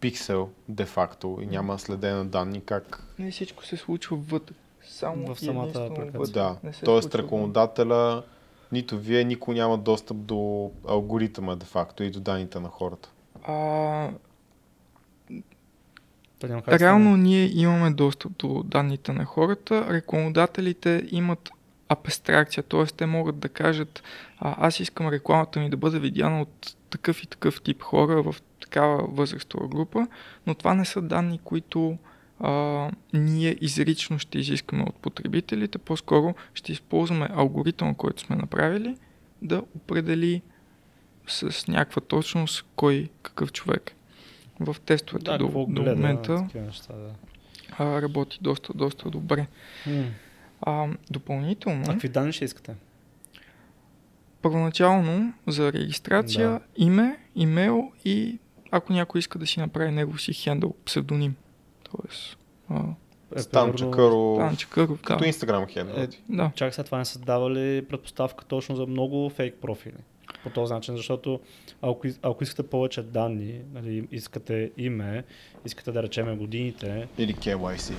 [0.00, 4.54] пиксел де-факто и няма следене на данни, как не всичко се случва вътре.
[4.88, 6.32] Само В и самата апликация.
[6.32, 7.18] Да, т.е.
[7.18, 8.22] рекламодателя,
[8.72, 13.10] нито вие, никой няма достъп до алгоритъма де-факто и до данните на хората.
[13.42, 14.10] А,
[16.68, 19.86] Реално ние имаме достъп до данните на хората.
[19.90, 21.50] Рекламодателите имат
[21.90, 22.86] абстракция, т.е.
[22.86, 24.02] те могат да кажат
[24.38, 28.34] а, аз искам рекламата ми да бъде видяна от такъв и такъв тип хора в
[28.60, 30.06] такава възрастова група,
[30.46, 31.98] но това не са данни, които
[32.40, 38.96] а, ние изрично ще изискаме от потребителите, по-скоро ще използваме алгоритъм, който сме направили,
[39.42, 40.42] да определи
[41.26, 43.92] с някаква точност кой какъв човек.
[44.60, 47.10] В тестовете Да, до, до момента такива неща, да.
[47.78, 49.46] а, работи доста, доста добре.
[49.86, 50.04] М.
[50.62, 52.74] А, допълнително, А какви данни ще искате?
[54.42, 56.60] първоначално за регистрация, Да.
[56.76, 58.38] име, имейл и
[58.70, 61.34] ако някой иска да си направи негов си хендъл, псевдоним.
[61.82, 62.38] Тоест,
[62.68, 62.82] а,
[63.36, 65.26] Е, Стан Чакъров, Стан Чакъров, като да.
[65.26, 65.96] Инстаграм хендъл.
[65.96, 66.50] Е, да.
[66.54, 69.94] Чак след това не създава ли предпоставка точно за много фейк профили?
[70.42, 71.40] По този начин, защото
[71.82, 75.24] ако, ако искате повече данни, нали, искате име,
[75.64, 77.92] искате да речеме годините, Или KYC.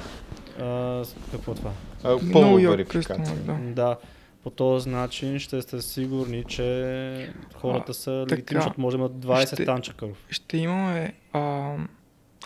[0.62, 1.72] А, с- какво е това?
[2.03, 3.36] А, your верификация.
[3.38, 3.53] да.
[3.53, 3.97] Да,
[4.43, 8.36] по този начин ще сте сигурни, че хората са така.
[8.36, 10.18] легитимни, защото може да имат 20 Ще- танчакъров.
[10.30, 11.14] Ще имаме...
[11.34, 11.76] А,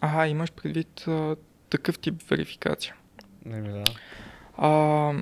[0.01, 1.35] ага, имаш предвид а,
[1.69, 2.95] такъв тип верификация.
[3.45, 3.83] Не ми да.
[4.57, 5.13] А,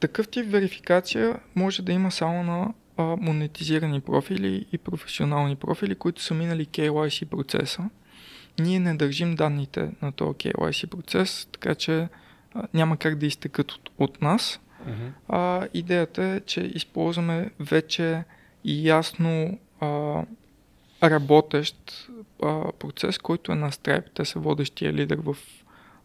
[0.00, 6.22] такъв тип верификация може да има само на а, монетизирани профили и професионални профили, които
[6.22, 7.82] са минали KYC процеса.
[8.58, 12.08] Ние не държим данните на този KYC процес, така че а,
[12.74, 14.60] няма как да изтекат от, от нас.
[14.86, 15.06] Мгм.
[15.28, 18.24] А, идеята е, че използваме вече
[18.64, 20.22] ясно а,
[21.02, 22.08] работещ
[22.42, 24.10] а, процес, който е на Stripe.
[24.14, 25.36] Те са водещия лидер в,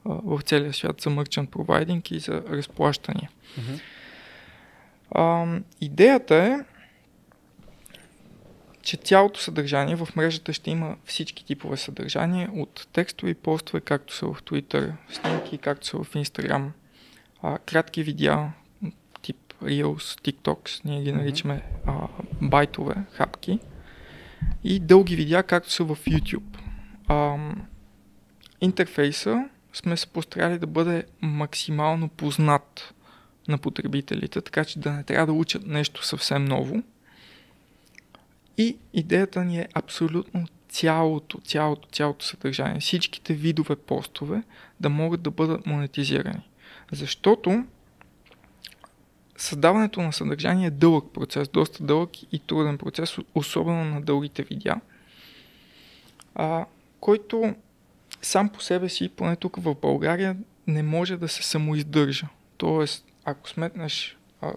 [0.06, 3.30] а, в целия свят за merchant providing и за разплащания.
[3.58, 3.80] Мгм.
[5.12, 5.46] А,
[5.82, 6.75] идеята е,
[8.86, 14.26] че цялото съдържание в мрежата ще има всички типове съдържание, от текстови постове, както са
[14.26, 16.70] в Twitter, снимки, както са в Instagram,
[17.42, 18.52] а, кратки видеа,
[19.22, 22.08] тип Reels, TikToks, ние ги наричаме а,
[22.42, 23.60] байтове, хапки,
[24.64, 26.58] и дълги видеа, както са в YouTube.
[27.08, 27.38] А,
[28.62, 32.94] интерфейса сме се постарали да бъде максимално познат
[33.48, 36.84] на потребителите, така че да не трябва да учат нещо съвсем ново.
[38.58, 44.44] И идеята ни е абсолютно цялото, цялото, цялото съдържание, всичките видове постове
[44.80, 46.50] да могат да бъдат монетизирани.
[46.92, 47.66] Защото
[49.38, 54.82] създаването на съдържание е дълъг процес, доста дълъг и труден процес, особено на дългите видеа,
[56.36, 56.66] а,
[57.00, 57.56] който
[58.22, 62.28] сам по себе си, поне тук в България, не може да се самоиздържа.
[62.58, 64.52] Тоест, ако сметнеш а,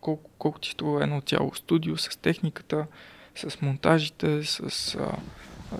[0.00, 2.86] колко, колко ти струва едно цяло студио с техниката,
[3.36, 5.16] с монтажите, с а,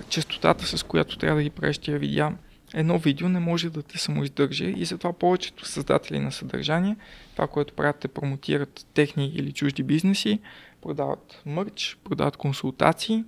[0.09, 2.33] частотата, с която трябва да ги правиш тия видеа,
[2.75, 6.97] едно видео не може да те самоиздържа и затова повечето създатели на съдържание,
[7.33, 10.39] това, което правят е промотират техни или чужди бизнеси,
[10.83, 13.25] продават мърч, продават консултации,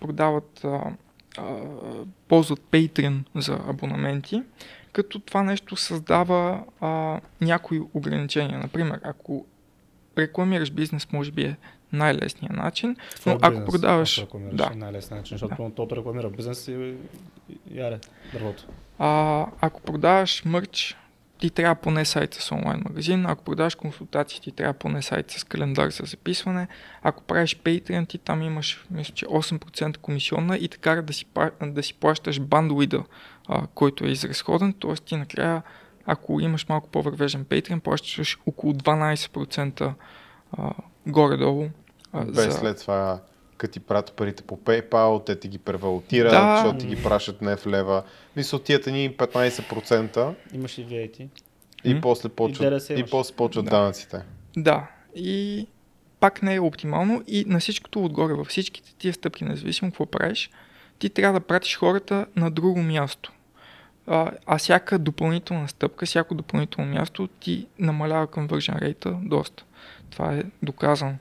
[0.00, 0.80] продават, а,
[1.38, 1.56] а,
[2.28, 4.42] ползват Patreon за абонаменти,
[4.92, 8.58] като това нещо създава а, някои ограничения.
[8.58, 9.46] Например, ако
[10.18, 11.56] рекламираш бизнес, може би е
[11.92, 12.96] най-лесният начин,
[13.26, 14.18] но ако бизнес, продаваш...
[14.18, 14.70] ако да.
[14.74, 16.94] най-лесният начин, защото тото рекламира бизнес и,
[17.50, 17.98] и яре,
[18.32, 18.64] дървото.
[18.98, 20.96] А, ако продаваш мърч,
[21.38, 23.26] ти трябва поне сайт с онлайн магазин.
[23.26, 26.68] Ако продаваш консултации, ти трябва поне сайт с календар за записване.
[27.02, 31.26] Ако правиш Patreon, ти там имаш, мисля, че 8% комисионна и така да си,
[31.62, 33.04] да си плащаш бандуида,
[33.48, 34.72] а, който е изразходен.
[34.80, 34.94] Т.е.
[34.94, 35.62] ти накрая
[36.06, 39.92] ако имаш малко по-вървежен Patreon, плащаш около 12%
[40.52, 40.72] а,
[41.06, 41.68] горе-долу.
[42.12, 42.52] А, Без за...
[42.52, 43.20] след това,
[43.56, 46.56] като ти пратят парите по PayPal, те ти ги превалутират, Да.
[46.56, 48.02] защото ти ги пращат не в лева.
[48.36, 51.28] Мисля, тията ни 15% Имаш и VAT.
[51.84, 52.00] и М?
[52.00, 53.10] после почват, и имаш.
[53.10, 53.70] после почват Да.
[53.70, 54.22] данъците.
[54.56, 55.66] Да, и
[56.20, 60.50] пак не е оптимално и на всичкото отгоре, във всичките тия стъпки, независимо какво правиш,
[60.98, 63.32] ти трябва да пратиш хората на друго място.
[64.06, 69.64] А, а всяка допълнителна стъпка, всяко допълнително място ти намалява conversion рейта доста.
[70.16, 71.14] Това е доказано.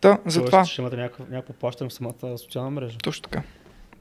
[0.00, 2.98] Та, затова, ще имате някакво, някакво плащане в самата социална мрежа.
[2.98, 3.42] точно така.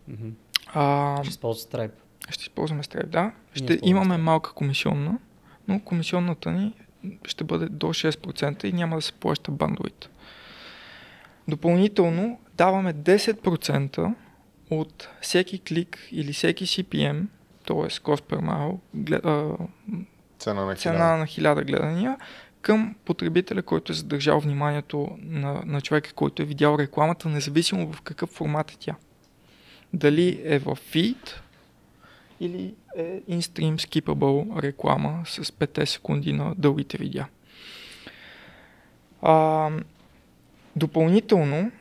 [0.08, 0.30] Мгм.
[0.68, 1.92] А, Ще използват Stripe.
[2.30, 3.32] ще използваме Stripe, да.
[3.54, 4.22] Ще имаме Stripe.
[4.22, 5.18] малка комисионна,
[5.68, 6.74] но комисионната ни
[7.26, 10.08] ще бъде до 6% и няма да се плаща бандовите.
[11.48, 14.14] Допълнително даваме 10%
[14.70, 17.24] от всеки клик или всеки CPM,
[17.68, 17.76] т.е.
[17.76, 19.22] cost per mile, глед,
[20.40, 21.18] Цена на цена хиляда.
[21.18, 22.18] на 1000 гледания
[22.68, 28.02] към потребителя, който е задържал вниманието на, на човека, който е видял рекламата, независимо в
[28.02, 28.96] какъв формат е тя.
[29.94, 31.42] Дали е в фид
[32.40, 37.28] или е in-stream skippable реклама с 5 секунди на дългите видеа.
[39.22, 39.70] А,
[40.76, 41.72] допълнително,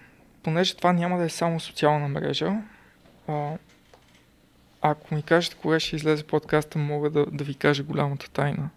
[0.43, 2.53] понеже това няма да е само социална мрежа,
[3.29, 3.53] а,
[4.81, 8.71] ако ми кажете кога ще излезе подкаста, мога да, да ви кажа голямата тайна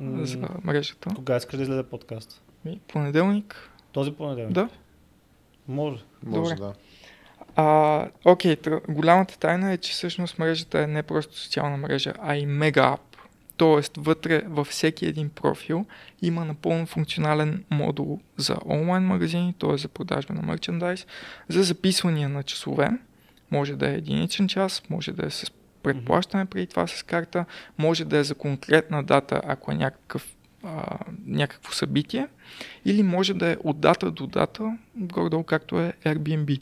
[0.00, 1.10] М, за мрежата.
[1.14, 2.42] Кога искаш да излезе подкаст?
[2.64, 3.70] Ми, Понеделник.
[3.92, 4.52] Този понеделник?
[4.52, 4.68] Да.
[5.68, 6.02] Може.
[6.22, 6.66] Може Добре.
[6.66, 6.74] да.
[7.56, 12.36] А, окей, тър- голямата тайна е, че всъщност мрежата е не просто социална мрежа, а
[12.36, 13.00] и мега ап.
[13.56, 15.86] Тоест, вътре във всеки един профил
[16.22, 19.76] има напълно функционален модул за онлайн магазини, т.е.
[19.76, 21.06] за продажба на мерчендайз,
[21.48, 22.90] за записвания на часове.
[23.50, 25.50] Може да е единичен час, може да е с
[25.82, 27.44] предплащане преди това с карта,
[27.78, 32.28] може да е за конкретна дата, ако е някакъв, а, някакво събитие,
[32.84, 36.60] или може да е от дата до дата, горе-долу както е Airbnb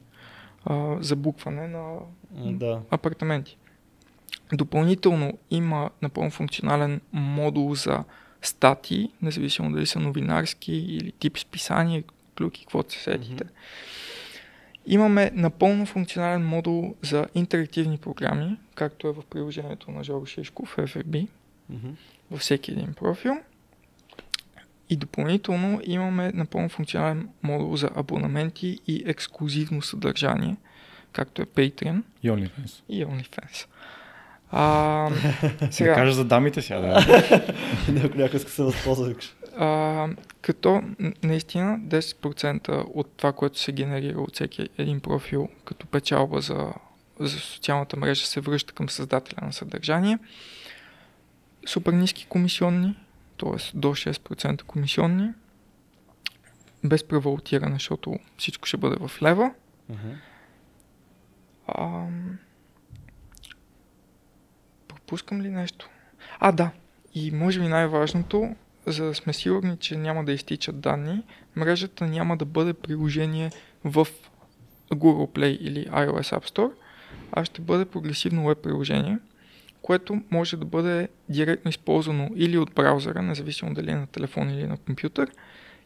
[0.64, 1.96] а, за букване на
[2.30, 2.80] Да.
[2.90, 3.56] апартаменти.
[4.52, 8.04] Допълнително има напълно функционален модул за
[8.42, 12.04] статии, независимо дали са новинарски или тип списания,
[12.38, 13.44] клюки, каквото се сетите.
[14.88, 21.26] Имаме напълно функционален модул за интерактивни програми, както е в приложението на Жоро Шишков, FFB,
[21.70, 21.88] Мгм.
[22.30, 23.34] във всеки един профил.
[24.90, 30.56] И допълнително имаме напълно функционален модул за абонаменти и ексклюзивно съдържание,
[31.12, 32.82] както е Patreon И OnlyFans.
[32.88, 33.66] и OnlyFans.
[34.50, 35.10] А,
[35.60, 36.80] Да сега, кажа за дамите сега.
[36.80, 37.00] Да.
[37.90, 39.08] Някой някой иска да се възползва.
[39.08, 39.34] викаш.
[39.60, 40.08] А,
[40.42, 40.82] като
[41.22, 46.72] наистина 10% от това, което се генерира от всеки един профил като печалба за,
[47.20, 50.18] за социалната мрежа се връща към създателя на съдържание.
[51.66, 52.96] Супер ниски комисионни,
[53.38, 53.78] т.е.
[53.78, 55.30] до 6% комисионни,
[56.84, 59.54] без превалутиране, защото всичко ще бъде в лева.
[59.88, 60.10] Мгм.
[61.78, 62.38] Ам...
[64.88, 65.88] Пропускам ли нещо?
[66.40, 66.70] А, да.
[67.14, 68.56] И може би най-важното,
[68.92, 71.22] за да сме сигурни, че няма да изтичат данни,
[71.56, 73.50] мрежата няма да бъде приложение
[73.84, 74.08] в
[74.90, 76.72] Google Play или iOS App Store,
[77.32, 79.18] а ще бъде прогресивно веб приложение,
[79.82, 84.66] което може да бъде директно използвано или от браузъра, независимо дали е на телефон или
[84.66, 85.30] на компютър,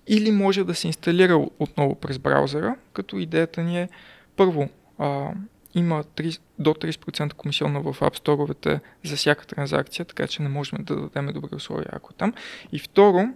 [0.07, 3.89] или може да се инсталира отново през браузъра, като идеята ни е
[4.37, 4.69] първо
[4.99, 5.31] а,
[5.75, 10.79] има 30, до 30% комисионна в App Store-овете за всяка транзакция, така че не можем
[10.85, 12.33] да дадем добри условия, ако там.
[12.73, 13.29] И второ,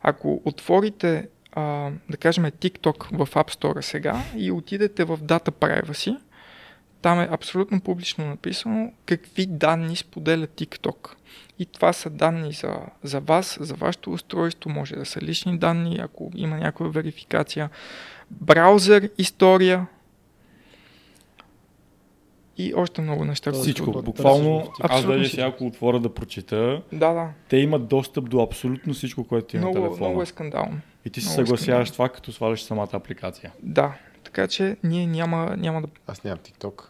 [0.00, 6.18] ако отворите, а, да кажем, TikTok в App Store сега и отидете в Data Privacy,
[7.02, 11.10] там е абсолютно публично написано какви данни споделя TikTok.
[11.58, 15.98] И това са данни за, за вас, за вашето устройство, може да са лични данни,
[16.02, 17.70] ако има някаква верификация,
[18.30, 19.86] браузър, история
[22.58, 23.50] и още много неща.
[23.50, 23.92] които- Всичко.
[23.92, 27.28] Търсиш Буквално, аз даже сега ако отворя да прочита, Да, да.
[27.48, 30.08] те имат достъп до абсолютно всичко, което ти е на Много, телефона.
[30.08, 30.80] много е скандално.
[31.04, 33.52] И ти се много съгласяваш това, като сваляш самата апликация.
[33.62, 33.94] Да,
[34.24, 35.88] така че ние няма, няма да...
[36.06, 36.82] Аз нямам TikTok.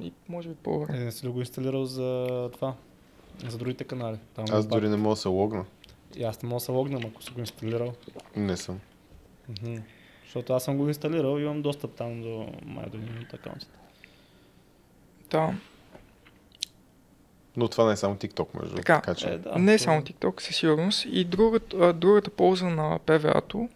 [0.00, 0.96] И може би по-добре.
[0.96, 2.74] Е, не си ли го инсталирал за това?
[3.48, 4.16] За другите канали.
[4.34, 5.64] Там Аз дори не мога да се логна.
[6.16, 7.92] И аз не мога да се логнам, ако си го инсталирал.
[8.36, 8.80] Не съм.
[10.24, 13.72] Защото аз съм го инсталирал и имам достъп там до май до един от акаунтите.
[15.32, 15.54] Да.
[17.56, 18.76] Но това не е само TikTok, между другото.
[18.76, 19.28] Така, Така че...
[19.28, 21.06] Е, да, не е само TikTok, със сигурност.
[21.10, 23.68] И другата, другата полза на PVA-то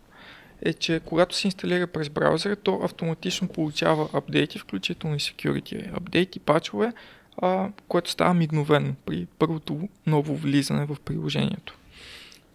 [0.62, 6.40] е, че когато се инсталира през браузъра, то автоматично получава апдейти, включително и security апдейти,
[6.40, 6.92] пачове,
[7.38, 11.78] а, което става мигновено при първото ново влизане в приложението.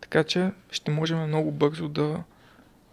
[0.01, 2.23] Така че ще можем много бързо да,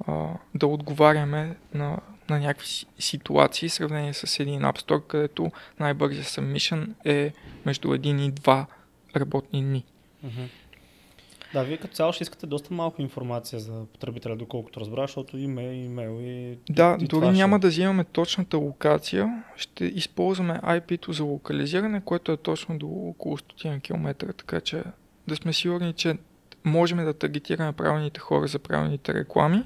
[0.06, 1.98] а, да отговаряме на,
[2.30, 2.68] на някакви
[2.98, 5.50] ситуации в сравнение с един App Store, където
[5.80, 7.32] най-бързия submission е
[7.66, 8.66] между един и два
[9.16, 9.84] работни дни.
[10.26, 10.48] Mm-hmm.
[11.52, 15.62] Да, вие като цяло ще искате доста малко информация за потребителя, доколкото разбра, защото има
[15.62, 16.58] имейл и...
[16.70, 17.60] Да, и дори няма ще...
[17.60, 23.82] да взимаме точната локация, ще използваме IP-то за локализиране, което е точно до около 100
[23.82, 24.82] км, така че
[25.28, 26.18] да сме сигурни, че
[26.64, 29.64] можем да таргетираме правилните хора за правилните реклами,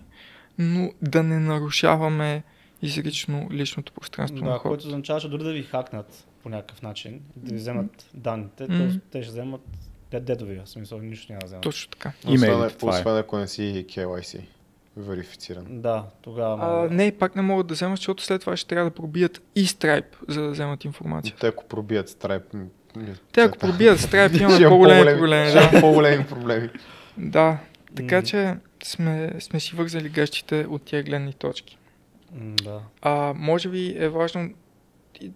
[0.62, 2.42] но да не нарушаваме
[2.82, 4.68] изрично личното пространство да, на хората.
[4.68, 9.00] което означава, че дори да ви хакнат по някакъв начин, да ви вземат данните, mm-hmm.
[9.10, 9.60] те ще вземат
[10.20, 11.62] дедовия, в смисъл нищо няма да вземат.
[11.62, 12.12] Точно така.
[12.26, 14.40] Освен, освен ако не си KYC
[14.96, 15.64] верифициран.
[15.68, 16.86] Да, тогава.
[16.86, 19.66] А, не, пак не могат да вземат, защото след това ще трябва да пробият и
[19.66, 21.34] Stripe, за да вземат информация.
[21.40, 22.66] Те ако пробият Stripe,
[23.32, 25.52] те ако пробият Stripe, имаме по-големи проблеми.
[25.52, 25.80] Да.
[25.80, 26.70] по-големи проблеми.
[27.18, 27.58] Да,
[27.96, 31.78] така че сме, сме си вързали гъщите от тия гледни точки.
[32.32, 32.80] Да.
[33.02, 34.50] А, може би е важно,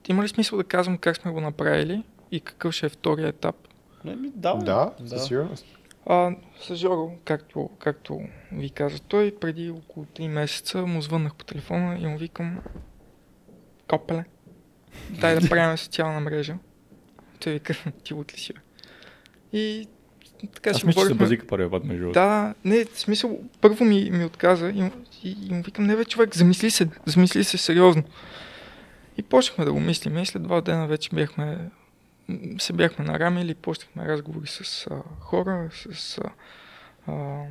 [0.09, 2.03] има ли смисъл да казвам как сме го направили
[2.33, 3.57] и какъв ще е втория етап?
[4.05, 5.67] Не, ми, да, да, да, със сигурност.
[6.07, 8.21] А, с Жоро, както, както
[8.53, 12.61] ви каза той, преди около 3 месеца му звъннах по телефона и му викам
[13.89, 14.25] Копеле,
[15.11, 16.57] дай да правим социална мрежа.
[17.41, 17.75] Той вика,
[18.05, 18.53] ти от ли си?
[19.53, 19.87] И
[20.55, 24.11] така Аз мисля, че се базика първия път между Да, не, в смисъл, първо ми,
[24.11, 24.91] ми отказа и,
[25.25, 28.03] и, и му викам, не бе човек, замисли се, замисли се сериозно.
[29.17, 31.71] И почнахме да го мислим и след два дена вече бяхме
[32.59, 36.31] се бяхме нарамили, почнахме разговори с а, хора, с а,
[37.07, 37.45] а,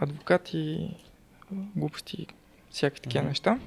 [0.00, 0.90] адвокати,
[1.52, 2.26] глупости,
[2.70, 3.28] всякакви такива mm-hmm.
[3.28, 3.58] неща.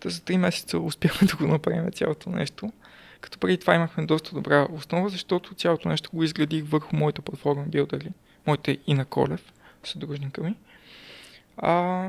[0.00, 2.72] Та за 3 месеца успяхме да го направим цялото нещо.
[3.24, 7.64] Като преди това имахме доста добра основа, защото цялото нещо го изградих върху моята платформа
[7.66, 8.12] Builderly,
[8.46, 9.52] моите и на Колев,
[9.84, 10.54] съдружника ми.
[11.56, 12.08] А,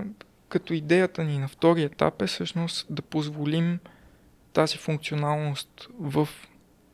[0.49, 3.79] като идеята ни на втори етап е всъщност да позволим
[4.53, 6.29] тази функционалност в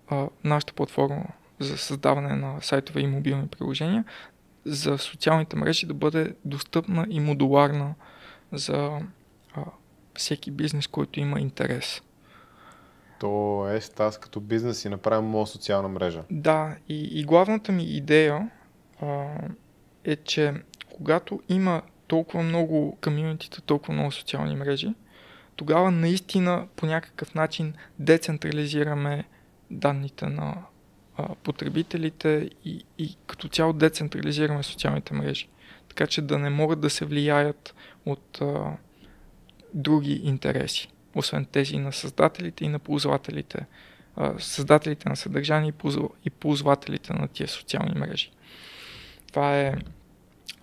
[0.07, 1.25] а, нашата платформа
[1.59, 4.05] за създаване на сайтове и мобилни приложения
[4.65, 7.93] за социалните мрежи да бъде достъпна и модуларна
[8.51, 8.99] за
[9.53, 9.63] а,
[10.15, 12.01] всеки бизнес, който има интерес.
[13.21, 16.23] То е, аз като бизнес си направим моя социална мрежа.
[16.31, 18.49] Да, и, и главната ми идея
[19.01, 19.27] а,
[20.03, 20.53] е, че
[20.95, 24.93] когато има толкова много комьюнитита, толкова много социални мрежи,
[25.55, 29.23] тогава наистина по някакъв начин децентрализираме
[29.71, 30.57] данните на
[31.17, 35.49] а, потребителите и, и като цяло децентрализираме социалните мрежи.
[35.89, 37.75] Така че да не могат да се влияят
[38.05, 38.77] от а,
[39.73, 43.65] други интереси, освен тези на създателите и на ползвателите.
[44.39, 48.31] Създателите на съдържание и, ползва, и ползвателите на тия социални мрежи.
[49.27, 49.73] Това е,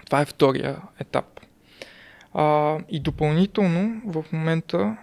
[0.06, 1.40] това е втория етап.
[2.88, 4.96] И допълнително в момента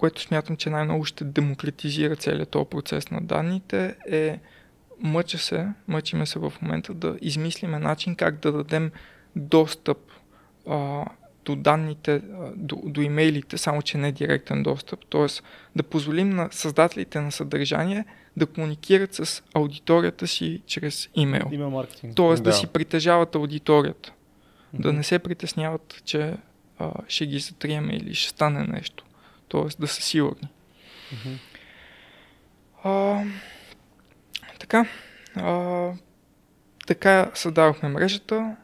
[0.00, 4.40] което смятам, че най-много ще демократизира целият този процес на данните, е
[5.00, 8.90] мъча се, мъчиме се в момента да измислиме начин как да дадем
[9.36, 9.98] достъп
[11.44, 12.22] до данните,
[12.56, 15.26] до, до имейлите, само че не директен достъп, т.е.
[15.76, 18.04] да позволим на създателите на съдържание
[18.36, 21.48] да комуникират с аудиторията си чрез имейл.
[21.52, 22.16] Има маркетинг.
[22.16, 22.50] Тоест да.
[22.50, 24.10] да си притежават аудиторията.
[24.10, 24.80] Mm-hmm.
[24.80, 26.36] Да не се притесняват, че
[26.78, 29.04] а, ще ги затриеме или ще стане нещо
[29.50, 29.80] т.е.
[29.80, 30.48] да са сигурни.
[31.14, 31.38] Mm-hmm.
[32.84, 33.24] А,
[34.58, 34.86] така,
[35.36, 35.92] а,
[36.86, 38.56] така създавахме мрежата.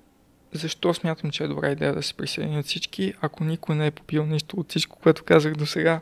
[0.57, 4.27] Защо смятам, че е добра идея да се присъединят всички, ако никой не е попил
[4.27, 6.01] нищо от всичко, което казах до сега.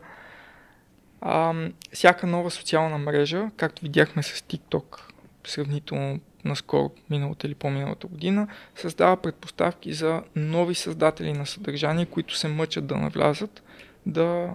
[1.93, 5.01] Всяка нова социална мрежа, както видяхме с TikTok,
[5.47, 12.49] сравнително наскоро, миналата или по-миналата година, създава предпоставки за нови създатели на съдържание, които се
[12.49, 13.63] мъчат да навлязат,
[14.07, 14.51] да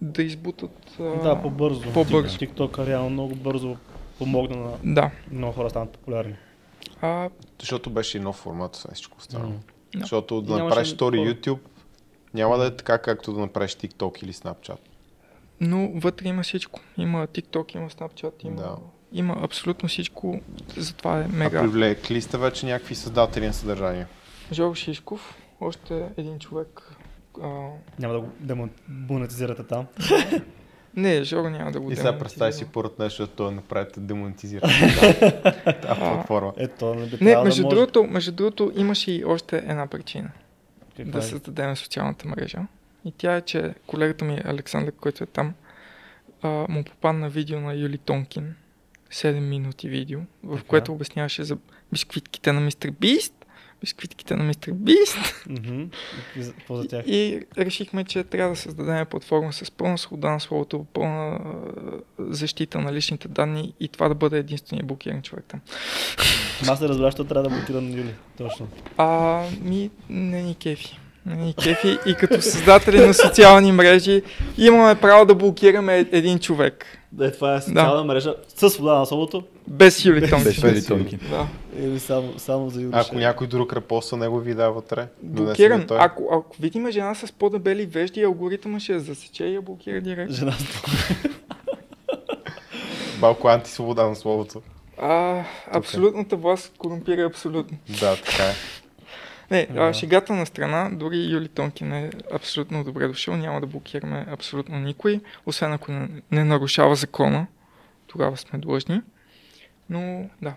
[0.00, 1.92] да избутат Да, по-бързо.
[1.92, 2.38] по-бързо.
[2.38, 3.76] TikTok реално много бързо
[4.18, 5.10] помогна на да.
[5.30, 6.34] много хора станат популярни.
[7.02, 7.30] А...
[7.60, 9.48] Защото беше и нов формат, с всичко стана.
[9.48, 10.00] Mm.
[10.00, 11.58] Защото да направиш втори YouTube,
[12.34, 14.78] няма да е така, както да направиш TikTok или Snapchat.
[15.60, 16.80] Но вътре има всичко.
[16.96, 18.76] Има TikTok, има Snapchat, има, да.
[19.12, 20.40] има абсолютно всичко.
[20.76, 21.58] Затова е мега.
[21.58, 24.06] А привлекли сте вече някакви създатели на съдържание?
[24.52, 26.96] Жор Шишков, още един човек,
[27.42, 27.68] а...
[27.98, 29.86] Няма да да монетизирате там.
[30.96, 34.00] Не, Жоро няма да го И сега представи си порът нещо, защото той направи да
[34.00, 34.60] демонтизира
[35.82, 36.52] тази платформа.
[36.56, 38.12] Ето, не, би не между, да другото, може...
[38.12, 40.30] между другото имаше и още една причина
[40.96, 41.22] Каква да е?
[41.22, 42.58] създадем социалната мрежа.
[43.04, 45.54] И тя е, че колегата ми Александър, който е там,
[46.42, 48.54] а, му попадна видео на Юли Тонкин,
[49.12, 50.68] 7 минути видео, в Така.
[50.68, 51.56] което обясняваше за
[51.92, 53.43] бисквитките на Мистер Бист,
[53.84, 55.16] бисквитките на Мистер Бист.
[57.06, 61.40] И решихме, че трябва да създадем платформа с пълна свобода на словото, пълна
[62.18, 65.60] защита на личните данни и това да бъде единствения блокиран човек там.
[66.68, 68.14] Аз не разбрах, що трябва да на Юли.
[68.38, 68.68] Точно.
[68.96, 70.98] А, ми не ни кефи.
[71.26, 74.22] Не ни кефи и като създатели на социални мрежи
[74.58, 76.86] имаме право да блокираме е- един човек.
[77.12, 80.68] Да, това е социална мрежа с свобода на словото Без Юли Без Тонкин.
[80.70, 81.20] Юли Тонкин.
[81.30, 81.46] Да.
[81.78, 82.92] Или само, само за Юли.
[82.96, 85.86] Ако някой друг репоства него видео вътре, донесе Блокиран.
[85.86, 85.98] той.
[86.00, 90.36] Ако, ако видим жена с по-дебели вежди, алгоритъмът ще я засече и я блокира директно.
[90.36, 90.52] Жена
[93.20, 94.62] Малко антисвобода на словото.
[94.98, 97.78] А, абсолютната власт корумпира абсолютно.
[98.00, 98.54] Да, така е.
[99.50, 99.80] Не, Да.
[99.80, 104.78] а, шегата на страна, дори Юли Тонкин е абсолютно добре дошъл, няма да блокираме абсолютно
[104.80, 107.46] никой, освен ако не, не нарушава закона,
[108.06, 109.00] тогава сме длъжни.
[109.90, 110.54] Но да,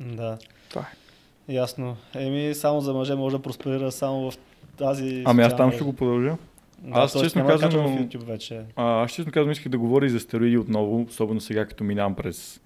[0.00, 0.38] Да.
[0.72, 0.86] Това
[1.48, 1.52] е.
[1.52, 1.96] Ясно.
[2.14, 4.34] Еми, само за мъже може да просперира само в
[4.76, 5.22] тази...
[5.26, 6.36] Ами аз там ще го продължа.
[6.78, 8.60] Да, аз честно YouTube вече.
[8.76, 12.14] А, аз честно казвам, исках да говоря и за стероиди отново, особено сега, като минавам
[12.14, 12.60] през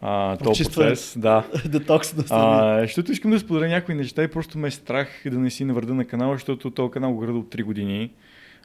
[0.00, 0.88] а, този Почистване.
[0.88, 1.14] процес.
[1.18, 1.44] Да.
[1.64, 5.38] Детокс се А, защото искам да споделя някои неща и просто ме е страх да
[5.38, 8.10] не си навърда на канала, защото този канал го града от 3 години.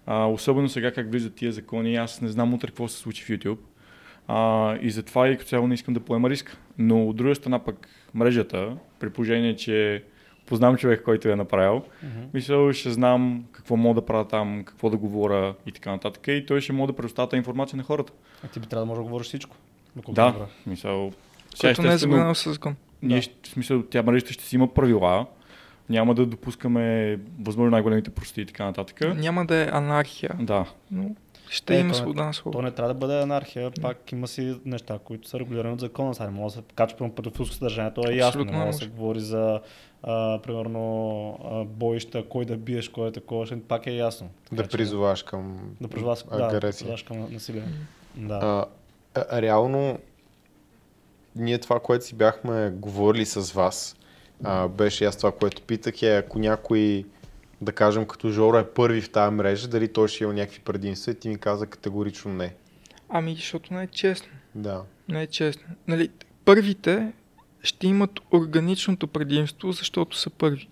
[0.05, 3.27] А, особено сега как влизат тия закони, аз не знам утре какво се случи в
[3.27, 3.57] YouTube.
[4.27, 6.57] А, и затова и като цяло не искам да поема риска.
[6.79, 10.03] Но от друга страна пък мрежата, при положение, че
[10.45, 12.19] познавам човек, който е направил, Мгм.
[12.33, 16.27] мисля, ще знам какво мога да правя там, какво да говоря и така нататък.
[16.27, 18.13] И той ще мога да предоставя информация на хората.
[18.43, 19.55] А ти би трябвало да можеш да говориш всичко.
[20.07, 20.35] Да,
[20.67, 21.11] мисъл.
[21.61, 22.75] Което не е забранено със закон.
[23.01, 23.27] ние, Да.
[23.43, 25.25] в смисъл, тя мрежата ще си има правила,
[25.89, 29.15] няма да допускаме възможно най-големите прости и така нататък.
[29.15, 31.15] Няма да е анархия, Да, но
[31.49, 32.61] ще Е, има то свобода на То словото.
[32.61, 36.15] не трябва да бъде анархия, пак има си неща, които са регулирани от закона.
[36.15, 38.45] Сега не може да се качва прямо педофилско съдържание, то е ясно.
[38.45, 39.61] Не може да се говори за,
[40.03, 40.83] а, примерно,
[41.43, 44.29] а, боища, кой да биеш, кой е такова, пак е ясно.
[44.43, 46.79] Така Да призоваш към Да призоваш, да, да агресия.
[46.79, 47.63] призоваш към насилие.
[48.15, 48.33] Да.
[48.35, 48.65] А,
[49.29, 49.99] а, реално,
[51.35, 53.95] ние това, което си бяхме говорили с вас,
[54.43, 57.05] а, беше аз това, което питах е, ако някой,
[57.61, 61.11] да кажем, като Жоро е първи в тази мрежа, дали той ще има някакви предимства
[61.11, 62.53] и ти ми каза категорично не.
[63.09, 64.29] Ами, защото не е честно.
[64.55, 64.83] Да.
[65.09, 65.67] Не е честно.
[65.87, 66.09] Нали,
[66.45, 67.13] първите
[67.61, 70.69] ще имат органичното предимство, защото са първи.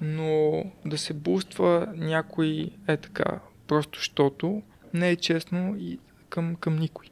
[0.00, 4.62] Но да се буства някой е така, просто защото
[4.94, 5.98] не е честно и
[6.28, 7.06] към, към никой.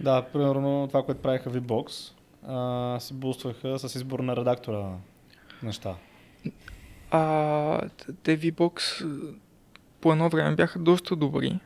[0.00, 2.12] Да, примерно това, което правиха VBOX,
[2.46, 4.96] а, си бустваха с избор на редактора
[5.62, 5.96] неща.
[7.16, 7.80] А
[8.22, 9.06] те VBOX
[10.00, 11.58] по едно време бяха доста добри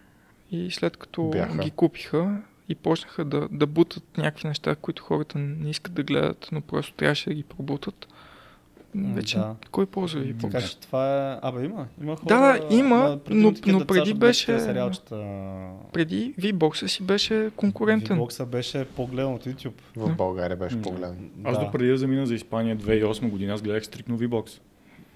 [0.51, 1.59] и след като Бяха.
[1.59, 2.37] ги купиха
[2.69, 6.93] и почнаха да, да бутат някакви неща, които хората не искат да гледат, но просто
[6.93, 8.09] трябваше да ги пробутат.
[8.95, 9.55] Вече да.
[9.71, 10.41] кой ползва VBOX?
[10.41, 11.39] Така че това е...
[11.43, 12.27] Абе има, има хора...
[12.29, 15.17] Да, да, има, но- но преди беше- Сериалчета.
[15.93, 18.19] Преди VBOX си беше конкурентен.
[18.19, 19.73] VBOX беше по-гледан от YouTube.
[19.97, 20.15] В Да.
[20.15, 20.83] България беше М.
[20.83, 21.17] по-голям.
[21.45, 24.61] аз да, допреди да замина за Испания 2008 година, аз гледах стрикно VBOX.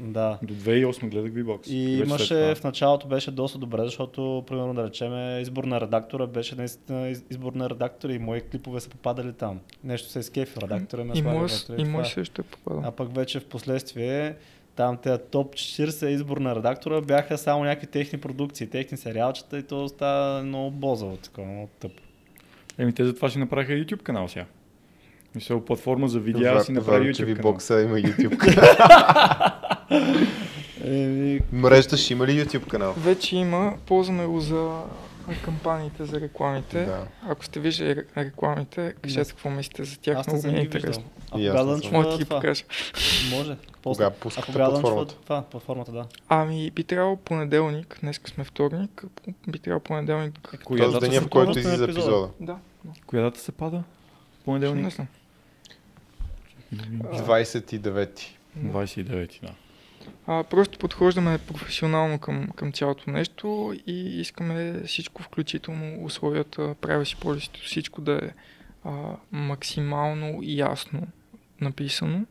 [0.03, 0.39] Да.
[0.43, 1.69] До 2008 гледах VBOX.
[1.69, 5.81] И Вече след имаше, в началото беше доста добре, защото, примерно да речем, избор на
[5.81, 9.61] редактора беше наистина из- избор на редактора и мои клипове са попадали там.
[9.85, 11.47] Нещо се изкефи, редактора ме И мой,
[11.79, 12.05] и мой е.
[12.05, 12.83] също е попадал.
[12.87, 14.35] А пък вече в последствие
[14.77, 19.63] там тези топ 40 избор на редактора бяха само някакви техни продукции, техни сериалчета и
[19.63, 22.03] то става много бозаво, такова, много тъпо.
[22.79, 24.45] Еми те затова си направиха YouTube канал сега.
[25.35, 27.53] Мисля, платформа за видеа си направи YouTube канал.
[27.53, 28.39] VBOX има YouTube
[29.59, 29.72] Еми,
[31.53, 32.95] Мрежата ще има ли YouTube канал?
[32.99, 34.81] Вече има, ползваме го за
[35.45, 36.85] кампаниите, за рекламите.
[36.85, 37.07] Да.
[37.23, 40.63] Ако сте виждали ре- рекламите, кажете какво мислите за тях, аз не много ми е
[40.63, 41.05] интересно.
[41.31, 41.93] А И аз кога не лънчва съм.
[41.93, 42.65] Мога да ти ги покажа.
[43.31, 43.57] Може.
[43.83, 44.05] После.
[44.05, 45.15] Кога пускате лънчва платформата?
[45.17, 45.43] това?
[45.43, 46.07] Платформата, да.
[46.29, 49.05] Ами би трябвало понеделник, днес сме вторник,
[49.49, 50.59] би трябвало понеделник.
[50.65, 52.29] Коя Тоест дата, деня, в който излиза епизода.
[52.41, 52.57] Да,
[53.07, 53.77] коя дата се пада?
[53.77, 53.83] Не
[54.45, 54.95] Понеделник?
[54.95, 55.07] знам.
[56.75, 58.21] 29.
[58.59, 59.49] 29, да.
[60.27, 67.17] А, просто подхождаме професионално към, към цялото нещо и искаме всичко, включително условията, правя си
[67.17, 68.31] полисито, всичко да е
[68.85, 68.91] а,
[69.33, 71.03] максимално ясно
[71.61, 72.25] написано.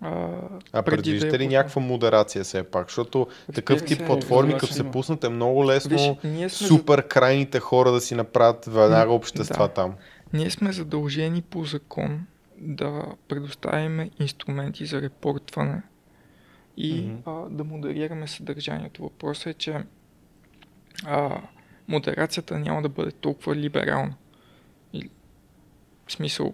[0.00, 0.40] А,
[0.72, 2.88] А предвиждате да ли някаква модерация все пак?
[2.88, 6.66] Защото такъв Разбира тип се, платформи, като се, пуснат, е много лесно Виж, ние сме,
[6.66, 9.74] супер крайните хора да си направят веднага общества да.
[9.74, 9.90] там.
[9.90, 12.26] За, ние сме задължени по закон
[12.58, 15.82] да предоставим инструменти за репортване
[16.76, 17.30] и Мгм.
[17.30, 19.02] а, да модерираме съдържанието.
[19.02, 19.84] Въпросът е, че
[21.04, 21.40] а,
[21.88, 24.14] модерацията няма да бъде толкова либерална.
[24.92, 25.10] Или,
[26.06, 26.52] в смисъл,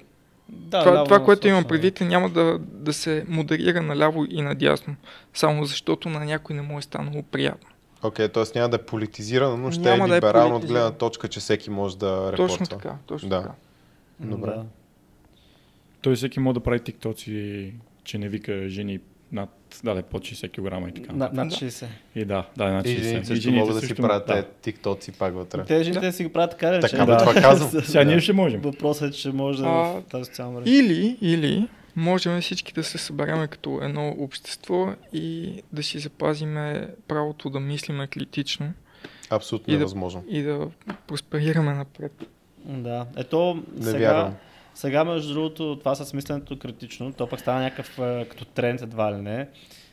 [0.49, 4.43] Да, това, ляво това което имам предвид е няма да, да се модерира наляво и
[4.43, 4.97] надясно,
[5.35, 7.69] само защото на някой не му е станало приятно.
[8.03, 8.45] Окей, т.е.
[8.55, 11.41] няма да е политизирано, но ще Няма е да е либерално от гледна точка, че
[11.41, 12.49] всеки може да репортва.
[12.59, 13.43] Точно така, точно Да.
[13.43, 13.55] така.
[14.21, 14.51] Добре.
[14.51, 14.65] Да.
[16.01, 17.75] Той всеки може да прави тиктоци,
[18.05, 19.01] че не вика жени
[19.33, 21.13] над, да, да, под 60 кг и така.
[21.13, 21.55] На, над Да.
[21.57, 21.87] 60.
[22.15, 22.89] И да, да, над 60.
[22.89, 24.45] И жените И жените могат да си също- правят да.
[24.55, 25.65] тиктоци пак вътре.
[25.65, 27.83] Те жените си го правят така, Така, бе, това казвам.
[27.83, 28.61] Сега ние ще можем.
[28.61, 30.73] Въпросът е, че може да в тази социална мрежа.
[30.73, 37.51] Или, или можем всички да се събереме като едно общество и да си запазиме правото
[37.51, 38.73] да мислиме критично
[39.31, 40.25] Абсолютно И да- невъзможно.
[40.29, 40.67] и да
[41.07, 42.13] просперираме напред.
[42.59, 43.07] Да.
[43.17, 44.35] Ето, Не сега, вярвам.
[44.81, 49.13] Сега, между другото, това с мисленето критично, то пък стана някакъв е, като тренд едва
[49.13, 49.49] ли не.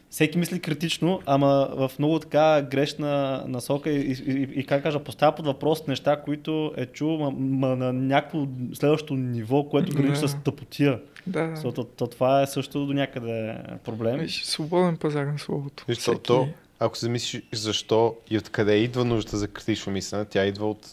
[0.10, 5.00] Всеки мисли критично, ама в много така грешна насока и, и, и, и как кажа,
[5.00, 10.22] поставя под въпрос неща, които е чул ма, ма, на някакво следващо ниво, което граничи
[10.22, 10.28] Да.
[10.28, 11.00] с тъпотия.
[11.28, 11.56] Да, да.
[11.56, 14.20] Защото то, това е също до някъде проблем.
[14.20, 15.86] Виж, свободен пазар на словото.
[15.88, 16.48] Виж, то, Всеки- то,
[16.80, 20.88] ако се мислиш защо и откъде идва нуждата за критично мислене, тя идва от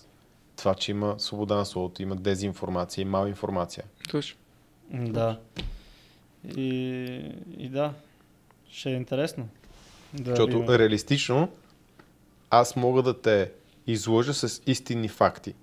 [0.57, 3.85] това, че има свобода на словото, има дезинформация и мал информация.
[4.11, 4.39] Точно.
[4.91, 5.41] Да.
[6.57, 6.65] И,
[7.59, 7.93] и да,
[8.71, 9.49] ще е интересно.
[10.15, 10.75] Да Защото видим.
[10.75, 11.49] реалистично
[12.51, 13.51] аз мога да те
[13.87, 15.55] излъжа с истинни факти.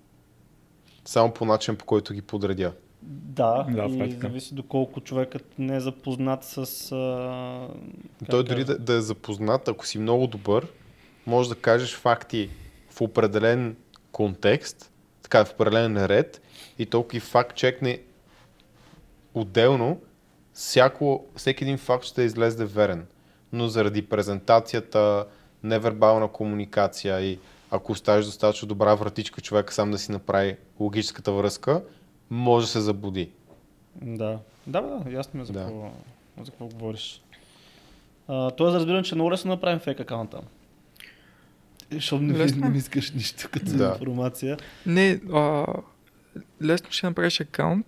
[1.06, 2.74] Само по начин, по който ги подредя.
[3.02, 4.28] Да, Да, е и така.
[4.28, 6.58] зависи доколко човекът не е запознат с...
[6.92, 7.68] А...
[8.30, 10.68] Той дори да, да е запознат, ако си много добър,
[11.28, 12.50] може да кажеш факти
[12.90, 13.76] в определен
[14.22, 14.92] контекст,
[15.24, 16.42] така в определен ред
[16.80, 18.00] и толкова и факт чекне
[19.34, 20.02] отделно,
[20.54, 23.06] всяко, всеки един факт ще излезе верен.
[23.54, 25.26] Но заради презентацията,
[25.64, 27.40] невербална комуникация и
[27.72, 31.84] ако оставиш достатъчно добра вратичка човек сам да си направи логическата връзка,
[32.30, 33.30] може да се заблуди.
[34.02, 34.40] Да.
[34.68, 35.60] Да, да, ясно ми е за, Да.
[35.60, 35.92] какво,
[36.44, 37.22] за какво говориш.
[38.28, 40.42] А, Тоест, разбирам, че е много лесно направим фейк акаунта.
[41.92, 42.62] Защото не, Лесно.
[42.62, 43.98] не ми искаш нищо като Да.
[44.00, 44.58] информация.
[44.86, 45.66] Не, а,
[46.64, 47.86] лесно ще направиш акаунт,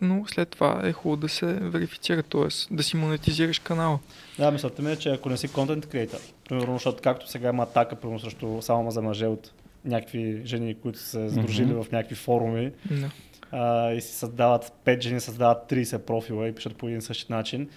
[0.00, 2.74] но след това е хубаво да се верифицира, т.е.
[2.74, 3.98] да си монетизираш канала.
[4.38, 6.18] Да, мисълта ми е, че ако не си контент креатор,
[6.48, 9.50] примерно, защото както сега има атака, примерно срещу само за мъже от
[9.84, 11.82] някакви жени, които са се сдружили Мгм.
[11.82, 13.10] в някакви форуми, Да.
[13.52, 17.68] а, и си създават 5 жени, създават 30 профила и пишат по един същи начин,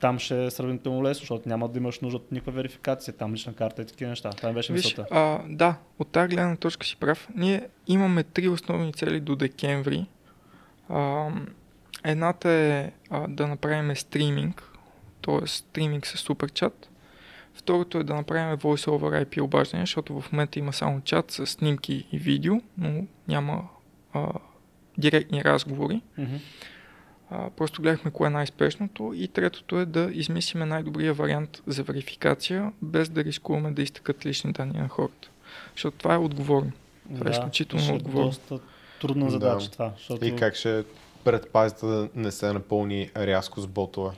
[0.00, 3.54] там ще е сравнително лесно, защото няма да имаш нужда от никаква верификация, там лична
[3.54, 4.30] карта и такива неща.
[4.30, 5.14] Това беше Виж, мисълта.
[5.14, 7.28] а, да, от тази гледна точка си прав.
[7.34, 10.06] Ние имаме три основни цели до декември.
[10.88, 11.28] А,
[12.04, 14.62] едната е а, да направим стриминг,
[15.22, 15.46] т.е.
[15.46, 16.90] стриминг с суперчат.
[17.54, 21.46] Второто е да направим voice over IP обаждане, защото в момента има само чат с
[21.46, 23.68] снимки и видео, но няма
[24.12, 24.28] а,
[24.98, 26.02] директни разговори.
[26.18, 26.36] Мгм.
[27.30, 29.12] А, просто гледахме кое е най-спешното.
[29.16, 34.52] И третото е да измислиме най-добрия вариант за верификация, без да рискуваме да изтъкат лични
[34.52, 35.28] данни на хората.
[35.72, 36.72] Защото това е отговорно.
[37.14, 38.26] Това е изключително ще е отговорно.
[38.26, 38.58] доста
[39.00, 39.92] трудна задача това.
[39.98, 40.24] Защото...
[40.24, 40.84] И как ще
[41.24, 44.10] предпазите да не се напълни рязко с ботове?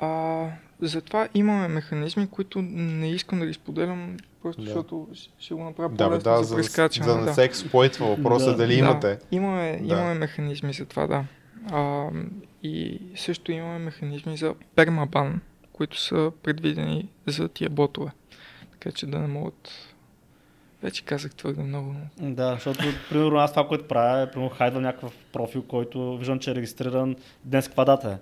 [0.00, 0.44] А,
[0.80, 4.66] затова имаме механизми, които не искам да ги споделям, просто Да.
[4.66, 5.08] защото
[5.38, 7.06] ще- го направя Да, по-лесно да, за за, да, прескачане.
[7.06, 8.56] за да не се експлойтва въпроса Да.
[8.56, 9.18] дали Да, имате.
[9.30, 9.94] Имаме, Да.
[9.94, 11.24] имаме механизми за това, да.
[11.72, 12.08] А,
[12.62, 15.40] и също имаме механизми за пермабан,
[15.72, 18.10] които са предвидени за тия ботове.
[18.72, 19.70] Така че да не могат...
[20.82, 21.94] Вече казах твърде много.
[22.20, 22.78] но- Да, защото,
[23.10, 27.16] примерно, аз това, което правя, е, примерно, хайдвам някакъв профил, който виждам, че е регистриран
[27.44, 28.16] днес каква дата е.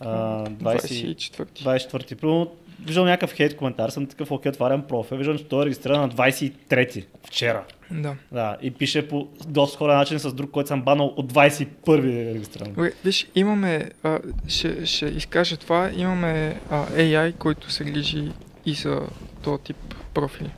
[0.00, 1.14] А, 20...
[1.14, 1.44] 24.
[1.44, 2.14] 24-ти.
[2.16, 2.52] Примерно,
[2.86, 6.08] виждам някакъв хейт коментар, съм такъв, окей, отварям профил, виждам, че той е регистриран на
[6.08, 7.64] 23-ти, вчера.
[7.90, 8.14] Да.
[8.32, 12.34] Да, и пише по доста сходен начин с друг, който съм банал от 21-ви е
[12.34, 12.68] регистриран.
[12.68, 18.28] Добре, виж, имаме, а, ще, ще изкажа това, имаме а, AI, който се грижи
[18.66, 19.00] и за
[19.42, 19.76] този тип
[20.14, 20.50] профили.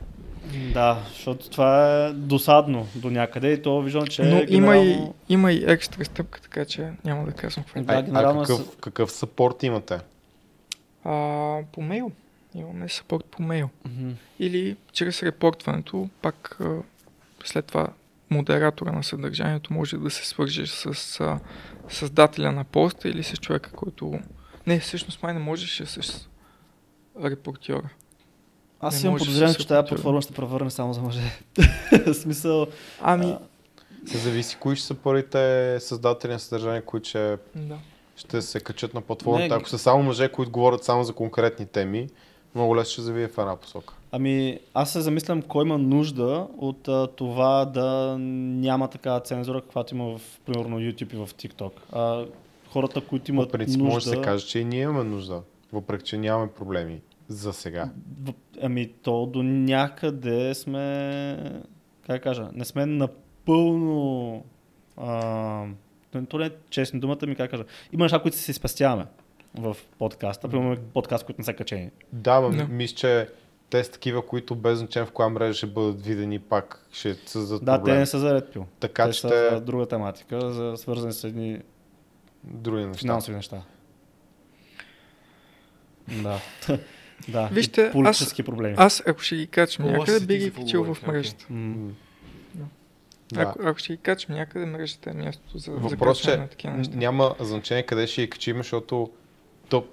[0.73, 4.79] Да, защото това е досадно до някъде и то виждам, че Но е има, и,
[4.79, 5.13] генерално...
[5.29, 7.79] има и екстра стъпка, така че няма да казвам какво.
[7.79, 7.83] е.
[7.83, 9.99] Да, а, а генерално какъв, какъв съпорт имате?
[11.05, 12.11] А, по мейл.
[12.55, 13.69] Имаме съпорт по мейл.
[13.85, 14.11] Мгм.
[14.39, 16.77] Или чрез репортването, пак а,
[17.43, 17.87] след това
[18.29, 21.39] модератора на съдържанието може да се свърже с а,
[21.89, 24.19] създателя на поста или с човека, който...
[24.67, 26.27] Не, всъщност май не можеше с
[27.23, 27.89] репортьора.
[28.79, 31.21] Аз Не имам подозрение, се че тази платформа ще превърне само за мъже.
[32.13, 32.67] Смисъл...
[33.01, 33.39] Ами, а,
[34.07, 37.77] Се зависи кои ще са първите създатели на съдържание, които ще, да.
[38.15, 39.47] Ще се качат на платформата.
[39.47, 42.09] Не, Ако са само мъже, които говорят само за конкретни теми,
[42.55, 43.93] много лесно ще завие в една посока.
[44.11, 49.95] Ами, аз се замислям кой има нужда от а, това да няма такава цензура, каквато
[49.95, 51.71] има в, примерно, YouTube и в TikTok.
[51.91, 52.25] А,
[52.69, 53.93] хората, които имат По принцип нужда...
[53.93, 55.41] може да се каже, че и ние имаме нужда,
[55.73, 57.89] въпреки че нямаме проблеми за сега.
[58.61, 61.61] Ами то до някъде сме,
[62.07, 64.43] как кажа, не сме напълно,
[64.97, 65.65] а,
[66.29, 69.05] то не е честно думата ми, как кажа, има неща, които си спестяваме
[69.55, 71.89] в подкаста, примерно подкаст, които не са качени.
[72.13, 72.65] Да, но Да.
[72.65, 73.29] мисля, че
[73.69, 77.65] те са такива, които без значение в коя мрежа ще бъдат видени, пак ще създадат
[77.65, 77.95] Да, проблем.
[77.95, 78.63] те не са за Red Pill.
[78.79, 81.59] Така те че са те за друга тематика, за свързани с едни
[82.43, 82.99] други неща.
[82.99, 83.61] финансови неща.
[86.07, 86.39] Да.
[87.27, 87.47] да.
[87.47, 88.75] Вижте, политически проблеми.
[88.77, 91.45] Аз, ако ще ги качам някъде, би ги качил в мрежата.
[91.49, 91.75] М.
[91.77, 91.91] М.
[93.33, 93.41] Да.
[93.41, 96.47] Ако, ако ще ги качам някъде, мрежата е мястото за, за Въпрос, качване че на
[96.47, 96.93] такива неща.
[96.95, 99.09] няма значение къде ще я качим, защото
[99.69, 99.85] то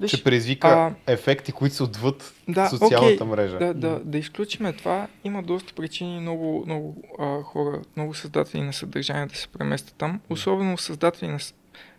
[0.00, 3.58] Виж, ще предизвика а- ефекти, които са отвъд Да, социалната окей, мрежа.
[3.58, 5.08] Да, да, да изключиме това.
[5.24, 10.20] Има доста причини много, много а, хора, много създатели на съдържание да се преместят там.
[10.30, 11.38] Особено създатели на...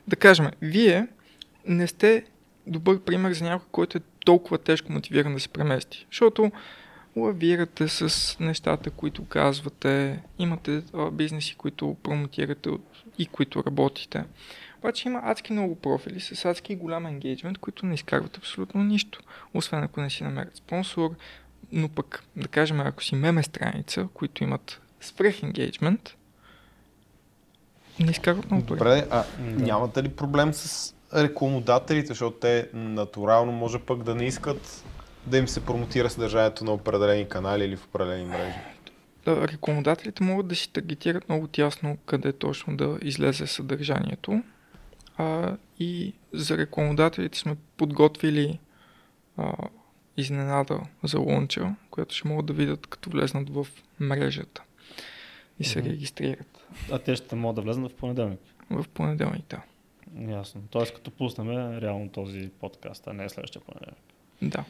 [0.07, 1.07] Да кажем, вие
[1.67, 2.23] не сте
[2.67, 6.05] добър пример за някой, който е толкова тежко мотивиран да се премести.
[6.11, 6.51] Защото
[7.17, 12.81] лавирате с нещата, които казвате, имате а, бизнеси, които промотирате от,
[13.17, 14.23] и които работите.
[14.79, 19.19] Обаче има адски много профили с адски голям енгейджмент, които не изкарват абсолютно нищо
[19.53, 21.15] освен ако не си намерят спонсор,
[21.71, 26.15] но пък, да кажем, ако си меме страница, които имат свръх енгейджмент,
[27.99, 28.77] не изкарват много пари.
[28.77, 34.83] Добре, а нямате ли проблем с рекламодателите, защото те натурално може пък да не искат
[35.27, 38.57] да им се промотира съдържанието на определени канали или в определени мрежи?
[39.25, 44.43] Да, рекламодателите могат да си таргетират много тясно къде точно да излезе съдържанието.
[45.17, 48.59] А, и за рекламодателите сме подготвили
[49.37, 49.53] а,
[50.17, 53.67] изненада за лонча, която ще могат да видят като влезнат в
[53.99, 54.63] мрежата
[55.59, 58.39] и се регистрират А те ще могат да влезнат в понеделник.
[58.69, 59.45] в понеделник.
[59.49, 59.61] Да.
[60.31, 60.61] Ясно.
[60.69, 64.03] Тоест като пуснем реално този подкаст, а не следващия понеделник.
[64.41, 64.65] да.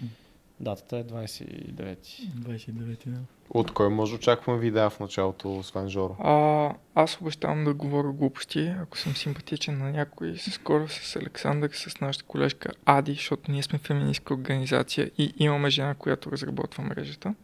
[0.59, 1.97] Датата е 29.
[2.35, 3.19] 29 да.
[3.49, 6.15] От кой може да очакваме видеа в началото, освен Жоро?
[6.19, 10.35] А, аз обещавам да говоря глупости, ако съм симпатичен на някой.
[10.37, 15.95] Скоро с Александър, с нашата колежка Ади, защото ние сме феминистка организация и имаме жена,
[15.95, 17.35] която разработва мрежата.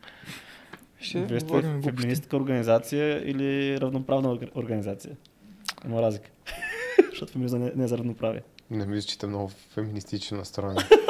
[0.99, 5.17] Ще Вие сте феминистка организация или равноправна орг- организация?
[5.85, 6.29] Има разлика.
[7.09, 8.41] Защото феминизъм не, не е за равноправие.
[8.69, 10.79] Не мисля, че сте много феминистично настроени.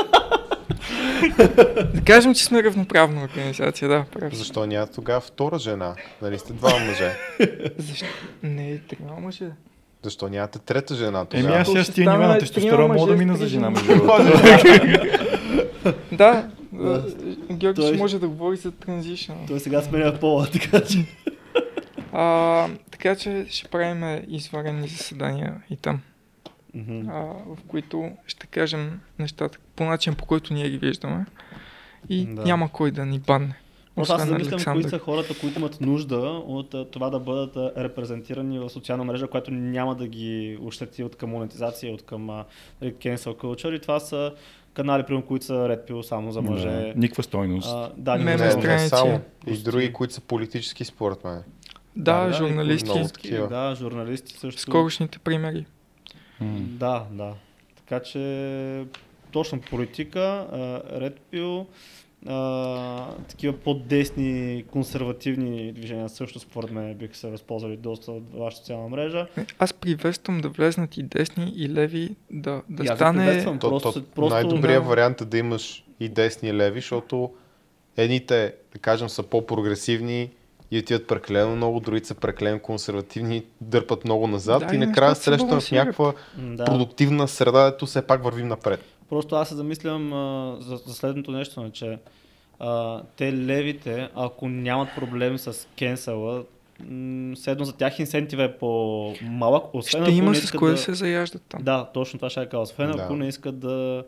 [1.94, 4.06] Да кажем, че сме равноправна организация, да.
[4.12, 4.36] Прав.
[4.36, 5.96] Защо няма тогава втора жена?
[6.22, 7.12] Нали сте два мъже?
[7.78, 8.06] Защо?
[8.44, 9.50] Не, трябва мъже.
[10.04, 11.62] Защо нямате трета жена Еми тогава?
[11.62, 13.94] аз сега ще с тия нива на трима тестостерон мога да мина за жена между.
[16.12, 16.50] Да,
[17.52, 19.36] Георги ще може да говори за транзишън.
[19.48, 21.06] Той сега сменя пола, така че.
[22.14, 26.02] А, така че ще правим изварени заседания и там.
[26.74, 27.10] Мгм.
[27.10, 31.26] а, в които ще кажем нещата по начин, по който ние ги виждаме.
[32.10, 32.44] И Да.
[32.44, 33.56] няма кой да ни банне.
[33.96, 38.70] Просто аз замислям кои са хората, които имат нужда от това да бъдат репрезентирани в
[38.70, 42.26] социална мрежа, която няма да ги ощети от към монетизация, от към
[42.82, 43.76] нали, cancel culture.
[43.76, 44.34] И това са
[44.74, 46.70] канали, примерно, които са Red Pill само за мъже.
[46.70, 47.70] Да, Никаква стойност.
[47.70, 48.88] А, да, не, Не, не страници.
[48.88, 49.22] само.
[49.48, 51.44] И други, които са политически според мен.
[51.96, 53.32] Да, да, журналисти.
[53.50, 54.62] Да, журналисти също.
[54.62, 55.66] Скорошните примери.
[56.42, 57.34] Да, да.
[57.76, 58.86] Така че
[59.32, 60.48] точно политика,
[60.94, 61.66] Red Pill,
[62.28, 68.90] а, такива по-десни, консервативни движения също според мен биха се възползвали доста от вашата социална
[68.90, 69.28] мрежа.
[69.60, 73.44] Аз приветствам да влезнат и десни, и леви, да, да ви стане...
[73.44, 74.90] То, Просто- то, просто- най-добрият да.
[74.90, 77.32] вариант е да имаш и десни и леви, защото
[77.98, 80.30] едните, да кажем, са по-прогресивни
[80.72, 85.24] и отиват прекалено много, другите са прекалено консервативни, дърпат много назад Да, и накрая се
[85.24, 86.66] срещаме в някаква Да.
[86.66, 88.80] продуктивна среда, ето все пак вървим напред.
[89.10, 91.98] Просто аз се замислям а, за, за следното нещо, че
[92.60, 96.44] а, те левите, ако нямат проблем с кенсела,
[97.36, 100.78] седно за тях инсентива е по-малък, освен Ще има с кое да...
[100.78, 101.64] се заяждат там.
[101.64, 102.62] Да, точно това ще кажа.
[102.62, 103.04] Освен Да.
[103.04, 104.04] ако не искат да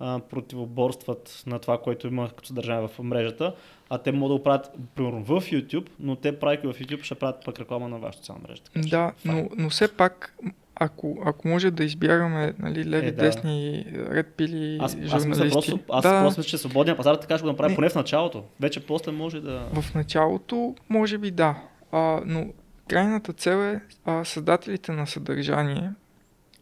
[0.00, 3.54] а, противоборстват на това, което има като съдържание в мрежата,
[3.90, 7.14] а те могат да го правят, примерно, в YouTube, но те правейки в YouTube ще
[7.14, 8.62] правят пък реклама на вашата социална мрежа.
[8.62, 9.36] така че Да, файн.
[9.36, 10.34] но, но все пак,
[10.74, 13.22] ако, ако може да избягаме нали, леви, Е, да.
[13.22, 15.44] десни, ред пили, Аз, аз журналисти.
[15.44, 17.76] мисля просто, аз да, просто мисля, че свободния пазар така ще го направи Не.
[17.76, 18.44] поне в началото.
[18.60, 19.68] Вече после може да...
[19.80, 21.62] В началото, може би да,
[21.92, 22.46] а, но
[22.88, 25.90] крайната цел е а, създателите на съдържание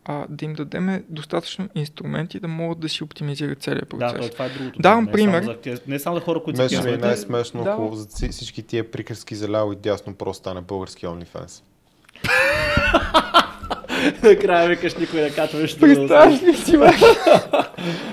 [0.04, 4.12] а, да им дадем достатъчно инструменти да могат да си оптимизират целият процес.
[4.12, 4.82] Да, то, това е другото.
[4.82, 5.42] Давам не пример.
[5.42, 7.70] Само за, не само за хора, които ще ми е най-смешно, Да.
[7.70, 11.62] ако за всички тия приказки за ляво и дясно просто стане български OnlyFans.
[14.22, 15.80] Накрая викаш никой да нищо.
[15.80, 16.86] Представяш ли си, бе?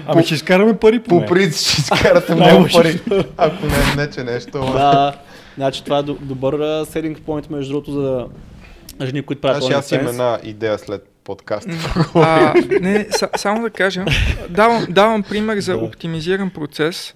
[0.07, 2.99] Ами ще изкараме пари по По принцип ще изкарате много пари,
[3.38, 4.52] ако не, не че нещо.
[4.52, 5.14] Да,
[5.56, 8.26] значи това е до- добър селинг point, между другото, за
[9.06, 11.72] жени, които правят Значи аз имам една идея след подкаста.
[12.16, 14.06] А, не, са, само да кажа,
[14.50, 15.84] давам, давам пример за Да.
[15.86, 17.14] оптимизиран процес.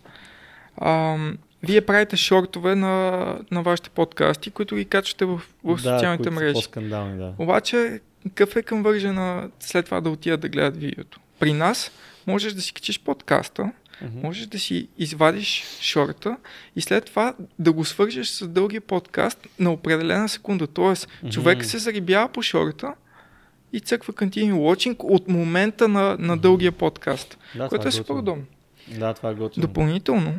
[0.77, 1.17] А,
[1.63, 2.91] вие правите шортове на,
[3.51, 6.89] на вашите подкасти, които ги качвате в, в социалните които са мрежи.
[7.17, 7.33] Да.
[7.39, 11.19] Обаче, какъв е към вържена след това да отидат да гледат видеото?
[11.39, 11.91] При нас
[12.27, 13.71] можеш да си качиш подкаста,
[14.01, 14.19] Мгм.
[14.23, 16.37] можеш да си извадиш шорта
[16.75, 20.67] и след това да го свържеш с дългия подкаст на определена секунда.
[20.67, 22.93] Тоест, човек се зарибява по шорта
[23.73, 28.13] и цъква Continue Watching от момента на, на дългия подкаст, Да, което това е супер
[28.13, 28.43] удобно.
[28.87, 29.67] Да, това е готино.
[29.67, 30.33] Допълнително,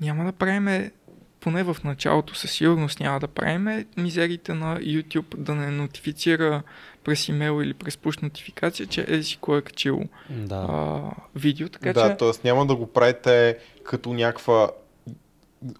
[0.00, 0.92] няма да правиме,
[1.40, 6.62] поне в началото със сигурност няма да правиме мизерите на YouTube да не нотифицира
[7.04, 10.66] през имейл или през push нотификация, че е си кой е качил Да.
[10.68, 11.00] а,
[11.36, 12.16] видео, така да, че...
[12.16, 12.48] т.е.
[12.48, 14.70] няма да го правите като някаква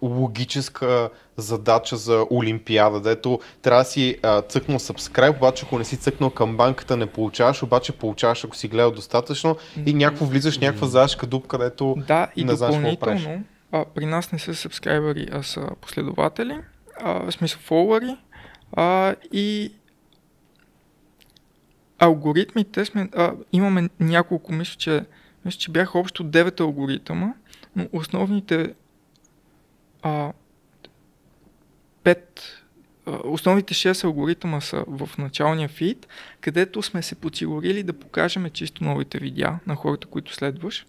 [0.01, 5.97] логическа задача за Олимпиада, дето трябва да си а, цъкнал subscribe, обаче ако не си
[5.97, 10.61] цъкнал към банката не получаваш, обаче получаваш ако си гледал достатъчно и някакво влизаш в
[10.61, 13.27] някаква задашка дупка, дето Да, и не знаеш какво правиш.
[13.71, 16.57] а, при нас не са сабскрайбъри, а са последователи,
[17.01, 18.17] а, в смисъл фолуари,
[18.73, 19.73] а, и
[21.99, 25.05] алгоритмите сме, а, имаме няколко, мисля, че,
[25.45, 27.33] мисля, че бяха общо 9 алгоритъма,
[27.75, 28.73] но основните
[30.01, 30.31] а,
[32.03, 32.19] 5
[33.05, 36.07] а, Основните 6 алгоритъма са в началния фид,
[36.41, 40.85] където сме се подсигурили да покажем чисто новите видеа на хората, които следваш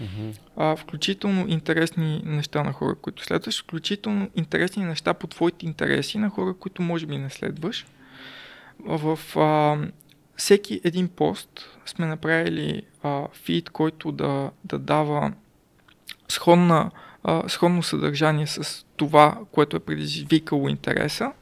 [0.00, 0.30] Мгм.
[0.56, 6.30] а, включително интересни неща на хора, които следваш, включително интересни неща по твоите интереси на
[6.30, 7.86] хора, които може би не следваш.
[8.80, 9.78] В а,
[10.36, 15.32] всеки един пост сме направили а, фид, който да, да дава
[16.28, 16.90] сходна,
[17.24, 21.32] а, сходно съдържание с това, което е предизвикало интереса.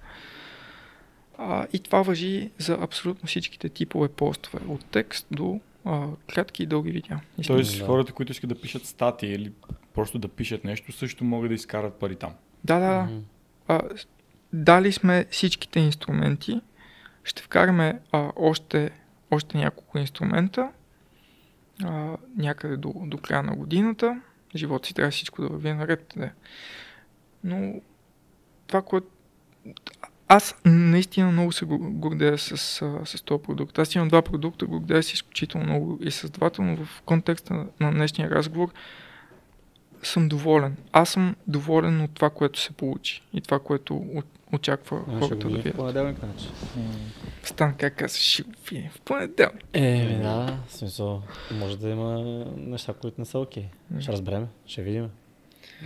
[1.39, 6.67] А, и това въжи за абсолютно всичките типове постове, от текст до а, кратки и
[6.67, 7.21] дълги видеа.
[7.47, 7.87] Тоест Да.
[7.87, 9.53] хората, които искат да пишат статии или
[9.95, 12.33] просто да пишат нещо, също могат да изкарат пари там.
[12.65, 13.03] Да, да, да.
[13.03, 13.19] Мгм.
[13.69, 13.81] А,
[14.53, 16.61] дали сме всичките инструменти.
[17.25, 18.91] Ще вкараме а, още,
[19.31, 20.69] още няколко инструмента
[21.85, 24.21] а, някъде до, до края на годината.
[24.55, 26.15] Живота си трябва всичко да върви наред.
[26.17, 26.31] Да.
[27.45, 27.81] Но
[28.67, 29.07] това, което...
[30.29, 32.57] Аз наистина много се го- гордея с,
[33.05, 33.79] с този продукт.
[33.79, 37.91] Аз имам два продукта, гордея се изключително много и с двата, но в контекста на
[37.93, 38.73] днешния разговор
[40.03, 40.77] съм доволен.
[40.93, 44.05] Аз съм доволен от това, което се получи и това, което
[44.53, 45.77] очаква А, Ще хората да видим в видят.
[45.77, 46.49] понеделник, значи.
[47.43, 49.65] Стан, как казваш, ще го видим в понеделник.
[49.73, 51.23] Е, да, в смисъл,
[51.53, 52.19] може да има
[52.57, 53.65] неща, които не са окей.
[54.01, 55.09] Ще разберем, ще видим.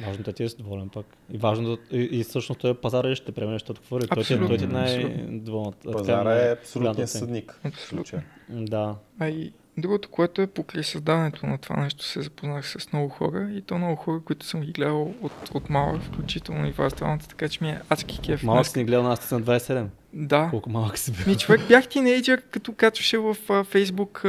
[0.05, 1.07] Важното е ти да си доволен пък.
[1.33, 3.99] И важно да, и, и всъщност той е пазара ще приеме, защото какво?
[3.99, 5.93] Той е- той ти е Абсолютно, най-доволната.
[5.93, 7.61] пазара е абсолютният съдник.
[7.65, 8.23] Абсолютно.
[8.49, 8.95] Да.
[9.19, 13.51] А и другото, което е покрай създаването на това нещо, се запознах с много хора
[13.51, 17.19] и то много хора, които съм ги гледал от, от малък, включително и вас двамата,
[17.21, 18.43] така че ми е адски кеф.
[18.43, 19.87] Малък си ни гледал на аз на 27.
[20.13, 20.49] Да.
[20.51, 21.27] Колко малък си бил.
[21.27, 24.29] Ми човек бях тинейджър, като качваше в а, Фейсбук а,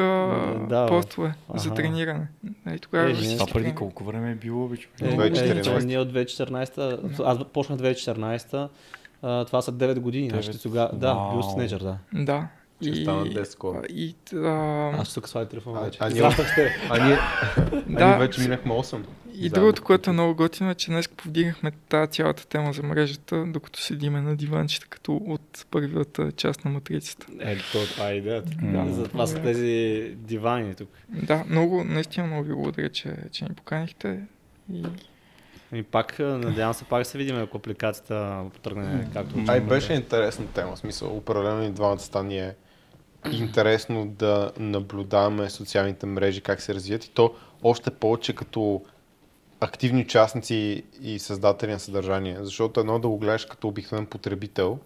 [0.70, 1.76] Да, постове за Аха.
[1.76, 2.28] трениране.
[2.68, 5.02] И тогава Е, ние- Това преди колко време е било, бе, човек?
[5.02, 5.82] Е, От 2014.
[5.82, 7.20] е, ние от 2014.
[7.20, 8.70] Аз почнах 2014.
[9.22, 10.30] а, това са 9 години.
[10.30, 10.62] Значи Девет.
[10.62, 11.50] тогава, да, бил Вау.
[11.50, 12.48] тинейджър, да.
[12.82, 12.88] Да.
[12.88, 13.78] Ще стана 10 скоро.
[13.78, 15.98] а, И, а, Аз тук сваля телефона А- вече.
[16.02, 16.76] а ние- Израствах те.
[16.90, 17.18] А ние,
[18.00, 19.04] а ние вече минахме 8.
[19.28, 19.50] И заедно.
[19.52, 23.82] другото, което е много готино е, че днес повдигнахме тази цялата тема за мрежата, докато
[23.82, 27.28] седиме на диванчета, като от първата част на матрицата.
[27.40, 28.52] Е, то, това е идеята.
[28.62, 28.94] Да.
[28.94, 30.90] Затова са тези дивани тук.
[31.10, 34.20] Да, много, наистина много ви благодаря, че, че ни поканихте.
[34.74, 34.84] И
[35.74, 40.48] И пак, а, надявам се, пак се видим, ако апликацията потръгне както Ай, беше интересна
[40.48, 40.76] тема.
[40.76, 42.56] В смисъл, определено и двамата стани е
[43.32, 47.34] интересно да наблюдаваме социалните мрежи, как се развият и то
[47.64, 48.82] още повече като
[49.60, 52.38] активни участници и създатели на съдържание.
[52.42, 54.80] Защото едно да го гледаш като обикновен потребител,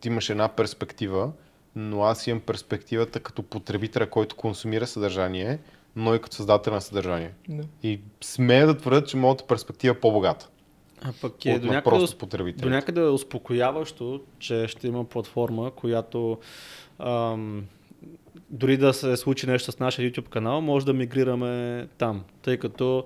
[0.00, 1.30] ти имаш една перспектива,
[1.76, 5.58] но аз имам перспективата като потребителя, който консумира съдържание,
[5.96, 7.30] но и като създател на съдържание.
[7.48, 7.64] да.
[7.82, 10.48] И смея да твърдя, че моята перспектива е по-богата
[11.02, 12.62] А пък е от до някъде, просто усп- потребител.
[12.62, 16.38] до някъде е успокояващо, че ще има платформа, която
[17.06, 17.64] ам,
[18.50, 23.04] дори да се случи нещо с нашия YouTube канал, може да мигрираме там, тъй като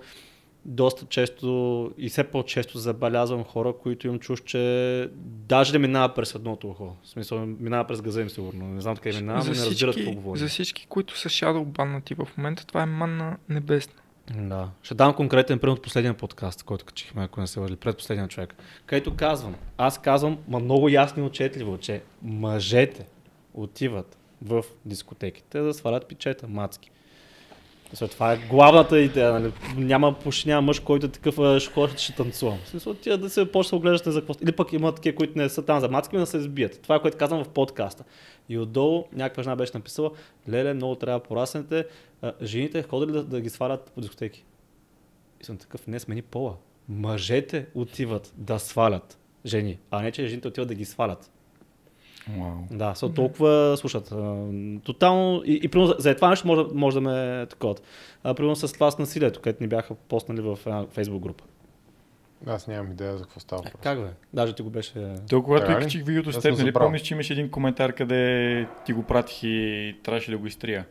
[0.65, 6.35] доста често и все по-често забелязвам хора, които им чуш, че даже не минава през
[6.35, 6.97] едното ухо.
[7.03, 8.69] В смисъл, минава през газа им сигурно.
[8.69, 10.39] Не знам къде минава, но не разбират какво говори.
[10.39, 13.95] За всички, които са shadow баннати в момента, това е манна небесна.
[14.35, 14.69] Да.
[14.83, 18.55] Ще дам конкретен пример от последния подкаст, който качихме, ако не се върли, предпоследния човек.
[18.87, 23.07] Където казвам, аз казвам, ма много ясно и отчетливо, че мъжете
[23.57, 26.91] отиват в дискотеките да свалят пичета, мацки.
[27.89, 29.33] Смисъл, това е главната идея.
[29.33, 29.53] Нали?
[29.77, 32.59] Няма, почти няма мъж, който е такъв, «А, ще ходя, ще танцувам.
[32.65, 34.35] В смисъл, тия да се почне да оглеждате за какво.
[34.43, 36.83] Или пък има такива, които не са там за мацки, но да се избият.
[36.83, 38.05] Това е което казвам в подкаста.
[38.49, 40.11] И отдолу някаква жена беше написала,
[40.49, 41.87] леле, много трябва да пораснете,
[42.43, 44.45] жените ходили да, да ги свалят по дискотеки.
[45.41, 46.57] И съм такъв, не смени пола.
[46.89, 51.31] Мъжете отиват да свалят жени, а не че жените отиват да ги свалят.
[52.31, 52.51] Вау.
[52.71, 54.13] Да, са толкова слушат.
[54.13, 54.45] а,
[54.81, 55.43] Тотално.
[55.45, 57.75] И, и примерно, за- това нещо може, да- може да ме такова.
[58.25, 61.45] А, примерно с това с насилието, където ни бяха поснали в една фейсбук група.
[62.47, 63.83] Аз нямам идея за какво става Е, въпрос.
[63.83, 64.09] как бе?
[64.33, 65.15] Даже ти го беше...
[65.31, 68.93] То, когато и качих видеото с теб, нали помниш, че имаше един коментар, къде ти
[68.93, 70.87] го пратих и трябваше да го изтрия.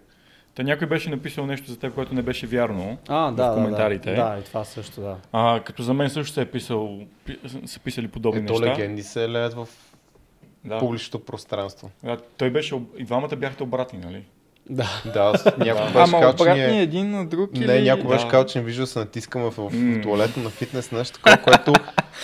[0.56, 2.98] Та някой беше написал нещо за теб, което не беше вярно.
[3.08, 4.12] А, в да, да, коментарите.
[4.12, 5.18] Да, да, и това също, да.
[5.32, 8.66] А, като за мен също се е писал, пи- са писали подобни Ето неща.
[8.68, 9.68] легенди се леят в
[10.66, 10.80] Да.
[10.80, 11.92] публичното пространство.
[12.04, 14.24] Да, той беше, и двамата бяхте обратни, нали?
[14.70, 15.02] Да.
[15.06, 16.82] Да, някой беше Ама казал, че обратни ние...
[16.82, 17.84] един на друг Не, или...
[17.84, 18.32] някой беше Да.
[18.32, 20.02] казал, че не вижда да се натискаме в, в М.
[20.02, 21.74] туалета на фитнес, нещо такова, което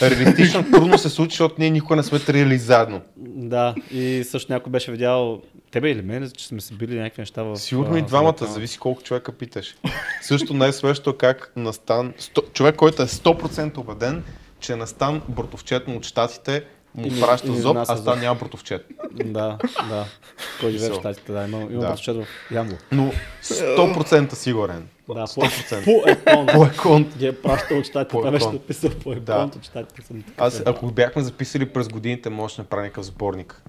[0.02, 3.02] реалистично трудно се случи, защото ние никога не сме тренирали заедно.
[3.18, 5.42] Да, и също някой беше видял
[5.72, 7.56] тебе или мен, че сме се били някакви неща в...
[7.58, 9.76] Сигурно и двамата, в- зависи колко човека питаш.
[10.22, 14.24] Също най-свежото е как Настан, сто, човек, който е 100% убеден,
[14.60, 16.64] че Настан бортовчетно от щатите
[16.96, 18.18] му праща зоб, а Стан зоб.
[18.18, 18.88] няма бортовчет.
[19.14, 19.58] Да,
[19.90, 20.06] да.
[20.60, 21.02] Кой живее в Мисъл.
[21.02, 21.96] щатите, да, има, има Да.
[22.08, 22.14] да.
[22.14, 22.78] в Ямбол.
[22.92, 23.12] Но
[23.44, 24.88] 100% сигурен.
[25.08, 25.84] Да, по, 100%.
[25.84, 26.46] по екон.
[26.48, 27.18] По еконт.
[27.18, 28.54] Ги е пращал от щатите, По това беше екон.
[28.54, 29.50] написал по екон Да.
[29.56, 30.02] от щатите.
[30.02, 30.64] Съм Аз, е.
[30.66, 33.64] ако бяхме записали през годините, може да направим някакъв сборник.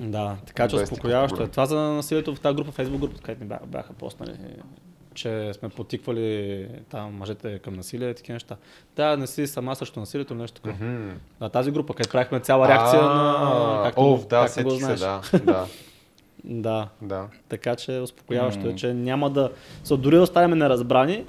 [0.00, 1.48] Да, така че успокояващо е.
[1.48, 4.32] Това за насилието в тази група, фейсбук група, където ни бяха, бяха поснали,
[5.14, 6.58] че сме потиквали
[6.90, 8.56] там мъжете към насилие и такива неща.
[8.96, 10.84] Да, не си сама срещу насилието, нещо такова.
[10.86, 11.10] Мгм.
[11.40, 13.80] На тази група, където правихме цяла реакция на...
[13.84, 15.00] Както, О, го- да, както го сетих се, знаеш.
[15.00, 15.66] да, да,
[16.44, 17.26] Да, да.
[17.48, 18.74] така че успокояващо е, М.
[18.74, 19.50] че няма да...
[19.84, 21.24] So, дори да останем неразбрани,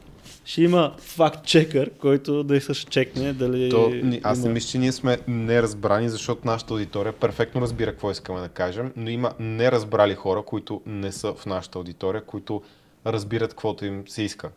[0.45, 3.70] ще има факт чекър, който да се чекне дали...
[3.70, 3.91] То,
[4.24, 8.40] аз не има- мисля, че ние сме неразбрани, защото нашата аудитория перфектно разбира какво искаме
[8.40, 12.62] да кажем, но има неразбрали хора, които не са в нашата аудитория, които
[13.06, 14.49] разбират каквото им се иска.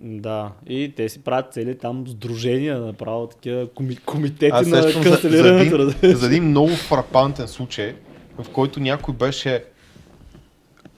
[0.00, 5.02] Да, и те си правят цели там сдружения, направо такива коми, комитети Аз на сещам
[5.02, 5.82] за, за, канцелирането.
[6.02, 7.96] един, за един много фрапантен случай,
[8.38, 9.64] в който някой беше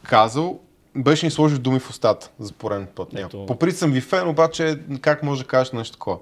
[0.03, 0.61] казал,
[0.97, 3.09] беше ни сложил думи в устата за пореден път.
[3.15, 3.47] Ето.
[3.47, 6.19] По принцип съм ви фен, обаче как може да кажеш нещо такова?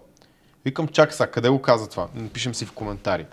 [0.64, 2.08] Викам, чакай сега, къде го каза това?
[2.14, 3.26] Напишем си в коментари.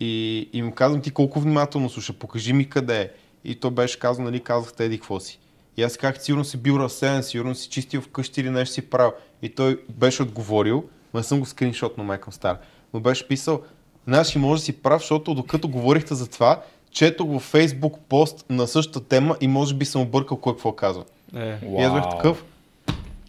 [0.00, 3.10] И, и му казвам, ти колко внимателно слуша, покажи ми къде е.
[3.44, 5.38] И то беше казано, нали, казахте еди какво си.
[5.78, 9.12] И аз казах, сигурно си бил разсеян, сигурно си чистил вкъщи или нещо си правил.
[9.42, 10.84] И той беше отговорил,
[11.14, 12.58] ма не съм го скриншот на майкъм стар.
[12.94, 13.62] Но беше писал,
[14.06, 18.66] значи може да си прав, защото докато говорихте за това, четох във Facebook пост на
[18.66, 21.04] същата тема и може би съм объркал кой какво казва.
[21.36, 22.44] Е, И аз бях такъв.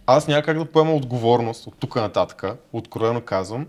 [0.06, 3.66] Аз няма как да поема отговорност от тук нататък, откровено казвам,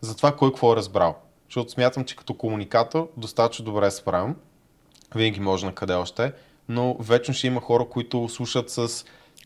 [0.00, 1.16] за това кой какво е разбрал.
[1.48, 4.36] Защото смятам, че като комуникатор достатъчно добре се справям.
[5.14, 6.32] Винаги може на къде още,
[6.68, 8.88] но вечно ще има хора, които слушат с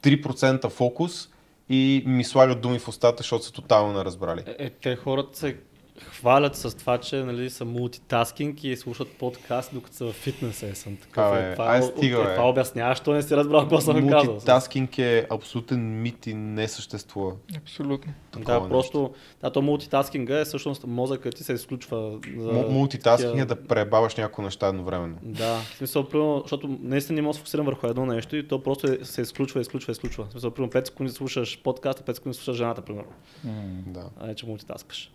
[0.03, 1.29] 3% фокус
[1.69, 4.43] и ми слагат думи в устата, защото са тотално неразбрали.
[4.47, 5.57] е, е, те хората се
[6.01, 10.67] хвалят с това, че нали, са мултитаскинг и слушат подкаст, докато са в фитнеса.
[10.67, 11.25] Е, съм такъв.
[11.27, 14.09] Абе, е, това, ай, е, стига, е, това обяснява, що не си разбрал какво съм
[14.09, 14.33] казал.
[14.33, 17.33] Мултитаскинг е абсолютен мит и не съществува.
[17.57, 18.13] Абсолютно.
[18.33, 18.69] такова Да, нещо.
[18.71, 22.19] просто, да, то мултитаскинга е всъщност мозъкът ти се изключва.
[22.37, 25.17] За Му- Мултитаскинг е да пребаваш няколко неща едновременно.
[25.23, 28.63] Да, в смисъл, примерно, защото наистина не мога да фокусирам върху едно нещо и то
[28.63, 30.25] просто е, се изключва, изключва, изключва.
[30.25, 33.13] В смисъл, примерно 5 секунди слушаш подкаста, 5 секунди слушаш жената, примерно.
[33.45, 33.53] М,
[33.87, 34.05] Да.
[34.21, 35.11] А не, че мултитаскаш.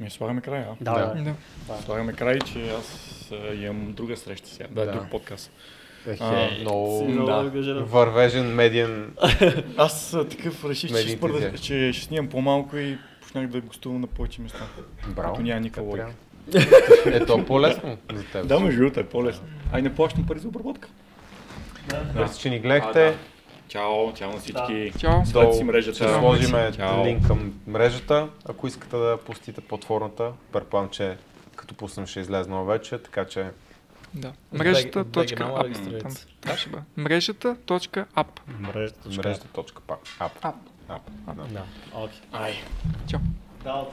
[0.00, 0.74] Ми слагаме край, а?
[0.80, 1.22] Да, Да.
[1.22, 1.34] да.
[1.68, 1.82] Да.
[1.82, 2.98] Слагаме край, че аз
[3.32, 4.66] а, имам друга среща сега.
[4.70, 4.92] Да, Да.
[4.92, 5.50] друг подкаст.
[6.06, 7.74] Ехе, А, много много да.
[7.74, 9.14] вървежен медиен.
[9.76, 14.40] Аз такъв реших, че спърда, че ще снимам по-малко и почнах да гостувам на повече
[14.42, 14.66] места.
[15.08, 15.32] Браво.
[15.32, 17.16] Като няма никаква Така логика.
[17.16, 18.46] Е, то е по-лесно за теб.
[18.46, 19.46] Да, между другото е по-лесно.
[19.72, 20.88] Ай, не плащам пари за обработка.
[22.14, 23.14] Мерси, че ни гледахте.
[23.70, 23.78] Да.
[23.78, 24.92] Чао, чао на всички.
[24.98, 25.26] Чао.
[25.26, 25.94] Следете си мрежата.
[25.94, 26.56] Ще сложим
[27.04, 30.32] линк към мрежата, ако искате да пустите платформата.
[30.52, 31.16] Предполагам, че
[31.56, 33.50] като пуснем ще излезе нова вече, така че
[34.14, 34.32] Да.
[34.52, 35.66] Мрежата точка ап.
[36.42, 36.82] Там, ще бъде.
[36.96, 38.40] Мрежата точка ап.
[38.60, 39.48] Мрежата.
[39.52, 39.98] Точка пак.
[40.18, 40.32] Ап.
[40.42, 40.54] Ап.
[40.88, 41.02] Ап.
[41.36, 41.42] Да.
[41.42, 41.62] Да.
[41.94, 42.20] Окей.
[42.32, 42.54] Ай.
[43.10, 43.20] Чао.
[43.64, 43.86] Да,